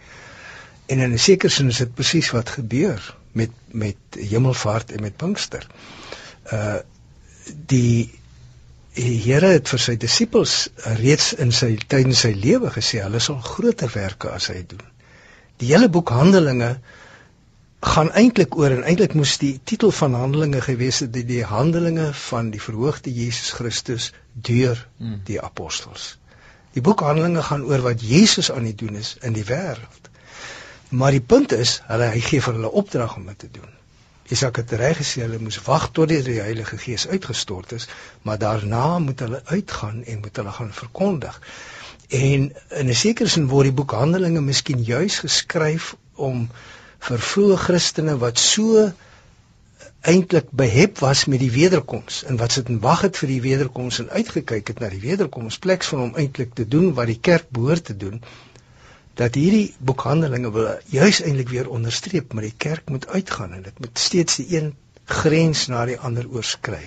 En 0.90 0.98
in 0.98 1.14
'n 1.14 1.22
sekere 1.26 1.52
sin 1.54 1.70
is 1.70 1.78
dit 1.78 1.94
presies 1.94 2.32
wat 2.34 2.50
gebeur 2.56 2.98
met 3.32 3.54
met 3.70 4.18
Hemelvaart 4.18 4.92
en 4.92 5.06
met 5.06 5.16
Pinkster. 5.16 5.66
Uh 6.52 6.82
die 7.70 8.10
Die 8.94 9.18
Here 9.18 9.46
het 9.46 9.68
vir 9.68 9.80
sy 9.82 9.96
disippels 9.98 10.68
reeds 11.02 11.32
in 11.34 11.50
sy 11.52 11.74
tydens 11.86 12.20
sy 12.22 12.30
lewe 12.30 12.70
gesê 12.70 13.00
hulle 13.02 13.18
sal 13.20 13.40
groter 13.42 13.90
werke 13.94 14.30
as 14.30 14.46
hy 14.46 14.62
doen 14.66 14.93
die 15.62 15.70
hele 15.72 15.88
boek 15.88 16.10
Handelinge 16.14 16.78
gaan 17.84 18.10
eintlik 18.16 18.56
oor 18.56 18.72
en 18.72 18.84
eintlik 18.88 19.14
moes 19.14 19.36
die 19.38 19.58
titel 19.64 19.92
van 19.92 20.14
Handelinge 20.16 20.60
gewees 20.64 21.02
het 21.04 21.12
die, 21.12 21.24
die 21.28 21.44
Handelinge 21.44 22.10
van 22.24 22.50
die 22.50 22.62
verhoogde 22.62 23.12
Jesus 23.12 23.52
Christus 23.52 24.12
deur 24.32 24.78
hmm. 24.96 25.20
die 25.28 25.40
apostels. 25.42 26.14
Die 26.74 26.82
boek 26.82 27.04
Handelinge 27.04 27.42
gaan 27.42 27.66
oor 27.68 27.84
wat 27.84 28.02
Jesus 28.02 28.50
aan 28.52 28.66
die 28.66 28.74
doen 28.74 28.96
is 28.98 29.16
in 29.20 29.36
die 29.36 29.44
wêreld. 29.46 30.10
Maar 30.88 31.14
die 31.14 31.22
punt 31.22 31.52
is, 31.52 31.80
hulle 31.86 32.08
hy 32.14 32.20
gee 32.24 32.42
vir 32.42 32.56
hulle 32.56 32.70
opdrag 32.80 33.16
om 33.20 33.28
dit 33.30 33.38
te 33.44 33.50
doen. 33.52 33.70
Isak 34.32 34.56
het 34.62 34.72
reg 34.80 34.96
gesê 35.02 35.20
hulle 35.26 35.38
moes 35.42 35.60
wag 35.66 35.90
tot 35.92 36.08
die, 36.08 36.22
die 36.24 36.40
Heilige 36.40 36.78
Gees 36.80 37.04
uitgestort 37.08 37.74
is, 37.76 37.86
maar 38.22 38.38
daarna 38.40 38.98
moet 38.98 39.20
hulle 39.20 39.42
uitgaan 39.44 40.04
en 40.04 40.20
moet 40.24 40.36
hulle 40.40 40.54
gaan 40.58 40.72
verkondig. 40.72 41.40
En 42.08 42.52
in 42.80 42.88
'n 42.88 42.94
sekere 42.94 43.28
sin 43.28 43.48
word 43.48 43.70
die 43.70 43.76
boek 43.80 43.92
Handelinge 43.92 44.40
miskien 44.40 44.82
juis 44.84 45.18
geskryf 45.18 45.94
om 46.14 46.48
vir 47.08 47.18
vroeë 47.18 47.56
Christene 47.66 48.16
wat 48.18 48.38
so 48.38 48.92
eintlik 50.04 50.50
behep 50.50 50.98
was 50.98 51.24
met 51.24 51.40
die 51.40 51.50
wederkoms 51.50 52.24
en 52.28 52.36
wat 52.36 52.52
sit 52.52 52.68
en 52.68 52.80
wag 52.80 53.00
het 53.06 53.16
vir 53.16 53.28
die 53.28 53.40
wederkoms 53.40 53.98
en 54.02 54.10
uitgekyk 54.10 54.68
het 54.68 54.80
na 54.80 54.88
die 54.92 55.00
wederkoms 55.00 55.58
plek 55.58 55.84
van 55.88 55.98
hom 55.98 56.16
eintlik 56.20 56.52
te 56.54 56.68
doen 56.68 56.92
wat 56.98 57.06
die 57.06 57.20
kerk 57.20 57.48
behoort 57.48 57.84
te 57.84 57.96
doen 57.96 58.20
dat 59.14 59.34
hierdie 59.34 59.74
boekhandelinge 59.78 60.50
wil 60.52 60.68
juis 60.92 61.22
eintlik 61.22 61.48
weer 61.48 61.70
onderstreep 61.70 62.32
maar 62.32 62.48
die 62.48 62.58
kerk 62.66 62.88
moet 62.92 63.06
uitgaan 63.08 63.52
en 63.52 63.62
dit 63.62 63.78
moet 63.78 63.98
steeds 63.98 64.36
die 64.42 64.48
een 64.58 64.74
grens 65.04 65.66
na 65.68 65.84
die 65.84 65.98
ander 66.00 66.24
oorskry. 66.32 66.80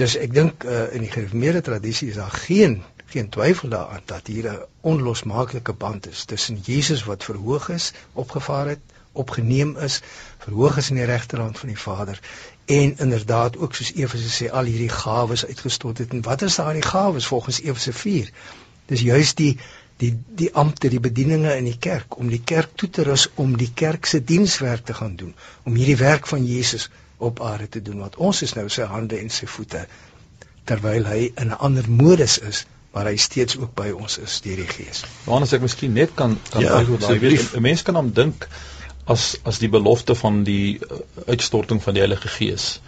Dus 0.00 0.16
ek 0.16 0.32
dink 0.34 0.64
uh, 0.64 0.86
in 0.96 1.04
die 1.04 1.12
gereformeerde 1.12 1.60
tradisie 1.64 2.08
is 2.08 2.16
daar 2.16 2.32
geen 2.46 2.80
geen 3.10 3.28
twyfel 3.28 3.68
daaraan 3.68 4.02
dat 4.04 4.26
hier 4.26 4.50
'n 4.52 4.64
onlosmaaklike 4.80 5.72
band 5.72 6.08
is 6.08 6.24
tussen 6.24 6.58
Jesus 6.62 7.04
wat 7.04 7.24
verhoog 7.24 7.68
is, 7.68 7.92
opgevaar 8.12 8.66
het, 8.66 8.80
opgeneem 9.12 9.76
is, 9.76 10.00
verhoog 10.38 10.76
is 10.76 10.90
in 10.90 10.96
die 10.96 11.04
regterhand 11.04 11.58
van 11.58 11.68
die 11.68 11.78
Vader 11.78 12.20
en 12.64 12.98
inderdaad 12.98 13.56
ook 13.56 13.74
soos 13.74 13.92
Efese 13.94 14.30
sê 14.30 14.50
al 14.50 14.64
hierdie 14.64 14.88
gawes 14.88 15.46
uitgestort 15.46 15.98
het. 15.98 16.10
En 16.10 16.22
wat 16.22 16.42
is 16.42 16.54
daai 16.54 16.82
gawes 16.82 17.26
volgens 17.26 17.60
Efese 17.60 17.92
4 17.92 18.30
dis 18.86 19.00
juis 19.00 19.34
die 19.34 19.58
die 20.00 20.12
die 20.40 20.50
ampte 20.54 20.88
die 20.88 21.00
bedieninge 21.00 21.56
in 21.56 21.66
die 21.68 21.78
kerk 21.78 22.16
om 22.16 22.30
die 22.32 22.42
kerk 22.52 22.76
toe 22.82 22.88
te 22.90 23.04
rus 23.08 23.26
om 23.44 23.56
die 23.60 23.70
kerk 23.82 24.06
se 24.06 24.22
dienswerk 24.24 24.84
te 24.88 24.94
gaan 24.94 25.16
doen 25.16 25.34
om 25.68 25.76
hierdie 25.78 25.98
werk 26.00 26.26
van 26.26 26.46
Jesus 26.46 26.88
op 27.18 27.42
aarde 27.44 27.68
te 27.68 27.82
doen 27.82 28.00
want 28.04 28.16
ons 28.16 28.42
is 28.46 28.54
nou 28.58 28.68
sy 28.76 28.88
hande 28.94 29.18
en 29.20 29.30
sy 29.36 29.48
voete 29.56 29.84
terwyl 30.70 31.06
hy 31.10 31.20
in 31.34 31.50
'n 31.50 31.60
ander 31.68 31.90
modus 32.02 32.38
is 32.52 32.64
maar 32.94 33.06
hy 33.10 33.16
steeds 33.16 33.58
ook 33.58 33.74
by 33.78 33.90
ons 33.94 34.18
is 34.18 34.40
deur 34.44 34.56
die 34.56 34.68
gees. 34.70 35.04
Johannes 35.26 35.52
ek 35.56 35.62
miskien 35.62 35.92
net 35.94 36.14
kan 36.18 36.38
kan 36.50 36.62
ja, 36.64 36.80
uitloop 36.80 37.00
daai 37.06 37.18
weet 37.22 37.54
'n 37.56 37.62
mens 37.62 37.82
kan 37.82 37.94
hom 37.94 38.12
dink 38.12 38.48
as 39.04 39.36
as 39.44 39.58
die 39.58 39.70
belofte 39.70 40.14
van 40.14 40.42
die 40.44 40.78
uh, 40.78 41.02
uitstorting 41.26 41.82
van 41.82 41.94
die 41.94 42.02
Heilige 42.02 42.28
Gees 42.28 42.80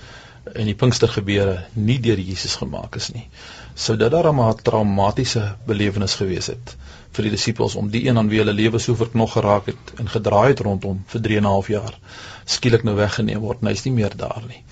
en 0.53 0.67
die 0.67 0.75
Pinkstergebeure 0.75 1.67
nie 1.75 2.01
deur 2.03 2.19
Jesus 2.19 2.55
gemaak 2.59 2.97
is 2.97 3.13
nie 3.15 3.29
sou 3.75 3.97
dit 3.97 4.11
dan 4.11 4.41
'n 4.41 4.63
traumatiese 4.63 5.57
belewenis 5.67 6.15
gewees 6.15 6.47
het 6.47 6.77
vir 7.13 7.29
die 7.29 7.33
disippels 7.35 7.75
om 7.77 7.91
die 7.93 8.07
een 8.09 8.19
aan 8.19 8.29
wie 8.29 8.41
hulle 8.41 8.53
lewe 8.57 8.79
so 8.79 8.95
verknog 8.95 9.33
geraak 9.33 9.67
het 9.67 9.93
en 9.99 10.09
gedraai 10.09 10.49
het 10.49 10.61
rondom 10.61 11.05
vir 11.07 11.21
3 11.21 11.37
en 11.37 11.45
'n 11.45 11.55
half 11.55 11.69
jaar 11.69 11.99
skielik 12.45 12.85
nou 12.85 12.95
weggeneem 12.97 13.41
word 13.41 13.63
en 13.63 13.69
hy's 13.69 13.85
nie 13.85 13.93
meer 13.93 14.17
daar 14.17 14.43
nie. 14.49 14.65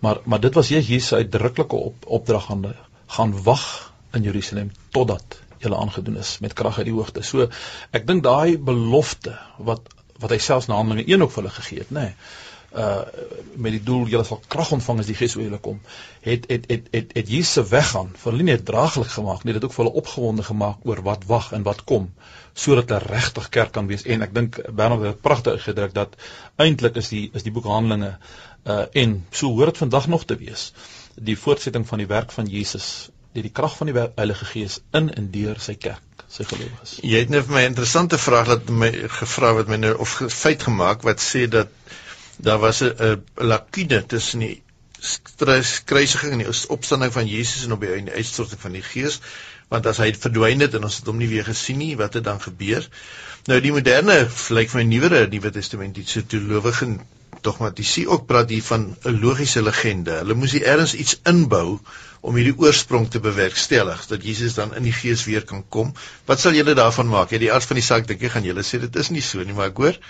Maar 0.00 0.20
maar 0.24 0.40
dit 0.40 0.54
was 0.54 0.68
Jesus 0.68 1.12
uitdruklike 1.12 1.76
op, 1.76 2.06
opdrag 2.06 2.50
aan 2.50 2.74
gaan 3.06 3.42
wag 3.42 3.87
in 4.16 4.22
Jerusalem 4.22 4.72
totdat 4.90 5.40
julle 5.58 5.76
aangedoen 5.76 6.16
is 6.16 6.38
met 6.40 6.52
krag 6.52 6.78
uit 6.78 6.86
die 6.90 6.94
hoogte. 6.94 7.22
So 7.22 7.48
ek 7.90 8.06
dink 8.06 8.22
daai 8.26 8.58
belofte 8.58 9.38
wat 9.58 9.94
wat 10.18 10.34
hy 10.34 10.38
selfs 10.42 10.66
na 10.66 10.74
Handelinge 10.74 11.06
1 11.06 11.22
ook 11.22 11.30
vir 11.30 11.42
hulle 11.42 11.54
gegee 11.54 11.82
het, 11.84 11.90
nê. 11.94 12.08
Nee, 12.08 12.14
uh 12.76 13.02
met 13.56 13.72
die 13.72 13.82
doel 13.82 14.06
julle 14.12 14.24
sal 14.28 14.40
krag 14.52 14.70
ontvang 14.76 14.98
as 15.00 15.08
die 15.08 15.16
Gees 15.16 15.36
oor 15.36 15.44
julle 15.46 15.60
kom. 15.62 15.78
Het 16.20 16.44
het 16.52 16.66
het 16.68 16.90
het 16.92 17.14
het 17.16 17.30
Jesus 17.32 17.52
se 17.56 17.64
weggaan 17.70 18.10
vir 18.12 18.32
hulle 18.32 18.44
net 18.44 18.64
draaglik 18.68 19.08
gemaak, 19.08 19.44
net 19.44 19.56
dit 19.56 19.64
ook 19.64 19.72
vir 19.72 19.84
hulle 19.84 20.00
opgewonde 20.02 20.44
gemaak 20.44 20.84
oor 20.84 21.02
wat 21.06 21.24
wag 21.30 21.52
en 21.56 21.64
wat 21.64 21.84
kom 21.84 22.10
sodat 22.52 22.90
'n 22.90 23.08
regtig 23.08 23.48
kerk 23.48 23.72
kan 23.72 23.86
wees 23.86 24.04
en 24.04 24.22
ek 24.22 24.34
dink 24.34 24.60
Bernard 24.74 25.02
het 25.02 25.20
pragtig 25.20 25.62
gedruk 25.64 25.94
dat 25.94 26.16
eintlik 26.56 26.96
is 26.96 27.08
die 27.08 27.30
is 27.32 27.42
die 27.42 27.52
boek 27.52 27.64
Handelinge 27.64 28.18
uh 28.64 28.84
en 28.92 29.26
so 29.30 29.48
hoort 29.48 29.72
dit 29.72 29.78
vandag 29.78 30.06
nog 30.06 30.24
te 30.24 30.36
wees 30.36 30.72
die 31.14 31.38
voortsetting 31.38 31.86
van 31.86 31.98
die 31.98 32.06
werk 32.06 32.32
van 32.32 32.46
Jesus 32.46 33.10
deur 33.34 33.46
die 33.46 33.54
krag 33.54 33.76
van 33.76 33.90
die 33.90 33.96
Heilige 33.96 34.44
Gees 34.44 34.80
in 34.92 35.10
en 35.14 35.30
deur 35.30 35.60
sy 35.60 35.74
kerk 35.74 36.24
sy 36.28 36.44
gelowiges. 36.44 36.98
Jy 37.02 37.24
het 37.24 37.30
net 37.32 37.46
vir 37.46 37.54
my 37.54 37.62
'n 37.62 37.72
interessante 37.72 38.18
vraag 38.18 38.48
laat 38.52 38.68
my 38.68 38.90
gevra 39.08 39.52
wat 39.54 39.68
my 39.68 39.76
nou 39.76 39.94
of 40.04 40.22
feit 40.28 40.62
gemaak 40.62 41.02
wat 41.02 41.20
sê 41.20 41.48
dat 41.48 41.68
daar 42.36 42.58
was 42.58 42.82
'n 42.82 43.24
lakune 43.34 44.06
tussen 44.06 44.40
die 44.40 44.62
kruisiging 45.84 46.32
en 46.32 46.38
die 46.38 46.68
opstanding 46.68 47.12
van 47.12 47.26
Jesus 47.26 47.64
en 47.64 47.72
op 47.72 47.80
die 47.80 47.92
einde 47.92 48.12
uitstorting 48.12 48.60
van 48.60 48.72
die 48.72 48.82
Gees 48.82 49.20
want 49.68 49.86
as 49.86 50.00
hy 50.02 50.12
verdwyn 50.16 50.64
het 50.64 50.74
en 50.74 50.84
ons 50.88 50.96
het 50.96 51.06
hom 51.06 51.18
nie 51.20 51.28
weer 51.28 51.44
gesien 51.44 51.78
nie 51.78 51.96
wat 51.96 52.14
het 52.18 52.24
dan 52.24 52.40
gebeur 52.40 52.88
nou 53.46 53.60
die 53.60 53.72
moderne 53.72 54.28
lyk 54.50 54.72
vir 54.72 54.80
my 54.80 54.86
nuwere 54.88 55.26
nuwe 55.28 55.50
testament 55.54 55.96
iets 55.96 56.12
so 56.12 56.26
teologige 56.26 56.98
dogmatisie 57.46 58.08
ook 58.08 58.26
praat 58.26 58.50
hier 58.50 58.62
van 58.62 58.96
'n 59.04 59.20
logiese 59.20 59.62
legende 59.62 60.18
hulle 60.22 60.34
moes 60.34 60.52
hier 60.52 60.66
ergens 60.66 60.94
iets 60.94 61.20
inbou 61.24 61.78
om 62.20 62.38
hierdie 62.38 62.56
oorsprong 62.58 63.08
te 63.10 63.20
bewerkstellig 63.22 64.06
dat 64.10 64.24
Jesus 64.24 64.56
dan 64.58 64.74
in 64.74 64.86
die 64.86 64.94
gees 64.94 65.24
weer 65.24 65.44
kan 65.44 65.64
kom. 65.68 65.92
Wat 66.26 66.40
sal 66.40 66.56
julle 66.58 66.74
daarvan 66.74 67.08
maak? 67.10 67.30
Ja, 67.30 67.38
die 67.38 67.52
aard 67.52 67.68
van 67.68 67.78
die 67.78 67.86
saak 67.86 68.08
dink 68.08 68.22
ek 68.22 68.34
gaan 68.36 68.48
julle 68.48 68.64
sê 68.66 68.80
dit 68.82 68.96
is 68.96 69.12
nie 69.14 69.22
so 69.24 69.44
nie, 69.44 69.54
maar 69.54 69.70
ek 69.72 69.84
hoor 69.84 70.00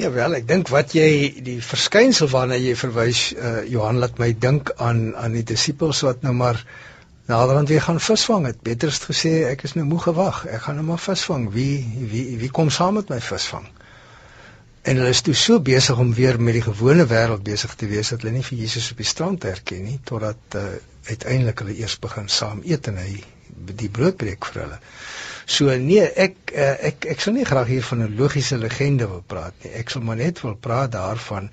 Ja 0.00 0.08
wel, 0.14 0.32
ek 0.38 0.46
dink 0.48 0.70
wat 0.72 0.94
jy 0.96 1.08
die 1.44 1.58
verskynsel 1.60 2.30
waarna 2.32 2.56
jy 2.56 2.72
verwys 2.78 3.18
uh, 3.34 3.58
Johan 3.68 3.98
laat 4.00 4.16
my 4.22 4.30
dink 4.32 4.70
aan 4.80 5.10
aan 5.12 5.34
die 5.36 5.44
disippels 5.44 6.00
wat 6.06 6.22
nou 6.24 6.32
maar 6.38 6.62
naderhand 7.28 7.68
weer 7.68 7.84
gaan 7.84 8.00
visvang 8.00 8.46
het. 8.48 8.62
Beter 8.64 8.88
is 8.88 9.02
gesê 9.04 9.32
ek 9.50 9.66
is 9.68 9.76
nou 9.76 9.84
moeg 9.84 10.06
gewag. 10.08 10.46
Ek 10.48 10.64
gaan 10.64 10.80
nou 10.80 10.86
maar 10.88 11.02
visvang. 11.04 11.50
Wie 11.52 11.84
wie 12.14 12.24
wie 12.40 12.48
kom 12.48 12.72
saam 12.72 12.96
met 12.96 13.12
my 13.12 13.20
visvang? 13.20 13.68
En 14.82 14.96
hulle 14.96 15.12
is 15.12 15.20
toe 15.20 15.34
so 15.36 15.60
besig 15.60 15.98
om 15.98 16.14
weer 16.16 16.38
met 16.40 16.56
die 16.56 16.64
gewone 16.64 17.04
wêreld 17.06 17.42
besig 17.44 17.74
te 17.76 17.88
wees 17.90 18.12
dat 18.12 18.22
hulle 18.22 18.38
nie 18.38 18.46
vir 18.46 18.62
Jesus 18.62 18.90
op 18.94 19.02
die 19.02 19.08
strand 19.08 19.42
herken 19.44 19.82
nie 19.84 19.98
totdat 20.08 20.56
uh, 20.56 20.62
uiteindelik 21.10 21.60
hulle 21.60 21.76
eers 21.82 21.98
begin 22.00 22.30
saam 22.32 22.62
eet 22.64 22.88
en 22.88 22.96
hy 23.02 23.18
die 23.80 23.90
brood 23.92 24.16
breek 24.16 24.46
vir 24.48 24.62
hulle. 24.62 24.78
So 25.50 25.74
nee, 25.82 26.06
ek 26.24 26.54
uh, 26.54 26.72
ek 26.90 27.10
ek 27.12 27.20
sal 27.20 27.36
nie 27.36 27.44
graag 27.48 27.68
hier 27.68 27.84
van 27.90 28.06
'n 28.06 28.16
logiese 28.16 28.56
legende 28.56 29.08
wil 29.10 29.22
praat 29.34 29.54
nie. 29.64 29.74
Ek 29.82 29.92
sal 29.92 30.06
maar 30.06 30.16
net 30.16 30.40
wil 30.46 30.56
praat 30.56 30.92
daarvan 30.96 31.50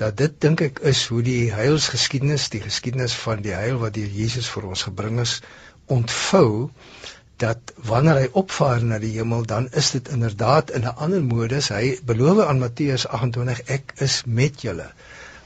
dat 0.00 0.16
dit 0.16 0.40
dink 0.40 0.62
ek 0.64 0.80
is 0.88 1.04
hoe 1.12 1.20
die 1.22 1.52
heilsgeskiedenis, 1.52 2.48
die 2.54 2.62
geskiedenis 2.64 3.14
van 3.26 3.42
die 3.44 3.52
heil 3.54 3.78
wat 3.82 3.94
deur 3.98 4.08
Jesus 4.08 4.48
vir 4.48 4.70
ons 4.72 4.86
gebring 4.88 5.20
is, 5.20 5.40
ontvou 5.92 6.70
dat 7.36 7.72
wanneer 7.88 8.20
hy 8.20 8.28
opvaar 8.38 8.84
na 8.84 8.98
die 9.02 9.12
hemel 9.16 9.46
dan 9.46 9.68
is 9.80 9.90
dit 9.90 10.08
inderdaad 10.08 10.70
in 10.70 10.84
'n 10.84 10.96
ander 11.06 11.22
modus. 11.22 11.68
Hy 11.68 11.98
beloof 12.04 12.44
aan 12.44 12.58
Matteus 12.58 13.06
28 13.06 13.62
ek 13.62 13.92
is 13.96 14.22
met 14.26 14.62
julle. 14.62 14.90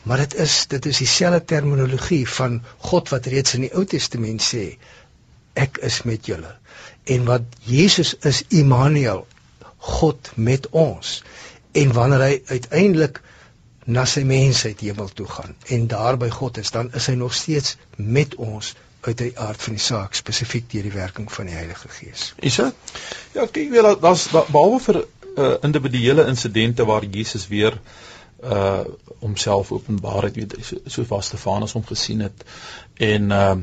Maar 0.03 0.17
dit 0.17 0.35
is 0.35 0.67
dit 0.67 0.87
is 0.87 0.99
dieselfde 0.99 1.45
terminologie 1.45 2.29
van 2.29 2.63
God 2.79 3.09
wat 3.09 3.27
reeds 3.27 3.55
in 3.55 3.61
die 3.67 3.75
Ou 3.75 3.85
Testament 3.85 4.43
sê 4.43 4.79
ek 5.55 5.79
is 5.79 6.03
met 6.03 6.27
julle. 6.27 6.55
En 7.05 7.25
wat 7.25 7.43
Jesus 7.61 8.15
is 8.15 8.43
Immanuel 8.49 9.27
God 9.77 10.31
met 10.35 10.69
ons. 10.69 11.23
En 11.73 11.93
wanneer 11.93 12.21
hy 12.21 12.43
uiteindelik 12.47 13.21
na 13.87 14.05
sy 14.11 14.25
mensheid 14.27 14.81
hemel 14.83 15.09
toe 15.15 15.27
gaan 15.31 15.55
en 15.71 15.87
daar 15.87 16.17
by 16.19 16.29
God 16.35 16.59
is 16.59 16.73
dan 16.75 16.89
is 16.99 17.07
hy 17.07 17.15
nog 17.15 17.35
steeds 17.35 17.77
met 17.97 18.35
ons 18.35 18.75
uit 19.07 19.19
die 19.19 19.33
aard 19.39 19.63
van 19.63 19.77
die 19.77 19.83
saak 19.83 20.15
spesifiek 20.19 20.71
deur 20.73 20.89
die 20.89 20.95
werking 20.95 21.29
van 21.33 21.47
die 21.51 21.55
Heilige 21.55 21.89
Gees. 21.89 22.33
Isa? 22.41 22.73
Ja, 23.35 23.47
kyk 23.47 23.71
weer 23.71 23.93
daar's 24.03 24.27
behalwe 24.35 24.81
vir 24.89 24.99
uh, 25.03 25.55
individuele 25.67 26.27
insidente 26.27 26.85
waar 26.85 27.05
Jesus 27.05 27.49
weer 27.49 27.81
uh 28.45 28.85
homself 29.19 29.71
openbaar 29.73 30.27
het, 30.29 30.37
weet 30.37 30.55
so, 30.61 30.77
so 30.85 31.05
was 31.09 31.31
Stefanus 31.31 31.73
hom 31.73 31.85
gesien 31.87 32.21
het 32.21 32.45
en 32.95 33.31
uh 33.31 33.57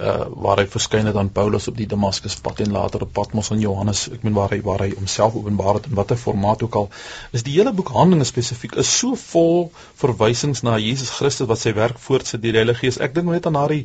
uh 0.00 0.26
waar 0.44 0.60
hy 0.62 0.66
verskyn 0.72 1.08
het 1.08 1.16
aan 1.20 1.28
Paulus 1.32 1.68
op 1.68 1.76
die 1.76 1.86
Damaskuspad 1.88 2.60
en 2.64 2.72
later 2.72 3.02
op 3.04 3.12
Patmos 3.12 3.50
aan 3.52 3.60
Johannes. 3.60 4.06
Ek 4.14 4.22
meen 4.24 4.34
waar 4.36 4.54
hy 4.54 4.60
waar 4.64 4.84
hy 4.84 4.90
homself 4.96 5.36
openbaar 5.36 5.80
het 5.80 5.88
in 5.90 5.96
watter 5.98 6.16
formaat 6.16 6.62
ook 6.64 6.78
al. 6.80 6.88
Is 7.36 7.44
die 7.44 7.56
hele 7.58 7.72
boek 7.76 7.92
Handelinge 7.92 8.28
spesifiek 8.28 8.78
is 8.80 8.90
so 9.00 9.18
vol 9.20 9.68
verwysings 10.00 10.64
na 10.64 10.78
Jesus 10.80 11.12
Christus 11.18 11.50
wat 11.50 11.60
sy 11.60 11.74
werk 11.76 12.00
voortsit 12.00 12.40
deur 12.40 12.56
die 12.56 12.62
Heilige 12.62 12.84
Gees. 12.86 13.00
Ek 13.00 13.14
dink 13.14 13.28
net 13.28 13.48
aan 13.50 13.58
daai 13.58 13.84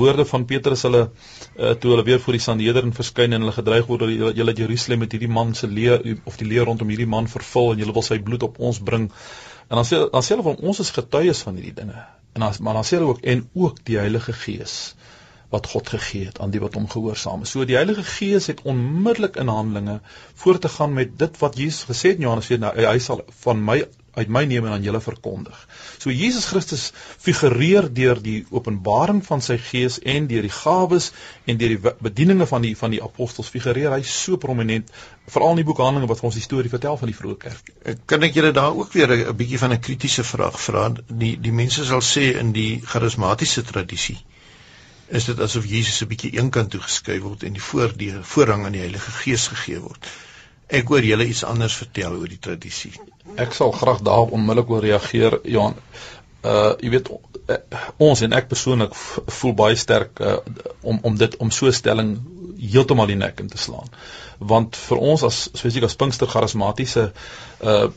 woorde 0.00 0.24
van 0.32 0.48
Petrus 0.48 0.86
hulle 0.88 1.04
uh, 1.04 1.74
toe 1.76 1.92
hulle 1.92 2.06
weer 2.08 2.22
voor 2.24 2.38
die 2.38 2.44
Sanhedrin 2.46 2.96
verskyn 2.96 3.36
en 3.36 3.44
hulle 3.44 3.56
gedreig 3.58 3.86
word 3.90 4.06
dat 4.06 4.40
julle 4.40 4.56
Jerusalem 4.56 5.04
met 5.04 5.12
hierdie 5.12 5.30
man 5.30 5.54
se 5.58 5.68
leer 5.68 6.00
of 6.24 6.40
die 6.40 6.48
leer 6.48 6.64
rondom 6.70 6.88
hierdie 6.88 7.10
man 7.18 7.28
vervul 7.28 7.74
en 7.74 7.84
julle 7.84 7.96
wil 8.00 8.08
sy 8.08 8.22
bloed 8.24 8.48
op 8.48 8.60
ons 8.60 8.80
bring. 8.80 9.10
En 9.68 9.80
dan 9.82 9.88
sê 9.88 10.00
dan 10.08 10.24
sê 10.24 10.36
hulle 10.36 10.48
van 10.48 10.64
ons 10.64 10.80
is 10.80 10.96
getuies 10.96 11.44
van 11.44 11.60
hierdie 11.60 11.76
dinge. 11.84 12.08
En 12.32 12.46
dan 12.46 12.60
maar 12.64 12.80
dan 12.80 12.88
sê 12.88 12.96
hulle 12.96 13.12
ook 13.12 13.26
en 13.34 13.48
ook 13.52 13.84
die 13.84 14.00
Heilige 14.00 14.32
Gees 14.32 14.94
wat 15.52 15.68
God 15.72 15.88
gegee 15.94 16.26
het 16.30 16.38
aan 16.40 16.52
die 16.52 16.60
wat 16.60 16.76
hom 16.78 16.88
gehoorsaam 16.88 17.42
is. 17.46 17.52
So 17.54 17.64
die 17.68 17.76
Heilige 17.76 18.04
Gees 18.08 18.48
het 18.48 18.62
onmiddellik 18.68 19.36
in 19.36 19.52
Handelinge 19.52 20.00
voort 20.44 20.64
te 20.64 20.68
gaan 20.68 20.94
met 20.96 21.18
dit 21.18 21.42
wat 21.44 21.58
Jesus 21.60 21.84
gesê 21.90 22.14
het 22.14 22.22
in 22.22 22.28
Johannes 22.28 22.48
4, 22.48 22.62
nou, 22.62 22.72
hy 22.86 22.98
sal 22.98 23.24
van 23.44 23.60
my 23.64 23.82
uit 24.12 24.28
my 24.28 24.42
neem 24.44 24.66
en 24.66 24.74
aan 24.76 24.84
julle 24.84 25.00
verkondig. 25.00 25.56
So 25.98 26.12
Jesus 26.12 26.44
Christus 26.50 26.90
figureer 26.96 27.88
deur 27.94 28.20
die 28.20 28.42
openbaring 28.52 29.22
van 29.24 29.40
sy 29.44 29.56
gees 29.70 29.98
en 30.14 30.28
deur 30.28 30.44
die 30.44 30.52
gawes 30.52 31.10
en 31.48 31.60
deur 31.60 31.72
die 31.76 31.94
bedieninge 32.08 32.46
van 32.50 32.66
die 32.66 32.74
van 32.76 32.92
die 32.92 33.00
apostels 33.04 33.48
figureer 33.52 33.94
hy 33.94 34.02
so 34.08 34.36
prominent 34.42 34.92
veral 35.32 35.56
in 35.56 35.62
die 35.62 35.68
boek 35.68 35.80
Handelinge 35.80 36.12
wat 36.12 36.24
ons 36.28 36.36
die 36.36 36.44
storie 36.44 36.72
vertel 36.72 37.00
van 37.00 37.12
die 37.12 37.16
vroeë 37.16 37.38
kerk. 37.46 37.72
Kan 38.06 38.28
ek 38.28 38.36
julle 38.36 38.52
daar 38.56 38.76
ook 38.76 38.92
weer 38.92 39.16
'n 39.16 39.36
bietjie 39.36 39.62
van 39.64 39.72
'n 39.72 39.80
kritiese 39.80 40.24
vraag 40.24 40.60
vra? 40.60 40.90
Die 41.08 41.36
die 41.40 41.56
mense 41.62 41.84
sal 41.84 42.04
sê 42.04 42.36
in 42.36 42.52
die 42.52 42.80
charismatiese 42.84 43.62
tradisie 43.62 44.20
is 45.12 45.28
dit 45.28 45.40
asof 45.44 45.66
Jesus 45.68 46.00
'n 46.02 46.08
bietjie 46.08 46.32
eenkant 46.40 46.70
toe 46.72 46.80
geskuif 46.80 47.22
word 47.22 47.42
en 47.42 47.56
die 47.58 47.64
voordeel 47.70 48.22
voorrang 48.34 48.64
aan 48.64 48.76
die 48.76 48.84
Heilige 48.84 49.10
Gees 49.22 49.46
gegee 49.52 49.80
word. 49.80 50.08
Ek 50.72 50.88
hoor 50.88 51.04
julle 51.04 51.26
iets 51.28 51.44
anders 51.44 51.76
vertel 51.76 52.16
oor 52.16 52.28
die 52.28 52.40
tradisie. 52.40 52.92
Ek 53.36 53.52
sal 53.52 53.72
graag 53.76 54.00
daarop 54.00 54.32
onmiddellik 54.32 54.70
oor 54.70 54.84
reageer, 54.86 55.38
Johan. 55.44 55.76
Uh 56.42 56.72
jy 56.80 56.90
weet 56.96 57.10
uh, 57.12 57.56
ons 58.02 58.22
en 58.24 58.32
ek 58.32 58.48
persoonlik 58.48 58.94
voel 59.40 59.52
baie 59.54 59.76
sterk 59.76 60.20
uh, 60.20 60.38
om 60.80 60.98
om 61.02 61.16
dit 61.16 61.36
om 61.36 61.50
so 61.50 61.66
'n 61.66 61.76
stelling 61.76 62.16
heeltemal 62.62 63.06
die 63.06 63.18
nek 63.20 63.40
in 63.40 63.48
te 63.52 63.58
slaan. 63.58 63.92
Want 64.38 64.76
vir 64.76 64.98
ons 64.98 65.22
as 65.22 65.42
spesifiek 65.52 65.84
as 65.84 65.96
Pinkster 65.96 66.28
charismatiese 66.28 67.12
uh 67.60 67.88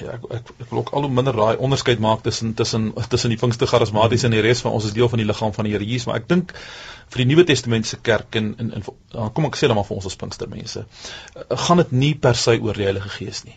ja 0.00 0.16
ek 0.16 0.24
ek, 0.38 0.50
ek 0.64 0.70
wil 0.70 0.80
ook 0.82 0.90
al 0.96 1.06
hoe 1.06 1.12
minder 1.12 1.36
daai 1.36 1.56
onderskeid 1.56 2.00
maak 2.02 2.22
tussen 2.26 2.54
tussen 2.58 2.92
tussen 3.12 3.32
die 3.32 3.38
Pinkster 3.40 3.70
charismatiese 3.70 4.28
en 4.28 4.36
die 4.36 4.42
res 4.44 4.62
van 4.64 4.74
ons 4.76 4.88
is 4.88 4.94
deel 4.96 5.10
van 5.12 5.22
die 5.22 5.26
liggaam 5.28 5.54
van 5.56 5.68
die 5.68 5.74
Here 5.74 5.86
Jesus, 5.86 6.08
maar 6.10 6.20
ek 6.22 6.28
dink 6.30 6.54
vir 7.12 7.22
die 7.22 7.28
Nuwe 7.30 7.44
Testamentiese 7.48 8.00
kerk 8.02 8.38
en 8.40 8.54
in 8.58 8.72
in 8.78 8.86
kom 9.36 9.48
ek 9.50 9.58
sê 9.60 9.70
dan 9.70 9.78
maar 9.78 9.88
vir 9.88 9.98
ons 9.98 10.08
as 10.10 10.18
Pinkstermense, 10.20 10.84
uh, 10.84 11.44
gaan 11.66 11.82
dit 11.82 11.92
nie 12.04 12.14
per 12.14 12.38
se 12.38 12.56
oor 12.60 12.78
die 12.78 12.88
Heilige 12.88 13.12
Gees 13.18 13.44
nie. 13.48 13.56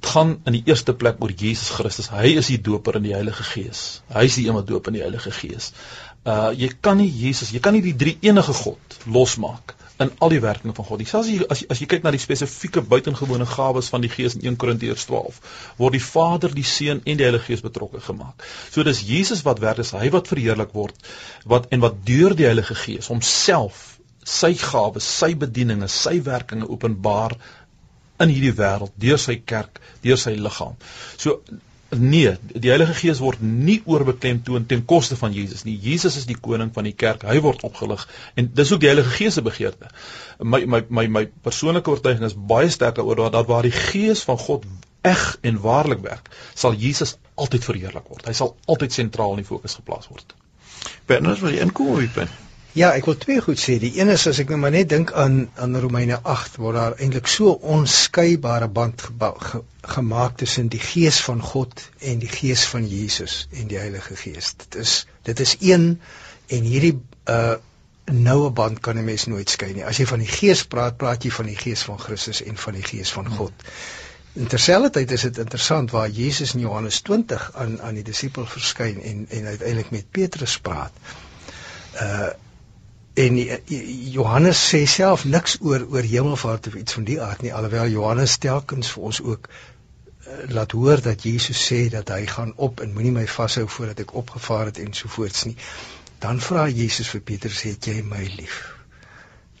Dit 0.00 0.12
gaan 0.14 0.36
in 0.48 0.56
die 0.56 0.62
eerste 0.66 0.94
plek 0.96 1.20
oor 1.20 1.32
Jesus 1.32 1.74
Christus. 1.76 2.08
Hy 2.12 2.36
is 2.40 2.48
die 2.48 2.60
doper 2.70 2.96
in 3.00 3.04
die 3.08 3.16
Heilige 3.16 3.44
Gees. 3.44 4.00
Hy 4.12 4.24
is 4.28 4.38
die 4.40 4.46
een 4.48 4.56
wat 4.56 4.68
doop 4.68 4.88
in 4.88 4.96
die 4.96 5.04
Heilige 5.04 5.32
Gees. 5.34 5.72
Uh 6.24 6.50
jy 6.56 6.72
kan 6.80 7.00
nie 7.00 7.10
Jesus, 7.10 7.52
jy 7.52 7.60
kan 7.64 7.76
nie 7.76 7.84
die 7.84 7.96
drie 7.96 8.16
enige 8.20 8.56
God 8.64 9.00
losmaak 9.06 9.76
in 10.00 10.10
al 10.24 10.32
die 10.32 10.40
werkinge 10.40 10.74
van 10.76 10.86
God. 10.88 11.02
Selfs 11.08 11.28
as 11.28 11.60
jy 11.60 11.68
as 11.74 11.82
jy 11.82 11.88
kyk 11.92 12.04
na 12.06 12.12
die 12.14 12.22
spesifieke 12.22 12.82
buitengewone 12.92 13.46
gawes 13.48 13.90
van 13.92 14.04
die 14.04 14.10
Gees 14.12 14.38
in 14.38 14.46
1 14.52 14.58
Korintiërs 14.62 15.06
12, 15.10 15.40
word 15.80 15.96
die 15.96 16.02
Vader, 16.04 16.54
die 16.56 16.66
Seun 16.66 17.02
en 17.04 17.20
die 17.20 17.26
Heilige 17.26 17.50
Gees 17.50 17.64
betrokke 17.64 18.00
gemaak. 18.04 18.46
So 18.72 18.86
dis 18.86 19.04
Jesus 19.06 19.44
wat 19.46 19.60
werk, 19.64 19.82
dis 19.82 19.92
hy 19.96 20.08
wat 20.14 20.30
verheerlik 20.32 20.72
word, 20.76 21.10
wat 21.44 21.68
en 21.74 21.84
wat 21.84 22.00
deur 22.08 22.36
die 22.38 22.48
Heilige 22.48 22.76
Gees 22.80 23.12
homself 23.12 23.86
sy 24.24 24.52
gawes, 24.60 25.06
sy 25.20 25.34
bedieninge, 25.38 25.88
sy 25.88 26.18
werkinge 26.24 26.68
openbaar 26.68 27.36
in 28.20 28.32
hierdie 28.32 28.56
wêreld 28.56 28.92
deur 29.00 29.20
sy 29.20 29.38
kerk, 29.52 29.80
deur 30.04 30.20
sy 30.20 30.36
liggaam. 30.36 30.76
So 31.16 31.40
Nee, 31.90 32.36
die 32.54 32.70
Heilige 32.70 32.94
Gees 32.94 33.18
word 33.18 33.40
nie 33.42 33.80
oorbeklemtoon 33.84 34.66
ten 34.70 34.84
koste 34.86 35.16
van 35.18 35.32
Jesus 35.34 35.64
nie. 35.66 35.74
Jesus 35.82 36.16
is 36.20 36.26
die 36.28 36.36
koning 36.38 36.70
van 36.74 36.86
die 36.86 36.94
kerk. 36.94 37.24
Hy 37.26 37.40
word 37.42 37.64
opgelig 37.66 38.04
en 38.38 38.50
dis 38.54 38.70
ook 38.70 38.84
die 38.84 38.90
Heilige 38.92 39.10
Gees 39.16 39.34
se 39.34 39.42
begeerte. 39.42 39.90
My 40.38 40.62
my 40.70 40.84
my 40.88 41.06
my 41.06 41.24
persoonlike 41.42 41.90
oortuiging 41.90 42.28
is 42.28 42.36
baie 42.52 42.70
sterk 42.70 43.02
oor 43.02 43.24
dat 43.34 43.48
waar 43.50 43.66
die 43.66 43.74
Gees 43.74 44.22
van 44.28 44.38
God 44.38 44.68
eg 45.02 45.24
en 45.42 45.58
waarlik 45.60 46.04
werk, 46.04 46.30
sal 46.54 46.76
Jesus 46.78 47.16
altyd 47.34 47.64
verheerlik 47.64 48.06
word. 48.12 48.28
Hy 48.28 48.36
sal 48.36 48.54
altyd 48.70 48.94
sentraal 48.94 49.34
in 49.34 49.42
die 49.42 49.48
fokus 49.48 49.74
geplaas 49.80 50.10
word. 50.12 50.36
Bernard, 51.10 51.40
wil 51.42 51.56
jy 51.56 51.64
inkom 51.64 51.94
op 51.96 52.04
die 52.04 52.12
punt? 52.14 52.49
Ja, 52.72 52.92
ek 52.94 53.08
wil 53.08 53.16
twee 53.18 53.40
goed 53.42 53.58
sê. 53.58 53.80
Die 53.82 53.96
een 53.98 54.12
is 54.12 54.28
as 54.30 54.38
ek 54.38 54.50
nou 54.52 54.60
maar 54.62 54.70
net 54.70 54.92
dink 54.92 55.10
aan 55.18 55.48
aan 55.58 55.72
Romeine 55.82 56.20
8 56.22 56.58
waar 56.62 56.76
daar 56.76 56.98
eintlik 57.02 57.26
so 57.26 57.56
onskeibare 57.66 58.68
band 58.70 59.02
ge, 59.02 59.62
gemaak 59.94 60.36
tussen 60.38 60.68
die 60.70 60.78
gees 60.78 61.18
van 61.26 61.40
God 61.42 61.82
en 61.98 62.20
die 62.22 62.30
gees 62.30 62.62
van 62.70 62.86
Jesus 62.86 63.48
en 63.50 63.66
die 63.72 63.78
Heilige 63.78 64.14
Gees. 64.16 64.52
Dit 64.62 64.76
is 64.84 64.92
dit 65.26 65.40
is 65.42 65.56
een 65.58 65.88
en 66.46 66.68
hierdie 66.74 66.94
uh 67.26 67.56
noue 68.10 68.50
band 68.50 68.80
kan 68.80 68.98
'n 68.98 69.04
mens 69.04 69.26
nooit 69.26 69.50
skei 69.50 69.72
nie. 69.72 69.84
As 69.84 69.98
jy 69.98 70.06
van 70.06 70.18
die 70.18 70.30
gees 70.30 70.62
praat, 70.66 70.96
praat 70.96 71.24
jy 71.24 71.30
van 71.30 71.46
die 71.46 71.56
gees 71.58 71.82
van 71.82 71.98
Christus 71.98 72.42
en 72.42 72.56
van 72.56 72.74
die 72.74 72.82
gees 72.82 73.10
van 73.10 73.28
God. 73.28 73.52
In 74.34 74.46
terselfdertyd 74.46 75.10
is 75.10 75.26
dit 75.26 75.38
interessant 75.38 75.90
waar 75.90 76.08
Jesus 76.08 76.54
in 76.54 76.60
Johannes 76.60 77.00
20 77.00 77.50
aan 77.54 77.80
aan 77.82 77.94
die 77.94 78.06
disipel 78.06 78.46
verskyn 78.46 79.02
en 79.02 79.26
en 79.28 79.46
uiteindelik 79.46 79.90
met 79.90 80.10
Petrus 80.10 80.58
praat. 80.58 80.92
Uh 81.94 82.30
en 83.20 83.36
Johannes 84.14 84.60
sê 84.70 84.80
self 84.88 85.24
niks 85.24 85.56
oor 85.60 85.84
oor 85.92 86.06
hemelvaart 86.12 86.66
of 86.70 86.78
iets 86.80 86.96
van 86.96 87.06
die 87.08 87.18
aard 87.22 87.42
nie 87.44 87.52
alhoewel 87.54 87.92
Johannes 87.92 88.36
telkens 88.44 88.92
vir 88.94 89.06
ons 89.10 89.20
ook 89.32 89.48
uh, 89.50 90.38
laat 90.56 90.72
hoor 90.78 91.02
dat 91.04 91.24
Jesus 91.28 91.60
sê 91.70 91.80
dat 91.92 92.12
hy 92.14 92.24
gaan 92.30 92.52
op 92.56 92.80
en 92.84 92.94
moenie 92.96 93.14
my 93.18 93.26
vashou 93.28 93.66
voordat 93.68 94.04
ek 94.06 94.14
opgevaar 94.22 94.70
het 94.70 94.80
en 94.84 94.94
so 94.94 95.12
voorts 95.16 95.44
nie. 95.48 95.56
Dan 96.20 96.40
vra 96.44 96.66
Jesus 96.68 97.08
vir 97.12 97.24
Petrus 97.32 97.62
het 97.66 97.88
jy 97.88 98.00
my 98.04 98.24
lief? 98.36 98.58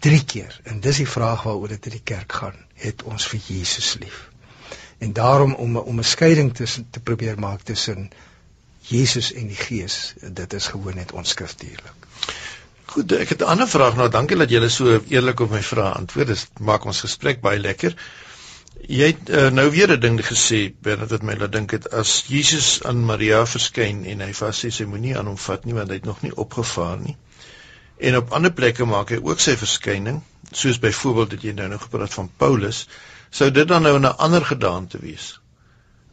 Drie 0.04 0.22
keer. 0.24 0.56
En 0.64 0.80
dis 0.84 1.00
die 1.02 1.08
vraag 1.08 1.44
waaroor 1.48 1.72
dit 1.72 1.88
in 1.90 1.96
die 1.98 2.04
kerk 2.12 2.32
gaan. 2.42 2.58
Het 2.84 3.02
ons 3.08 3.26
vir 3.32 3.40
Jesus 3.46 3.94
lief? 4.00 4.28
En 5.00 5.12
daarom 5.16 5.54
om 5.54 5.76
om 5.76 5.98
'n 5.98 6.12
skeiding 6.14 6.54
tussen 6.54 6.86
te 6.90 7.00
probeer 7.00 7.38
maak 7.38 7.62
tussen 7.62 8.10
Jesus 8.80 9.32
en 9.32 9.46
die 9.46 9.56
Gees 9.56 10.14
dit 10.20 10.52
is 10.52 10.66
gewoon 10.66 10.94
net 10.94 11.12
onskriftuurlik 11.12 12.08
Goed, 12.90 13.12
ek 13.12 13.28
het 13.28 13.42
'n 13.42 13.50
ander 13.52 13.68
vraag 13.68 13.96
nou. 13.96 14.08
Dankie 14.10 14.36
dat 14.36 14.50
julle 14.50 14.68
so 14.68 15.00
eerlik 15.08 15.40
op 15.40 15.50
my 15.50 15.62
vrae 15.62 15.92
antwoord. 15.92 16.26
Dit 16.26 16.48
maak 16.58 16.84
ons 16.84 17.00
gesprek 17.00 17.40
baie 17.40 17.58
lekker. 17.58 17.94
Jy 18.88 19.06
het 19.12 19.30
uh, 19.30 19.50
nou 19.50 19.70
weer 19.70 19.92
'n 19.92 20.00
ding 20.00 20.18
gesê, 20.26 20.74
Bernard, 20.82 21.10
wat 21.10 21.22
my 21.22 21.36
laat 21.38 21.52
dink 21.52 21.70
het 21.70 21.90
as 21.92 22.24
Jesus 22.26 22.82
aan 22.82 23.04
Maria 23.04 23.44
verskyn 23.46 24.04
en 24.04 24.20
hy 24.20 24.32
vas 24.32 24.64
sê 24.64 24.70
sy 24.70 24.84
moenie 24.84 25.16
aan 25.18 25.26
hom 25.26 25.36
vat 25.36 25.64
nie 25.64 25.74
want 25.74 25.88
hy 25.88 26.00
het 26.00 26.04
nog 26.04 26.22
nie 26.22 26.34
opgevaar 26.36 26.98
nie. 26.98 27.16
En 27.98 28.16
op 28.16 28.32
ander 28.32 28.52
plekke 28.52 28.84
maak 28.84 29.10
hy 29.14 29.20
ook 29.22 29.40
sy 29.40 29.56
verskyning, 29.56 30.22
soos 30.50 30.78
byvoorbeeld 30.78 31.30
dat 31.30 31.42
jy 31.42 31.52
nou 31.52 31.68
nog 31.68 31.82
gepraat 31.82 32.14
van 32.14 32.30
Paulus, 32.36 32.88
sou 33.30 33.50
dit 33.50 33.68
dan 33.68 33.82
nou 33.82 33.98
'n 33.98 34.16
ander 34.16 34.44
gedaante 34.44 34.98
wees 34.98 35.40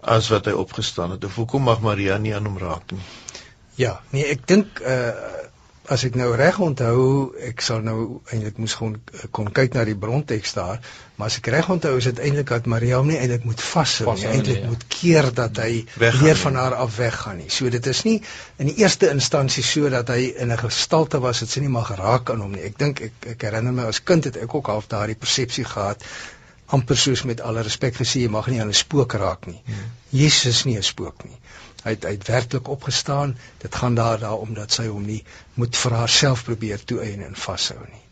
as 0.01 0.29
wat 0.29 0.45
hy 0.45 0.51
opgestaan 0.51 1.11
het. 1.11 1.23
Hoekom 1.23 1.63
mag 1.63 1.81
Maria 1.81 2.17
nie 2.17 2.35
aan 2.35 2.45
hom 2.45 2.57
raak 2.57 2.91
nie? 2.91 3.01
Ja, 3.75 4.01
nee, 4.09 4.25
ek 4.25 4.47
dink 4.47 4.79
uh 4.79 5.46
as 5.87 6.03
ek 6.07 6.17
nou 6.19 6.27
reg 6.35 6.57
onthou, 6.63 7.01
ek 7.47 7.61
sal 7.63 7.83
nou 7.85 7.97
eintlik 8.33 8.57
moes 8.59 8.75
gewoon 8.75 8.97
eh, 8.97 9.27
kon 9.31 9.47
kyk 9.55 9.75
na 9.77 9.85
die 9.87 9.95
bronteks 9.95 10.55
daar, 10.57 10.81
maar 11.15 11.31
as 11.31 11.37
ek 11.39 11.49
reg 11.53 11.69
onthou 11.71 11.93
is 11.99 12.09
dit 12.09 12.19
eintlik 12.27 12.51
dat 12.51 12.67
Maria 12.69 12.99
hom 12.99 13.07
nie 13.11 13.17
eintlik 13.19 13.47
moet 13.47 13.63
vashou 13.63 14.13
nie, 14.13 14.27
eintlik 14.29 14.61
ja. 14.61 14.71
moet 14.71 14.85
keer 14.91 15.29
dat 15.37 15.61
hy 15.63 15.85
weer 15.97 16.39
van 16.43 16.59
haar 16.59 16.75
af 16.77 16.97
weggaan 16.99 17.39
nie. 17.41 17.49
So 17.53 17.71
dit 17.73 17.87
is 17.87 18.03
nie 18.07 18.17
in 18.61 18.71
die 18.71 18.77
eerste 18.83 19.11
instansie 19.13 19.63
so 19.63 19.89
dat 19.93 20.11
hy 20.13 20.33
in 20.35 20.51
'n 20.51 20.61
gestalte 20.67 21.21
was 21.23 21.39
dat 21.45 21.49
sy 21.49 21.63
nie 21.63 21.73
mag 21.73 21.93
raak 21.95 22.31
aan 22.31 22.43
hom 22.43 22.51
nie. 22.51 22.65
Ek 22.67 22.77
dink 22.77 23.01
ek 23.01 23.31
ek 23.35 23.47
herinner 23.47 23.73
my 23.73 23.87
as 23.87 24.03
kind 24.03 24.27
het 24.27 24.37
ek 24.37 24.53
ook 24.53 24.67
half 24.67 24.87
daardie 24.91 25.15
persepsie 25.15 25.65
gehad 25.65 26.03
amper 26.67 26.97
soos 26.97 27.23
met 27.23 27.41
alle 27.41 27.61
respek 27.61 27.95
gesê 27.95 28.21
jy 28.25 28.29
mag 28.29 28.47
nie 28.47 28.61
aan 28.61 28.69
'n 28.69 28.73
spook 28.73 29.13
raak 29.13 29.45
nie. 29.47 29.61
Hmm. 29.65 29.91
Jesus 30.09 30.45
is 30.45 30.65
nie 30.65 30.77
'n 30.77 30.83
spook 30.83 31.23
nie 31.23 31.37
hy 31.87 31.93
het 31.95 32.05
uitwerklik 32.05 32.67
opgestaan. 32.67 33.37
Dit 33.57 33.75
gaan 33.75 33.95
daar 33.95 34.19
daaroor 34.19 34.53
dat 34.53 34.71
sy 34.71 34.87
hom 34.87 35.05
nie 35.05 35.23
moet 35.53 35.77
vir 35.77 35.95
haarself 36.01 36.43
probeer 36.43 36.83
toeëien 36.83 37.23
en 37.25 37.35
vashou 37.35 37.79
nie. 37.79 38.03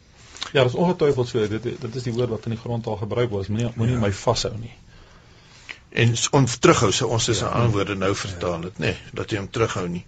Ja, 0.53 0.64
dit 0.64 0.72
is 0.72 0.80
ongetwyfeld 0.80 1.28
so. 1.28 1.47
Dit 1.47 1.64
dit 1.64 1.95
is 1.95 2.08
die 2.08 2.14
woord 2.14 2.30
wat 2.36 2.45
in 2.45 2.56
die 2.56 2.62
grond 2.62 2.88
al 2.88 2.99
gebruik 3.01 3.30
word. 3.30 3.49
Moenie 3.49 3.72
moenie 3.76 3.97
ja. 3.97 4.03
my 4.06 4.12
vashou 4.14 4.53
nie. 4.60 4.74
En 6.06 6.16
om 6.32 6.45
terughou, 6.45 6.91
so 6.91 7.08
ons 7.08 7.28
is 7.32 7.41
'n 7.41 7.45
ja. 7.45 7.51
ander 7.51 7.72
woorde 7.72 7.95
nou 7.95 8.16
vertaal 8.16 8.62
dit, 8.62 8.80
nê, 8.80 8.93
nee, 8.93 8.97
dat 9.14 9.32
jy 9.32 9.38
hom 9.38 9.49
terughou 9.49 9.88
nie. 9.88 10.06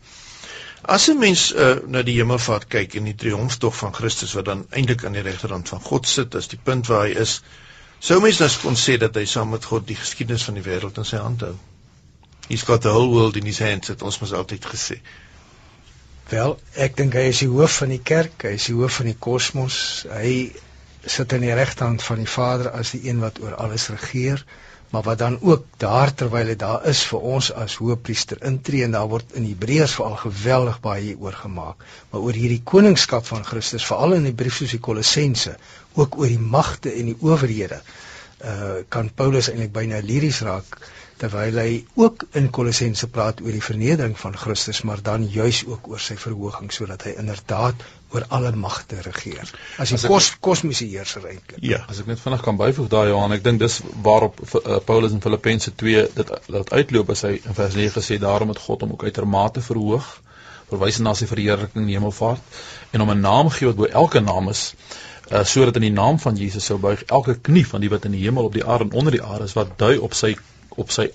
As 0.81 1.07
'n 1.09 1.19
mens 1.19 1.53
uh, 1.53 1.75
na 1.87 2.01
die 2.01 2.17
hemelvaart 2.19 2.67
kyk 2.67 2.95
en 2.95 3.03
die 3.03 3.15
triomftog 3.15 3.75
van 3.75 3.93
Christus 3.93 4.33
wat 4.33 4.45
dan 4.45 4.65
eintlik 4.69 5.05
aan 5.05 5.17
die 5.17 5.25
regterhand 5.25 5.69
van 5.69 5.81
God 5.81 6.07
sit, 6.07 6.35
as 6.35 6.47
die 6.47 6.59
punt 6.63 6.87
waar 6.87 7.07
hy 7.07 7.15
is, 7.25 7.41
sou 7.99 8.19
mens 8.21 8.37
dan 8.41 8.51
kon 8.61 8.77
sê 8.79 8.97
dat 9.01 9.15
hy 9.15 9.25
saam 9.25 9.49
met 9.55 9.65
God 9.65 9.87
die 9.87 9.97
geskiedenis 9.97 10.45
van 10.47 10.59
die 10.59 10.65
wêreld 10.65 10.97
in 10.97 11.07
sy 11.07 11.21
hand 11.21 11.45
hou. 11.47 11.55
He's 12.47 12.63
got 12.63 12.81
the 12.81 12.93
whole 12.95 13.09
world 13.11 13.35
in 13.35 13.45
his 13.45 13.59
hands, 13.59 13.87
het 13.91 14.01
ons 14.01 14.19
mos 14.21 14.33
altyd 14.33 14.65
gesê. 14.65 15.01
Wel, 16.31 16.57
ek 16.75 16.95
dink 16.99 17.15
hy 17.15 17.27
is 17.31 17.41
die 17.43 17.51
hoof 17.51 17.81
van 17.81 17.91
die 17.91 18.03
kerk, 18.03 18.45
hy 18.47 18.55
is 18.59 18.67
die 18.69 18.75
hoof 18.75 18.99
van 18.99 19.09
die 19.09 19.17
kosmos. 19.27 19.79
Hy 20.11 20.31
sit 21.07 21.33
aan 21.33 21.43
die 21.43 21.55
regterhand 21.55 22.03
van 22.03 22.23
die 22.23 22.29
Vader 22.29 22.71
as 22.75 22.93
die 22.95 23.05
een 23.07 23.19
wat 23.23 23.39
oor 23.43 23.55
alles 23.55 23.87
regeer, 23.93 24.43
maar 24.91 25.03
wat 25.03 25.19
dan 25.19 25.37
ook 25.41 25.65
daar 25.83 26.13
terwyl 26.13 26.51
hy 26.51 26.55
daar 26.55 26.85
is 26.89 27.03
vir 27.11 27.25
ons 27.35 27.49
as 27.63 27.75
hoëpriester 27.81 28.43
intree 28.49 28.85
en 28.85 28.95
daar 28.95 29.09
word 29.11 29.35
in 29.39 29.47
Hebreërs 29.47 29.97
veral 29.99 30.15
geweldig 30.21 30.79
baie 30.83 31.03
hieroor 31.09 31.39
gemaak, 31.41 31.87
maar 32.11 32.27
oor 32.27 32.39
hierdie 32.39 32.61
koningskap 32.63 33.25
van 33.27 33.43
Christus, 33.47 33.85
veral 33.85 34.15
in 34.19 34.29
die 34.29 34.35
brief 34.43 34.59
soos 34.61 34.75
die 34.75 34.83
Kolossense, 34.89 35.57
ook 35.95 36.19
oor 36.21 36.31
die 36.31 36.45
magte 36.57 36.93
en 36.93 37.11
die 37.11 37.19
owerhede 37.19 37.81
uh 38.45 38.83
kan 38.93 39.09
Paulus 39.09 39.47
eintlik 39.49 39.71
byna 39.73 39.99
liries 40.05 40.43
raak 40.45 40.75
terwyl 41.21 41.57
hy 41.57 41.71
ook 41.97 42.25
in 42.37 42.51
Kolossense 42.53 43.07
praat 43.09 43.39
oor 43.41 43.55
die 43.55 43.63
vernedering 43.65 44.13
van 44.21 44.37
Christus 44.37 44.83
maar 44.85 45.01
dan 45.01 45.25
juis 45.25 45.63
ook 45.65 45.87
oor 45.89 46.03
sy 46.07 46.17
verhoging 46.21 46.69
sodat 46.75 47.07
hy 47.07 47.15
inderdaad 47.23 47.81
oor 48.15 48.25
alle 48.31 48.51
magte 48.55 49.01
regeer. 49.03 49.49
As 49.77 49.91
die 49.91 49.99
kos 50.07 50.29
kosmiese 50.39 50.85
heerser 50.87 51.25
eintlik. 51.27 51.59
Ja, 51.65 51.81
as 51.91 51.99
ek 51.99 52.07
net 52.07 52.21
vinnig 52.23 52.43
kan 52.45 52.59
byvoeg 52.59 52.87
daai 52.91 53.09
Johan, 53.09 53.35
ek 53.35 53.43
dink 53.43 53.59
dis 53.59 53.81
waarop 54.05 54.39
uh, 54.45 54.77
Paulus 54.87 55.15
in 55.15 55.23
Filippense 55.23 55.73
2 55.75 56.05
dit 56.15 56.31
laat 56.55 56.71
uitloop 56.71 57.11
as 57.15 57.25
hy 57.27 57.33
in 57.41 57.57
vers 57.57 57.75
9 57.75 58.05
sê 58.05 58.19
daarom 58.23 58.53
het 58.53 58.63
God 58.63 58.85
hom 58.85 58.95
ook 58.95 59.03
uitermate 59.09 59.65
verhoog 59.65 60.07
verwys 60.71 60.99
na 61.03 61.13
sy 61.15 61.27
verheerliking 61.27 61.83
in 61.83 61.91
die 61.91 61.97
hemelvaart 61.99 62.57
en 62.95 63.03
om 63.03 63.11
'n 63.11 63.21
naam 63.23 63.51
gee 63.57 63.67
wat 63.67 63.77
bo 63.79 63.85
elke 63.85 64.19
naam 64.19 64.49
is 64.49 64.73
uh, 65.31 65.43
sodat 65.43 65.75
in 65.75 65.87
die 65.87 65.95
naam 65.95 66.19
van 66.19 66.35
Jesus 66.35 66.65
sou 66.65 66.77
buig 66.77 67.03
elke 67.07 67.35
knie 67.49 67.65
van 67.67 67.81
die 67.81 67.89
wat 67.89 68.05
in 68.05 68.11
die 68.11 68.23
hemel 68.23 68.49
op 68.49 68.53
die 68.53 68.65
aarde 68.65 68.89
en 68.89 68.99
onder 68.99 69.11
die 69.11 69.23
aarde 69.23 69.47
is 69.51 69.55
wat 69.55 69.77
dui 69.77 69.97
op 69.97 70.13
sy 70.13 70.35
op 70.69 70.91
sy 70.91 71.09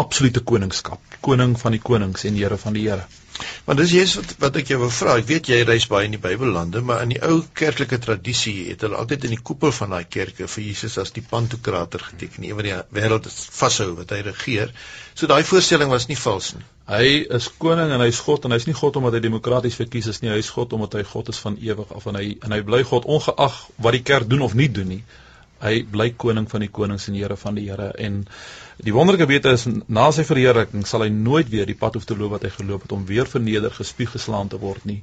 absolute 0.00 0.40
koningskap, 0.40 1.18
koning 1.24 1.58
van 1.60 1.76
die 1.76 1.82
konings 1.82 2.24
en 2.28 2.38
Here 2.38 2.58
van 2.60 2.76
die 2.76 2.88
Here. 2.88 3.04
Want 3.66 3.80
dis 3.80 3.90
Jesus 3.90 4.20
wat 4.20 4.32
wat 4.42 4.56
ek 4.60 4.68
jou 4.70 4.76
wou 4.78 4.88
vra. 4.94 5.16
Ek 5.18 5.26
weet 5.26 5.48
jy 5.50 5.56
reis 5.66 5.86
baie 5.90 6.06
in 6.06 6.12
die 6.14 6.20
Bybellande, 6.22 6.82
maar 6.86 7.00
in 7.02 7.14
die 7.14 7.20
ou 7.26 7.40
kerklike 7.60 7.98
tradisie 8.02 8.68
het 8.68 8.84
hulle 8.86 8.98
altyd 9.00 9.26
in 9.26 9.34
die 9.34 9.40
koepel 9.48 9.72
van 9.74 9.94
daai 9.96 10.04
kerke 10.16 10.46
vir 10.52 10.62
Jesus 10.62 10.94
as 11.02 11.10
die 11.16 11.24
pantokrator 11.30 12.04
geteken, 12.10 12.46
een 12.46 12.58
wat 12.58 12.68
die 12.68 12.76
wêreld 12.98 13.26
vashou 13.58 13.88
wat 13.98 14.14
hy 14.14 14.20
regeer. 14.28 14.70
So 15.18 15.30
daai 15.30 15.42
voorstelling 15.48 15.90
was 15.90 16.06
nie 16.10 16.18
vals 16.20 16.52
nie. 16.54 16.62
Hy 16.90 17.10
is 17.40 17.50
koning 17.58 17.90
en 17.96 18.04
hy's 18.04 18.22
God 18.22 18.46
en 18.46 18.54
hy's 18.54 18.68
nie 18.70 18.76
God 18.78 19.00
omdat 19.00 19.18
hy 19.18 19.24
demokraties 19.26 19.80
verkies 19.80 20.12
is 20.14 20.22
nie, 20.22 20.30
hy's 20.36 20.52
God 20.54 20.76
omdat 20.78 21.00
hy 21.00 21.04
God 21.10 21.34
is 21.34 21.42
van 21.42 21.58
ewig 21.58 21.90
af 21.96 22.06
en 22.12 22.20
hy 22.20 22.26
en 22.38 22.54
hy 22.54 22.62
bly 22.70 22.84
God 22.86 23.10
ongeag 23.18 23.60
wat 23.82 23.98
die 23.98 24.04
kerk 24.12 24.30
doen 24.30 24.46
of 24.46 24.54
nie 24.54 24.70
doen 24.70 24.94
nie. 24.94 25.02
Hy 25.64 25.82
bly 25.90 26.10
koning 26.16 26.46
van 26.50 26.60
die 26.60 26.68
konings 26.68 27.08
en 27.08 27.16
Here 27.18 27.36
van 27.40 27.58
die 27.58 27.68
Here 27.70 27.90
en 27.98 28.24
Die 28.82 28.92
wonderlike 28.92 29.28
wete 29.30 29.52
is 29.54 29.68
na 29.86 30.08
sy 30.10 30.24
verheerliking 30.26 30.82
sal 30.88 31.04
hy 31.04 31.10
nooit 31.14 31.50
weer 31.52 31.66
die 31.68 31.78
pad 31.78 31.94
hoef 31.94 32.06
te 32.08 32.16
loop 32.18 32.32
wat 32.34 32.46
hy 32.46 32.50
geloop 32.56 32.86
het 32.86 32.94
om 32.96 33.04
weer 33.06 33.28
verneder, 33.30 33.70
gespieg, 33.70 34.10
geslaan 34.16 34.50
te 34.50 34.58
word 34.58 34.82
nie. 34.90 35.00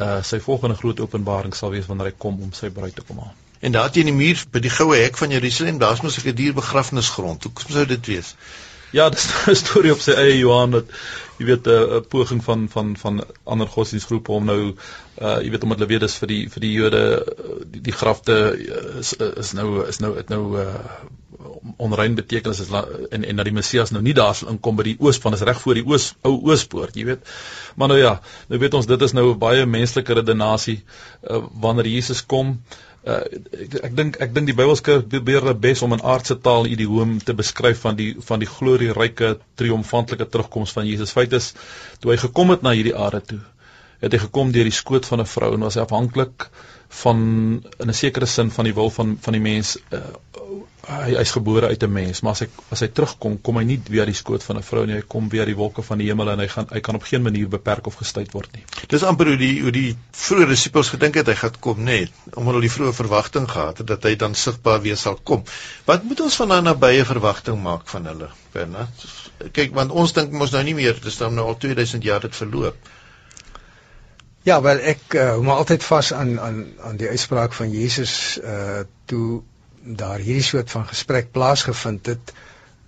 Uh 0.00 0.22
sy 0.24 0.40
volgende 0.40 0.78
groot 0.80 1.00
openbaring 1.04 1.52
sal 1.54 1.74
wees 1.74 1.88
wanneer 1.90 2.08
hy 2.12 2.16
kom 2.24 2.40
om 2.40 2.54
sy 2.56 2.70
bruid 2.72 2.96
te 2.96 3.04
kom 3.04 3.20
haal. 3.20 3.34
En 3.60 3.76
daar 3.76 3.92
teen 3.92 4.08
die 4.08 4.16
muur 4.16 4.40
by 4.50 4.62
die 4.64 4.72
goue 4.72 4.96
hek 4.96 5.20
van 5.20 5.34
Jerusalem, 5.36 5.78
daar's 5.78 6.00
mos 6.02 6.16
'n 6.24 6.34
dier 6.34 6.54
begrafnisgrond. 6.56 7.44
Hoe 7.44 7.72
sou 7.76 7.84
dit 7.86 8.06
wees? 8.06 8.34
Ja, 8.92 9.08
dis 9.08 9.24
'n 9.48 9.54
storie 9.56 9.92
op 9.92 10.00
sy 10.04 10.12
eie 10.12 10.36
Johan 10.38 10.74
dat 10.74 10.90
jy 11.38 11.46
weet 11.48 11.66
'n 11.66 12.04
poging 12.12 12.42
van 12.44 12.68
van 12.68 12.96
van 12.96 13.24
ander 13.44 13.66
godsdienstgroepe 13.66 14.32
om 14.32 14.44
nou 14.44 14.60
uh 15.20 15.38
jy 15.40 15.50
weet 15.50 15.62
omdat 15.62 15.78
hulle 15.78 15.88
weet 15.92 16.04
dis 16.04 16.16
vir 16.20 16.28
die 16.28 16.42
vir 16.52 16.60
die 16.60 16.72
Jode 16.72 17.00
die, 17.72 17.80
die 17.88 17.96
grafte 18.02 18.36
is 19.00 19.14
is 19.16 19.52
nou 19.52 19.86
is 19.88 19.98
nou 20.04 20.12
het 20.16 20.28
nou 20.28 20.42
uh 20.60 20.76
onrein 21.76 22.14
betekenis 22.14 22.60
is 22.60 22.70
en 23.10 23.24
en 23.24 23.36
dat 23.36 23.44
die 23.44 23.56
Messias 23.56 23.90
nou 23.90 24.02
nie 24.02 24.14
daar 24.14 24.34
sal 24.34 24.52
inkom 24.52 24.76
by 24.76 24.82
die 24.90 24.96
oos 25.00 25.18
van 25.24 25.32
is 25.32 25.40
reg 25.40 25.60
voor 25.60 25.74
die 25.74 25.86
oos 25.86 26.14
ou 26.22 26.36
oospoort, 26.50 26.96
jy 26.96 27.04
weet. 27.04 27.28
Maar 27.76 27.88
nou 27.88 27.98
ja, 27.98 28.20
nou 28.48 28.60
weet 28.60 28.74
ons 28.74 28.86
dit 28.86 29.02
is 29.02 29.12
nou 29.12 29.30
'n 29.32 29.38
baie 29.38 29.66
menslike 29.66 30.14
redenasie 30.14 30.82
uh, 31.30 31.44
wanneer 31.52 31.86
Jesus 31.86 32.26
kom. 32.26 32.48
Uh, 32.48 32.91
ek 33.04 33.78
ek 33.88 33.94
dink 33.98 34.18
ek 34.22 34.34
dink 34.34 34.46
die 34.46 34.54
Bybelskryf 34.54 35.08
probeer 35.10 35.46
dit 35.48 35.60
bes 35.62 35.82
om 35.82 35.94
in 35.96 36.04
aardse 36.06 36.36
taal 36.38 36.68
idioom 36.70 37.16
te 37.18 37.34
beskryf 37.34 37.80
van 37.82 37.96
die 37.98 38.12
van 38.28 38.42
die 38.42 38.50
glorieryke 38.50 39.38
triomfantelike 39.58 40.28
terugkoms 40.30 40.74
van 40.76 40.86
Jesus. 40.86 41.14
Feit 41.16 41.32
is 41.32 41.52
toe 42.00 42.12
hy 42.12 42.18
gekom 42.22 42.54
het 42.54 42.62
na 42.62 42.74
hierdie 42.78 42.94
aarde 42.94 43.22
toe, 43.32 43.40
het 44.04 44.14
hy 44.14 44.22
gekom 44.26 44.52
deur 44.54 44.70
die 44.70 44.78
skoot 44.78 45.06
van 45.06 45.20
'n 45.20 45.32
vrou 45.34 45.54
en 45.54 45.66
was 45.66 45.80
afhanklik 45.82 46.46
van 47.02 47.18
in 47.80 47.88
'n 47.88 47.94
sekere 47.94 48.26
sin 48.26 48.50
van 48.50 48.64
die 48.64 48.74
wil 48.74 48.90
van 48.90 49.18
van 49.20 49.32
die 49.32 49.42
mens 49.42 49.76
uh, 49.90 49.98
hy 50.88 51.14
hy's 51.14 51.30
gebore 51.30 51.68
uit 51.70 51.82
'n 51.82 51.92
mens, 51.92 52.20
maar 52.20 52.32
as 52.32 52.40
hy 52.40 52.48
as 52.74 52.80
hy 52.80 52.88
terugkom, 52.88 53.36
kom 53.40 53.56
hy 53.56 53.64
nie 53.64 53.80
weer 53.88 54.06
die 54.06 54.14
skoot 54.14 54.42
van 54.42 54.58
'n 54.58 54.62
vrou 54.62 54.84
nie, 54.86 54.94
hy 54.94 55.02
kom 55.06 55.28
weer 55.28 55.46
die 55.46 55.54
wolke 55.54 55.82
van 55.82 55.98
die 55.98 56.08
hemel 56.08 56.30
en 56.30 56.38
hy 56.38 56.48
gaan 56.48 56.66
hy 56.70 56.80
kan 56.80 56.94
op 56.94 57.02
geen 57.02 57.22
manier 57.22 57.48
beperk 57.48 57.86
of 57.86 57.94
gestuit 57.94 58.32
word 58.32 58.52
nie. 58.52 58.64
Dis 58.88 59.02
amper 59.02 59.26
hoe 59.26 59.36
die 59.36 59.62
hoe 59.62 59.70
die 59.70 59.96
vroeë 60.12 60.48
disippels 60.48 60.88
gedink 60.88 61.14
het 61.14 61.26
hy 61.26 61.34
gaan 61.34 61.60
kom 61.60 61.84
net, 61.84 62.10
omdat 62.34 62.54
hulle 62.54 62.66
die 62.66 62.74
vroeë 62.76 62.92
verwagting 62.92 63.48
gehad 63.48 63.78
het 63.78 63.86
dat 63.86 64.02
hy 64.02 64.14
dan 64.16 64.34
sigbaar 64.34 64.80
weer 64.82 64.96
sal 64.96 65.18
kom. 65.22 65.44
Wat 65.84 66.02
moet 66.02 66.20
ons 66.20 66.36
van 66.36 66.48
daai 66.48 66.62
nabye 66.62 67.04
verwagting 67.04 67.62
maak 67.62 67.86
van 67.88 68.06
hulle, 68.06 68.28
Bernard? 68.52 69.06
Kyk, 69.52 69.74
want 69.74 69.90
ons 69.90 70.12
dink 70.12 70.32
mos 70.32 70.50
nou 70.50 70.62
nie 70.62 70.74
meer, 70.74 70.98
dis 71.02 71.16
dan 71.16 71.34
nou 71.34 71.46
al 71.46 71.56
2000 71.56 72.02
jaar 72.02 72.22
het 72.22 72.36
verloop. 72.36 72.76
Ja, 74.42 74.58
wel 74.62 74.78
ek 74.78 75.14
uh, 75.14 75.28
hou 75.30 75.42
maar 75.46 75.62
altyd 75.62 75.84
vas 75.86 76.12
aan 76.12 76.40
aan 76.40 76.64
aan 76.82 76.96
die 76.96 77.08
uitspraak 77.08 77.52
van 77.52 77.70
Jesus 77.70 78.40
uh 78.42 78.82
toe 79.06 79.42
daar 79.82 80.18
hierdie 80.18 80.46
soort 80.46 80.70
van 80.70 80.86
gesprek 80.86 81.32
plaasgevind 81.32 82.06
het 82.06 82.32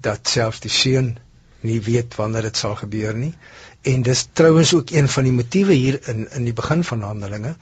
dat 0.00 0.28
selfs 0.28 0.60
die 0.60 0.70
seun 0.70 1.16
nie 1.64 1.80
weet 1.80 2.14
wanneer 2.14 2.42
dit 2.42 2.56
sal 2.56 2.76
gebeur 2.76 3.14
nie. 3.16 3.32
En 3.82 4.02
dis 4.02 4.26
trouens 4.32 4.74
ook 4.74 4.90
een 4.90 5.08
van 5.08 5.24
die 5.24 5.32
motiewe 5.32 5.72
hier 5.72 5.98
in 6.08 6.30
in 6.30 6.44
die 6.44 6.56
begin 6.56 6.84
van 6.84 7.02
Handelinge 7.02 7.54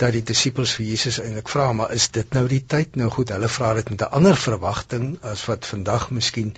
dat 0.00 0.12
die 0.16 0.22
disippels 0.24 0.72
vir 0.76 0.86
Jesus 0.86 1.18
eintlik 1.20 1.48
vra, 1.52 1.72
maar 1.76 1.92
is 1.92 2.08
dit 2.10 2.36
nou 2.36 2.46
die 2.48 2.62
tyd? 2.66 2.96
Nou 2.96 3.10
goed, 3.12 3.32
hulle 3.34 3.48
vra 3.48 3.74
dit 3.74 3.90
met 3.90 4.02
'n 4.06 4.14
ander 4.18 4.36
verwagting 4.36 5.18
as 5.32 5.44
wat 5.44 5.66
vandag 5.66 6.10
miskien 6.10 6.54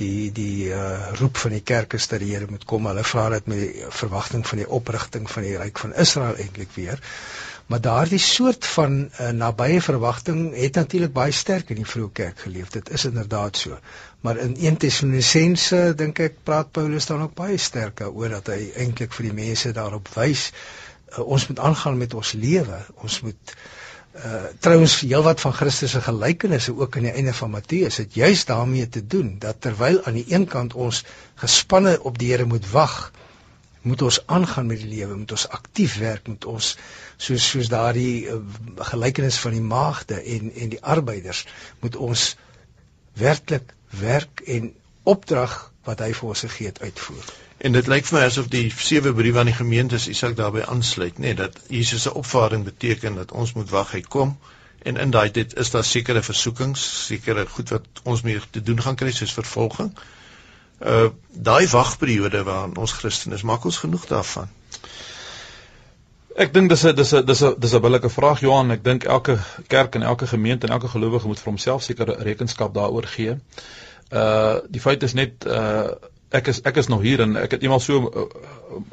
die 0.00 0.32
die 0.32 0.68
uh, 0.68 1.12
roep 1.20 1.36
van 1.36 1.50
die 1.56 1.64
kerk 1.72 1.92
is 1.92 2.08
dat 2.08 2.20
die 2.20 2.34
Here 2.34 2.46
moet 2.48 2.64
kom. 2.64 2.86
Hulle 2.86 3.04
vra 3.04 3.28
dit 3.32 3.46
met 3.46 3.58
die 3.58 3.84
verwagting 3.88 4.46
van 4.48 4.58
die 4.58 4.68
oprigting 4.68 5.30
van 5.30 5.42
die 5.42 5.56
ryk 5.56 5.78
van 5.78 5.94
Israel 5.94 6.36
eintlik 6.36 6.72
weer. 6.74 7.00
Maar 7.66 7.80
daardie 7.80 8.18
soort 8.22 8.66
van 8.66 8.98
uh, 9.20 9.28
nabye 9.34 9.80
verwagting 9.82 10.42
het 10.54 10.74
natuurlik 10.78 11.12
baie 11.12 11.32
sterk 11.34 11.70
in 11.74 11.80
die 11.80 11.88
vroeë 11.88 12.12
kerk 12.12 12.44
geleef. 12.46 12.68
Dit 12.70 12.90
is 12.94 13.04
inderdaad 13.08 13.56
so. 13.56 13.78
Maar 14.20 14.38
in 14.44 14.54
1 14.56 14.76
Tessalonisense 14.84 15.80
dink 15.98 16.20
ek 16.22 16.38
praat 16.46 16.70
Paulus 16.70 17.10
dan 17.10 17.24
ook 17.26 17.34
baie 17.34 17.58
sterker 17.58 18.12
oor 18.12 18.36
dat 18.36 18.52
hy 18.54 18.70
eintlik 18.84 19.16
vir 19.18 19.30
die 19.30 19.34
mense 19.40 19.72
daarop 19.74 20.12
wys 20.14 20.52
uh, 20.52 21.24
ons 21.24 21.48
moet 21.50 21.64
aangaan 21.70 21.98
met 21.98 22.14
ons 22.14 22.32
lewe. 22.38 22.78
Ons 23.02 23.20
moet 23.26 23.56
uh 24.16 24.46
trouens 24.64 25.00
heelwat 25.00 25.42
van 25.42 25.52
Christus 25.52 25.92
se 25.92 26.00
gelykenisse 26.00 26.72
ook 26.72 26.96
aan 26.96 27.04
die 27.10 27.12
einde 27.12 27.34
van 27.36 27.50
Matteus 27.52 27.98
het 28.00 28.14
juis 28.14 28.44
daarmee 28.48 28.88
te 28.88 29.02
doen 29.06 29.34
dat 29.38 29.60
terwyl 29.60 29.98
aan 30.04 30.16
die 30.16 30.24
een 30.32 30.46
kant 30.48 30.74
ons 30.74 31.02
gespanne 31.34 31.98
op 32.00 32.18
die 32.18 32.30
Here 32.30 32.46
moet 32.48 32.70
wag, 32.70 33.12
moet 33.86 34.02
ons 34.02 34.18
aangaan 34.26 34.66
met 34.66 34.80
die 34.82 34.88
lewe, 34.88 35.14
moet 35.14 35.30
ons 35.36 35.48
aktief 35.48 35.94
werk, 36.02 36.26
moet 36.26 36.44
ons 36.50 36.72
soos 37.16 37.48
soos 37.50 37.70
daardie 37.70 38.26
uh, 38.32 38.40
gelykenis 38.90 39.38
van 39.44 39.54
die 39.54 39.62
maagde 39.62 40.18
en 40.34 40.50
en 40.64 40.72
die 40.74 40.82
arbeiders 40.94 41.44
moet 41.84 41.96
ons 42.08 42.26
werklik 43.20 43.74
werk 44.00 44.42
en 44.56 44.72
opdrag 45.14 45.54
wat 45.86 46.02
hy 46.02 46.10
vir 46.18 46.32
ons 46.32 46.42
gegee 46.48 46.72
het 46.72 46.82
uitvoer. 46.82 47.30
En 47.66 47.78
dit 47.78 47.86
lyk 47.92 48.08
vir 48.08 48.18
my 48.18 48.24
asof 48.26 48.50
die 48.52 48.64
sewe 48.88 49.14
briewe 49.14 49.40
aan 49.40 49.52
die 49.52 49.56
gemeentes 49.60 50.08
Isak 50.12 50.34
daarbey 50.36 50.66
aansluit, 50.66 51.22
nê, 51.22 51.30
nee, 51.30 51.38
dat 51.38 51.62
Jesus 51.72 52.08
se 52.08 52.14
opvaarding 52.22 52.66
beteken 52.66 53.22
dat 53.22 53.32
ons 53.32 53.54
moet 53.56 53.70
wag 53.70 53.94
hy 53.94 54.02
kom 54.16 54.34
en 54.82 54.98
in 55.02 55.14
daai 55.14 55.30
tyd 55.38 55.54
is 55.62 55.70
daar 55.70 55.86
sekere 55.86 56.26
versoekings, 56.26 56.82
sekere 57.06 57.46
goed 57.54 57.72
wat 57.76 58.04
ons 58.04 58.26
mee 58.26 58.42
te 58.50 58.62
doen 58.62 58.82
gaan 58.82 58.98
kry 58.98 59.14
soos 59.14 59.38
vervolging. 59.38 59.94
Uh 59.94 60.12
daai 60.78 61.68
wagperiode 61.68 62.42
waarin 62.44 62.76
ons 62.76 62.92
Christen 62.92 63.32
is, 63.32 63.42
maak 63.42 63.64
ons 63.64 63.78
genoeg 63.78 64.06
daarvan. 64.06 64.48
Ek 66.36 66.52
dink 66.52 66.68
dis 66.68 66.84
'n 66.84 66.94
dis 66.94 67.12
'n 67.14 67.24
dis 67.24 67.42
'n 67.42 67.54
dis 67.58 67.72
'n 67.74 67.80
billike 67.80 68.10
vraag 68.10 68.40
Johan. 68.40 68.70
Ek 68.70 68.84
dink 68.84 69.04
elke 69.04 69.38
kerk 69.68 69.94
en 69.94 70.02
elke 70.02 70.26
gemeente 70.26 70.66
en 70.66 70.72
elke 70.72 70.88
gelowige 70.88 71.26
moet 71.26 71.40
vir 71.40 71.48
homself 71.48 71.82
seker 71.82 72.12
rekenskap 72.22 72.74
daaroor 72.74 73.06
gee. 73.06 73.38
Uh 74.12 74.58
die 74.68 74.80
feit 74.80 75.02
is 75.02 75.14
net 75.14 75.46
uh 75.46 75.88
ek 76.30 76.46
is 76.52 76.60
ek 76.62 76.76
is 76.76 76.88
nog 76.92 77.00
hier 77.00 77.20
en 77.20 77.36
ek 77.36 77.56
het 77.56 77.62
eendag 77.62 77.82
so 77.82 78.10
uh, 78.10 78.26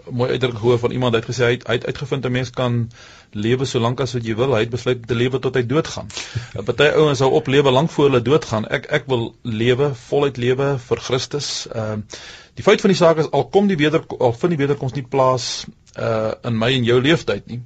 mooi 0.09 0.29
uitdrukking 0.31 0.59
gehoor 0.59 0.79
van 0.79 0.91
iemand 0.91 1.15
wat 1.17 1.25
gesê 1.25 1.43
hy 1.43 1.51
het 1.57 1.67
uit, 1.67 1.85
uitgevind 1.85 2.25
'n 2.25 2.31
mens 2.31 2.49
kan 2.49 2.89
lewe 3.33 3.65
so 3.65 3.79
lank 3.79 4.01
as 4.03 4.13
wat 4.17 4.25
jy 4.25 4.35
wil. 4.39 4.53
Hy 4.55 4.63
het 4.65 4.73
besluit 4.73 5.07
te 5.07 5.17
lewe 5.17 5.39
tot 5.43 5.55
hy 5.55 5.65
doodgaan. 5.67 6.09
Party 6.69 6.89
ouens 6.99 7.21
sou 7.23 7.31
op 7.33 7.47
lewe 7.47 7.71
lank 7.71 7.91
voor 7.91 8.11
hulle 8.11 8.21
doodgaan. 8.21 8.69
Ek 8.69 8.87
ek 9.01 9.09
wil 9.11 9.33
lewe, 9.43 9.93
voluit 10.07 10.37
lewe 10.37 10.73
vir 10.87 11.03
Christus. 11.09 11.51
Ehm 11.73 12.05
uh, 12.05 12.23
die 12.53 12.61
feit 12.61 12.81
van 12.81 12.91
die 12.91 12.97
saak 12.97 13.17
is 13.17 13.31
al 13.33 13.47
kom 13.49 13.65
die 13.67 13.77
weder 13.79 14.03
al 14.19 14.33
vind 14.37 14.53
die 14.53 14.59
wederkoms 14.59 14.93
nie 14.93 15.05
plaas 15.09 15.65
uh 15.97 16.33
in 16.45 16.57
my 16.57 16.69
en 16.73 16.85
jou 16.85 16.99
leeftyd 17.01 17.47
nie. 17.49 17.59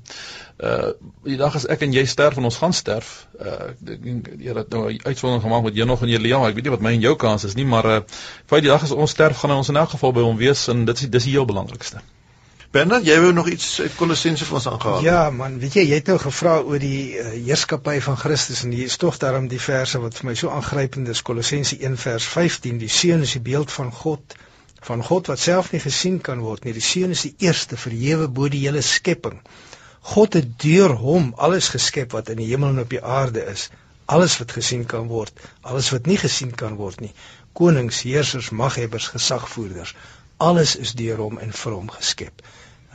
Uh 0.63 0.91
die 1.27 1.37
dag 1.39 1.55
as 1.55 1.67
ek 1.67 1.83
en 1.85 1.93
jy 1.95 2.05
sterf 2.07 2.39
en 2.39 2.47
ons 2.47 2.59
gaan 2.59 2.75
sterf, 2.75 3.27
uh 3.39 3.71
ek 3.71 3.81
dink 3.89 4.29
jy 4.39 4.55
het 4.55 4.69
nou 4.73 4.87
'n 4.91 4.99
uitsondering 5.03 5.43
gemaak 5.43 5.63
met 5.63 5.75
Henog 5.75 6.03
en 6.03 6.09
Elia, 6.09 6.39
ek 6.47 6.55
weet 6.55 6.63
nie 6.63 6.75
wat 6.75 6.81
my 6.81 6.93
en 6.93 7.01
jou 7.01 7.15
kans 7.15 7.43
is 7.43 7.55
nie, 7.55 7.65
maar 7.65 7.85
uh 7.85 8.01
feit 8.47 8.63
die 8.63 8.71
dag 8.71 8.83
as 8.83 8.91
ons 8.91 9.11
sterf 9.11 9.37
gaan 9.43 9.51
ons 9.51 9.69
in 9.69 9.77
elk 9.77 9.89
geval 9.89 10.13
by 10.13 10.21
hom 10.21 10.37
wees 10.37 10.67
en 10.67 10.85
dit 10.85 10.97
is 10.97 11.09
dis 11.09 11.23
die 11.23 11.35
heel 11.35 11.45
belangrikste. 11.45 12.01
Bernard, 12.75 13.05
jy 13.07 13.15
wou 13.23 13.31
nog 13.33 13.47
iets 13.49 13.67
uit 13.81 13.93
Kolossense 13.95 14.45
vir 14.45 14.57
ons 14.59 14.67
aangehaal. 14.67 15.05
Ja, 15.05 15.21
man, 15.31 15.55
weet 15.61 15.77
jy, 15.79 15.85
jy 15.87 15.99
het 16.01 16.11
nou 16.11 16.17
gevra 16.19 16.57
oor 16.59 16.81
die 16.83 17.15
uh, 17.15 17.29
heerskappy 17.31 17.95
van 18.03 18.19
Christus 18.19 18.65
en 18.67 18.75
hier 18.75 18.91
is 18.91 18.99
tog 19.01 19.17
daarom 19.21 19.47
die 19.51 19.61
verse 19.61 20.01
wat 20.03 20.19
vir 20.19 20.29
my 20.29 20.35
so 20.39 20.51
aangrypend 20.51 21.07
is, 21.13 21.23
Kolossense 21.27 21.79
1 21.79 21.95
vers 22.03 22.27
15, 22.33 22.77
die 22.83 22.91
seun 22.91 23.23
is 23.27 23.37
die 23.37 23.43
beeld 23.47 23.71
van 23.71 23.93
God 24.01 24.37
van 24.87 25.01
God 25.03 25.27
wat 25.31 25.41
self 25.41 25.71
nie 25.73 25.81
gesien 25.83 26.21
kan 26.23 26.43
word 26.43 26.63
nie. 26.63 26.75
Die 26.75 26.85
seun 26.85 27.15
is 27.15 27.25
die 27.25 27.33
eerste 27.47 27.79
verhewe 27.79 28.27
bo 28.27 28.47
die 28.51 28.61
hele 28.67 28.83
skepping. 28.85 29.41
God 30.13 30.37
het 30.37 30.53
deur 30.63 30.93
hom 31.01 31.33
alles 31.47 31.71
geskep 31.73 32.13
wat 32.15 32.29
in 32.31 32.39
die 32.39 32.47
hemel 32.51 32.75
en 32.75 32.85
op 32.85 32.93
die 32.93 33.03
aarde 33.03 33.43
is. 33.51 33.67
alles 34.07 34.37
wat 34.39 34.53
gesien 34.55 34.85
kan 34.87 35.09
word, 35.11 35.33
alles 35.61 35.89
wat 35.91 36.05
nie 36.07 36.17
gesien 36.19 36.53
kan 36.55 36.77
word 36.79 37.01
nie. 37.03 37.11
Konings, 37.59 38.03
heersers, 38.07 38.53
maghebbers, 38.55 39.09
gesagvoerders, 39.11 39.93
alles 40.37 40.75
is 40.75 40.93
deur 40.93 41.17
hom 41.17 41.37
en 41.41 41.51
vir 41.51 41.73
hom 41.73 41.89
geskep. 41.89 42.45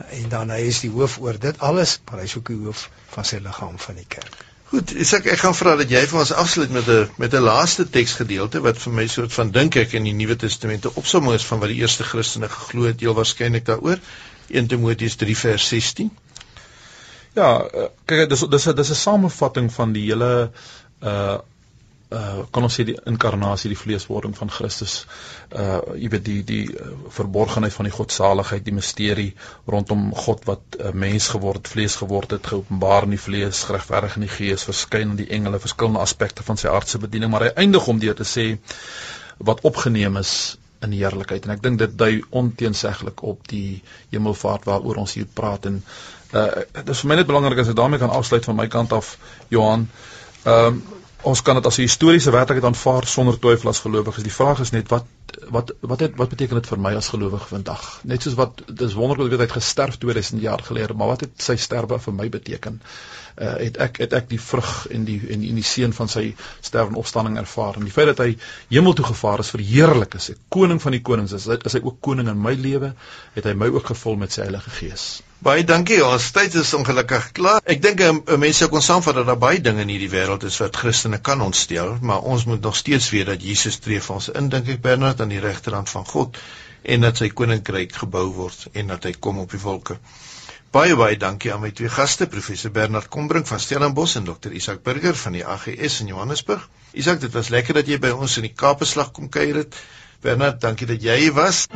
En 0.09 0.29
dan 0.29 0.49
hy 0.49 0.63
is 0.69 0.81
die 0.83 0.91
hoof 0.91 1.19
oor 1.21 1.37
dit 1.39 1.59
alles, 1.59 1.99
maar 2.09 2.23
hy 2.23 2.25
is 2.29 2.35
ook 2.37 2.49
die 2.53 2.59
hoof 2.65 2.89
van 3.13 3.27
sy 3.27 3.39
liggaam 3.43 3.77
van 3.79 3.99
die 3.99 4.07
kerk. 4.07 4.41
Goed, 4.73 4.89
ek 4.97 5.27
ek 5.29 5.41
gaan 5.43 5.53
vra 5.53 5.75
dat 5.77 5.91
jy 5.93 5.99
vir 6.09 6.19
ons 6.23 6.31
afsluit 6.33 6.71
met 6.73 6.87
'n 6.89 7.09
met 7.21 7.33
'n 7.33 7.45
laaste 7.45 7.85
teksgedeelte 7.85 8.61
wat 8.65 8.77
vir 8.81 8.93
my 8.99 9.05
soort 9.07 9.33
van 9.33 9.51
dink 9.51 9.75
ek 9.75 9.93
in 9.93 10.03
die 10.09 10.15
Nuwe 10.17 10.35
Testament 10.35 10.85
'n 10.85 10.97
opsomming 11.01 11.35
is 11.35 11.45
van 11.45 11.59
wat 11.59 11.69
die 11.69 11.81
eerste 11.81 12.03
Christene 12.03 12.49
geglo 12.49 12.87
het, 12.89 12.99
heel 12.99 13.13
waarskynlik 13.13 13.65
daaroor. 13.65 13.99
1 14.49 14.67
Timoteus 14.67 15.15
3 15.15 15.37
vers 15.37 15.67
16. 15.67 16.09
Ja, 17.35 17.61
eh, 17.61 17.89
kyk 18.05 18.29
dis 18.29 18.39
dis 18.49 18.63
dis 18.63 18.89
'n 18.89 18.95
samevatting 18.95 19.73
van 19.73 19.93
die 19.93 20.05
hele 20.09 20.51
uh 21.01 21.37
uh 22.13 22.45
kan 22.55 22.67
ons 22.67 22.77
sê 22.79 22.85
die 22.87 22.95
inkarnasie 23.09 23.71
die 23.71 23.79
vleeswording 23.79 24.35
van 24.37 24.51
Christus 24.53 24.95
uh 25.51 25.79
jy 25.99 26.11
weet 26.13 26.25
die 26.27 26.39
die 26.51 26.63
uh, 26.69 26.89
verborgenheid 27.17 27.75
van 27.75 27.89
die 27.89 27.95
godsaligheid 27.97 28.65
die 28.65 28.75
misterie 28.79 29.29
rondom 29.75 30.09
God 30.25 30.47
wat 30.49 30.79
uh, 30.79 30.93
mens 31.05 31.29
geword 31.35 31.69
vlees 31.73 31.97
geword 32.01 32.37
het 32.37 32.51
geopenbaar 32.53 33.09
in 33.09 33.17
die 33.17 33.23
vlees 33.27 33.63
geregverdig 33.69 34.17
in 34.19 34.27
die 34.27 34.33
gees 34.37 34.67
verskyn 34.69 35.13
in 35.15 35.21
die 35.23 35.29
engele 35.39 35.61
verskillende 35.63 36.03
aspekte 36.05 36.45
van 36.47 36.61
sy 36.61 36.71
aardse 36.71 37.01
bediening 37.05 37.33
maar 37.33 37.49
hy 37.49 37.53
eindig 37.65 37.87
om 37.87 38.01
deur 38.03 38.17
te 38.19 38.27
sê 38.27 38.49
wat 39.43 39.63
opgeneem 39.67 40.17
is 40.21 40.33
in 40.83 40.93
die 40.93 41.01
heerlikheid. 41.03 41.45
En 41.45 41.55
ek 41.55 41.61
dink 41.63 41.79
dit 41.81 41.93
dui 41.97 42.13
onteenseglik 42.35 43.23
op 43.25 43.47
die 43.51 43.81
hemelvaart 44.11 44.67
waaroor 44.69 45.03
ons 45.03 45.15
hier 45.17 45.29
praat. 45.39 45.69
En 45.71 45.79
uh 46.33 46.49
dit 46.79 46.91
is 46.95 47.03
vir 47.03 47.11
my 47.11 47.19
net 47.19 47.29
belangrik 47.29 47.61
as 47.63 47.71
ek 47.71 47.79
daarmee 47.79 48.01
kan 48.01 48.13
afsluit 48.13 48.45
van 48.49 48.59
my 48.59 48.67
kant 48.75 48.95
af 48.99 49.15
Johan. 49.53 49.87
Ehm 50.43 50.81
um, 50.81 50.83
ons 51.23 51.41
kan 51.41 51.55
dit 51.55 51.65
as 51.65 51.77
'n 51.77 51.87
historiese 51.87 52.31
werklikheid 52.31 52.65
aanvaar 52.65 53.07
sonder 53.07 53.39
twyfel 53.39 53.69
as 53.69 53.79
gelowiges. 53.79 54.23
Die 54.23 54.39
vraag 54.39 54.59
is 54.59 54.71
net 54.71 54.89
wat 54.89 55.05
wat 55.49 55.71
wat 55.79 55.99
het, 55.99 56.15
wat 56.15 56.29
beteken 56.29 56.55
dit 56.55 56.67
vir 56.67 56.79
my 56.79 56.93
as 56.95 57.09
gelowige 57.09 57.47
vandag? 57.47 57.99
Net 58.03 58.21
soos 58.21 58.35
wat 58.37 58.61
dis 58.67 58.93
wonderlik 58.93 59.31
dat 59.31 59.39
hy 59.39 59.45
het 59.45 59.55
gesterf 59.55 59.97
2000 59.97 60.41
jaar 60.41 60.61
gelede, 60.63 60.93
maar 60.93 61.07
wat 61.07 61.25
het 61.25 61.41
sy 61.41 61.55
sterwe 61.55 61.99
vir 61.99 62.13
my 62.13 62.29
beteken? 62.29 62.81
Uh, 63.41 63.55
het 63.57 63.77
ek 63.77 63.97
het 63.97 64.13
ek 64.13 64.29
die 64.29 64.39
vrug 64.39 64.87
en 64.93 65.05
die 65.05 65.19
en 65.29 65.39
die, 65.39 65.53
die 65.53 65.65
seën 65.65 65.93
van 65.93 66.07
sy 66.07 66.35
sterwe 66.61 66.93
en 66.93 67.01
opstanding 67.01 67.37
ervaar 67.37 67.79
en 67.79 67.83
die 67.83 67.95
feit 67.95 68.11
dat 68.11 68.21
hy 68.25 68.37
hemel 68.69 68.93
toe 68.93 69.05
gevaar 69.05 69.39
is 69.39 69.49
verheerlik 69.49 70.13
is, 70.13 70.29
'n 70.29 70.37
koning 70.49 70.81
van 70.81 70.91
die 70.91 71.01
konings 71.01 71.31
is, 71.31 71.47
is 71.47 71.73
hy 71.73 71.81
ook 71.83 72.01
koning 72.01 72.29
in 72.29 72.41
my 72.41 72.53
lewe, 72.53 72.93
het 73.33 73.45
hy 73.45 73.53
my 73.53 73.67
ook 73.67 73.85
gevul 73.85 74.15
met 74.15 74.31
sy 74.31 74.41
Heilige 74.41 74.69
Gees. 74.69 75.23
Baie 75.43 75.63
dankie. 75.67 75.97
Ons 76.07 76.29
tyd 76.31 76.53
is 76.55 76.69
ongelukkig 76.77 77.25
klaar. 77.35 77.59
Ek 77.67 77.81
dink 77.83 77.99
'n 78.01 78.39
mens 78.39 78.57
sou 78.61 78.69
kon 78.71 78.81
saamvat 78.81 79.15
dat 79.19 79.25
daar 79.27 79.37
baie 79.37 79.59
dinge 79.59 79.81
in 79.81 79.89
hierdie 79.91 80.11
wêreld 80.11 80.43
is 80.47 80.59
wat 80.63 80.77
Christene 80.79 81.19
kan 81.19 81.41
ontsteel, 81.41 81.97
maar 82.01 82.21
ons 82.21 82.45
moet 82.45 82.61
nog 82.61 82.75
steeds 82.75 83.09
weet 83.09 83.25
dat 83.25 83.43
Jesus 83.43 83.79
tree 83.79 83.99
vir 83.99 84.15
ons 84.15 84.29
in, 84.29 84.47
dink 84.49 84.69
ek 84.69 84.81
Bernard, 84.81 85.19
aan 85.21 85.33
die 85.35 85.41
regterhand 85.43 85.89
van 85.89 86.05
God 86.05 86.37
en 86.83 87.01
dat 87.01 87.17
sy 87.17 87.29
koninkryk 87.29 87.95
gebou 87.95 88.23
word 88.37 88.67
en 88.71 88.87
dat 88.87 89.03
hy 89.03 89.11
kom 89.19 89.39
op 89.43 89.51
die 89.51 89.59
wolke. 89.59 89.97
Baie 90.71 90.95
baie 90.95 91.17
dankie 91.17 91.51
aan 91.53 91.61
my 91.61 91.71
twee 91.71 91.89
gaste, 91.89 92.27
professor 92.27 92.71
Bernard 92.71 93.09
Kombrink 93.09 93.47
van 93.47 93.59
Stellenbosch 93.59 94.15
en 94.15 94.23
dokter 94.23 94.51
Isak 94.51 94.83
Burger 94.83 95.15
van 95.15 95.33
die 95.33 95.45
AGS 95.45 95.99
in 95.99 96.07
Johannesburg. 96.07 96.69
Isak, 96.93 97.19
dit 97.19 97.33
was 97.33 97.49
lekker 97.49 97.73
dat 97.73 97.87
jy 97.87 97.99
by 97.99 98.15
ons 98.15 98.37
in 98.37 98.47
die 98.47 98.55
Kaapeslag 98.55 99.11
kom 99.11 99.29
kuier 99.29 99.55
het. 99.65 99.75
Bernard, 100.21 100.61
dankie 100.61 100.87
dat 100.87 101.03
jy 101.03 101.19
hier 101.25 101.33
was. 101.33 101.67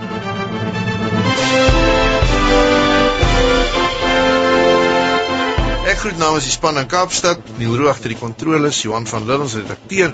Ek 5.98 6.04
groet 6.04 6.20
namens 6.22 6.45
die 6.45 6.52
span 6.54 6.78
in 6.78 6.86
Kaapstad, 6.86 7.48
Neil 7.58 7.72
Roo 7.74 7.88
agter 7.89 8.12
die 8.14 8.20
kontroles, 8.20 8.84
Johan 8.86 9.08
van 9.10 9.24
Lille 9.26 9.48
ons 9.48 9.56
redakteur 9.58 10.12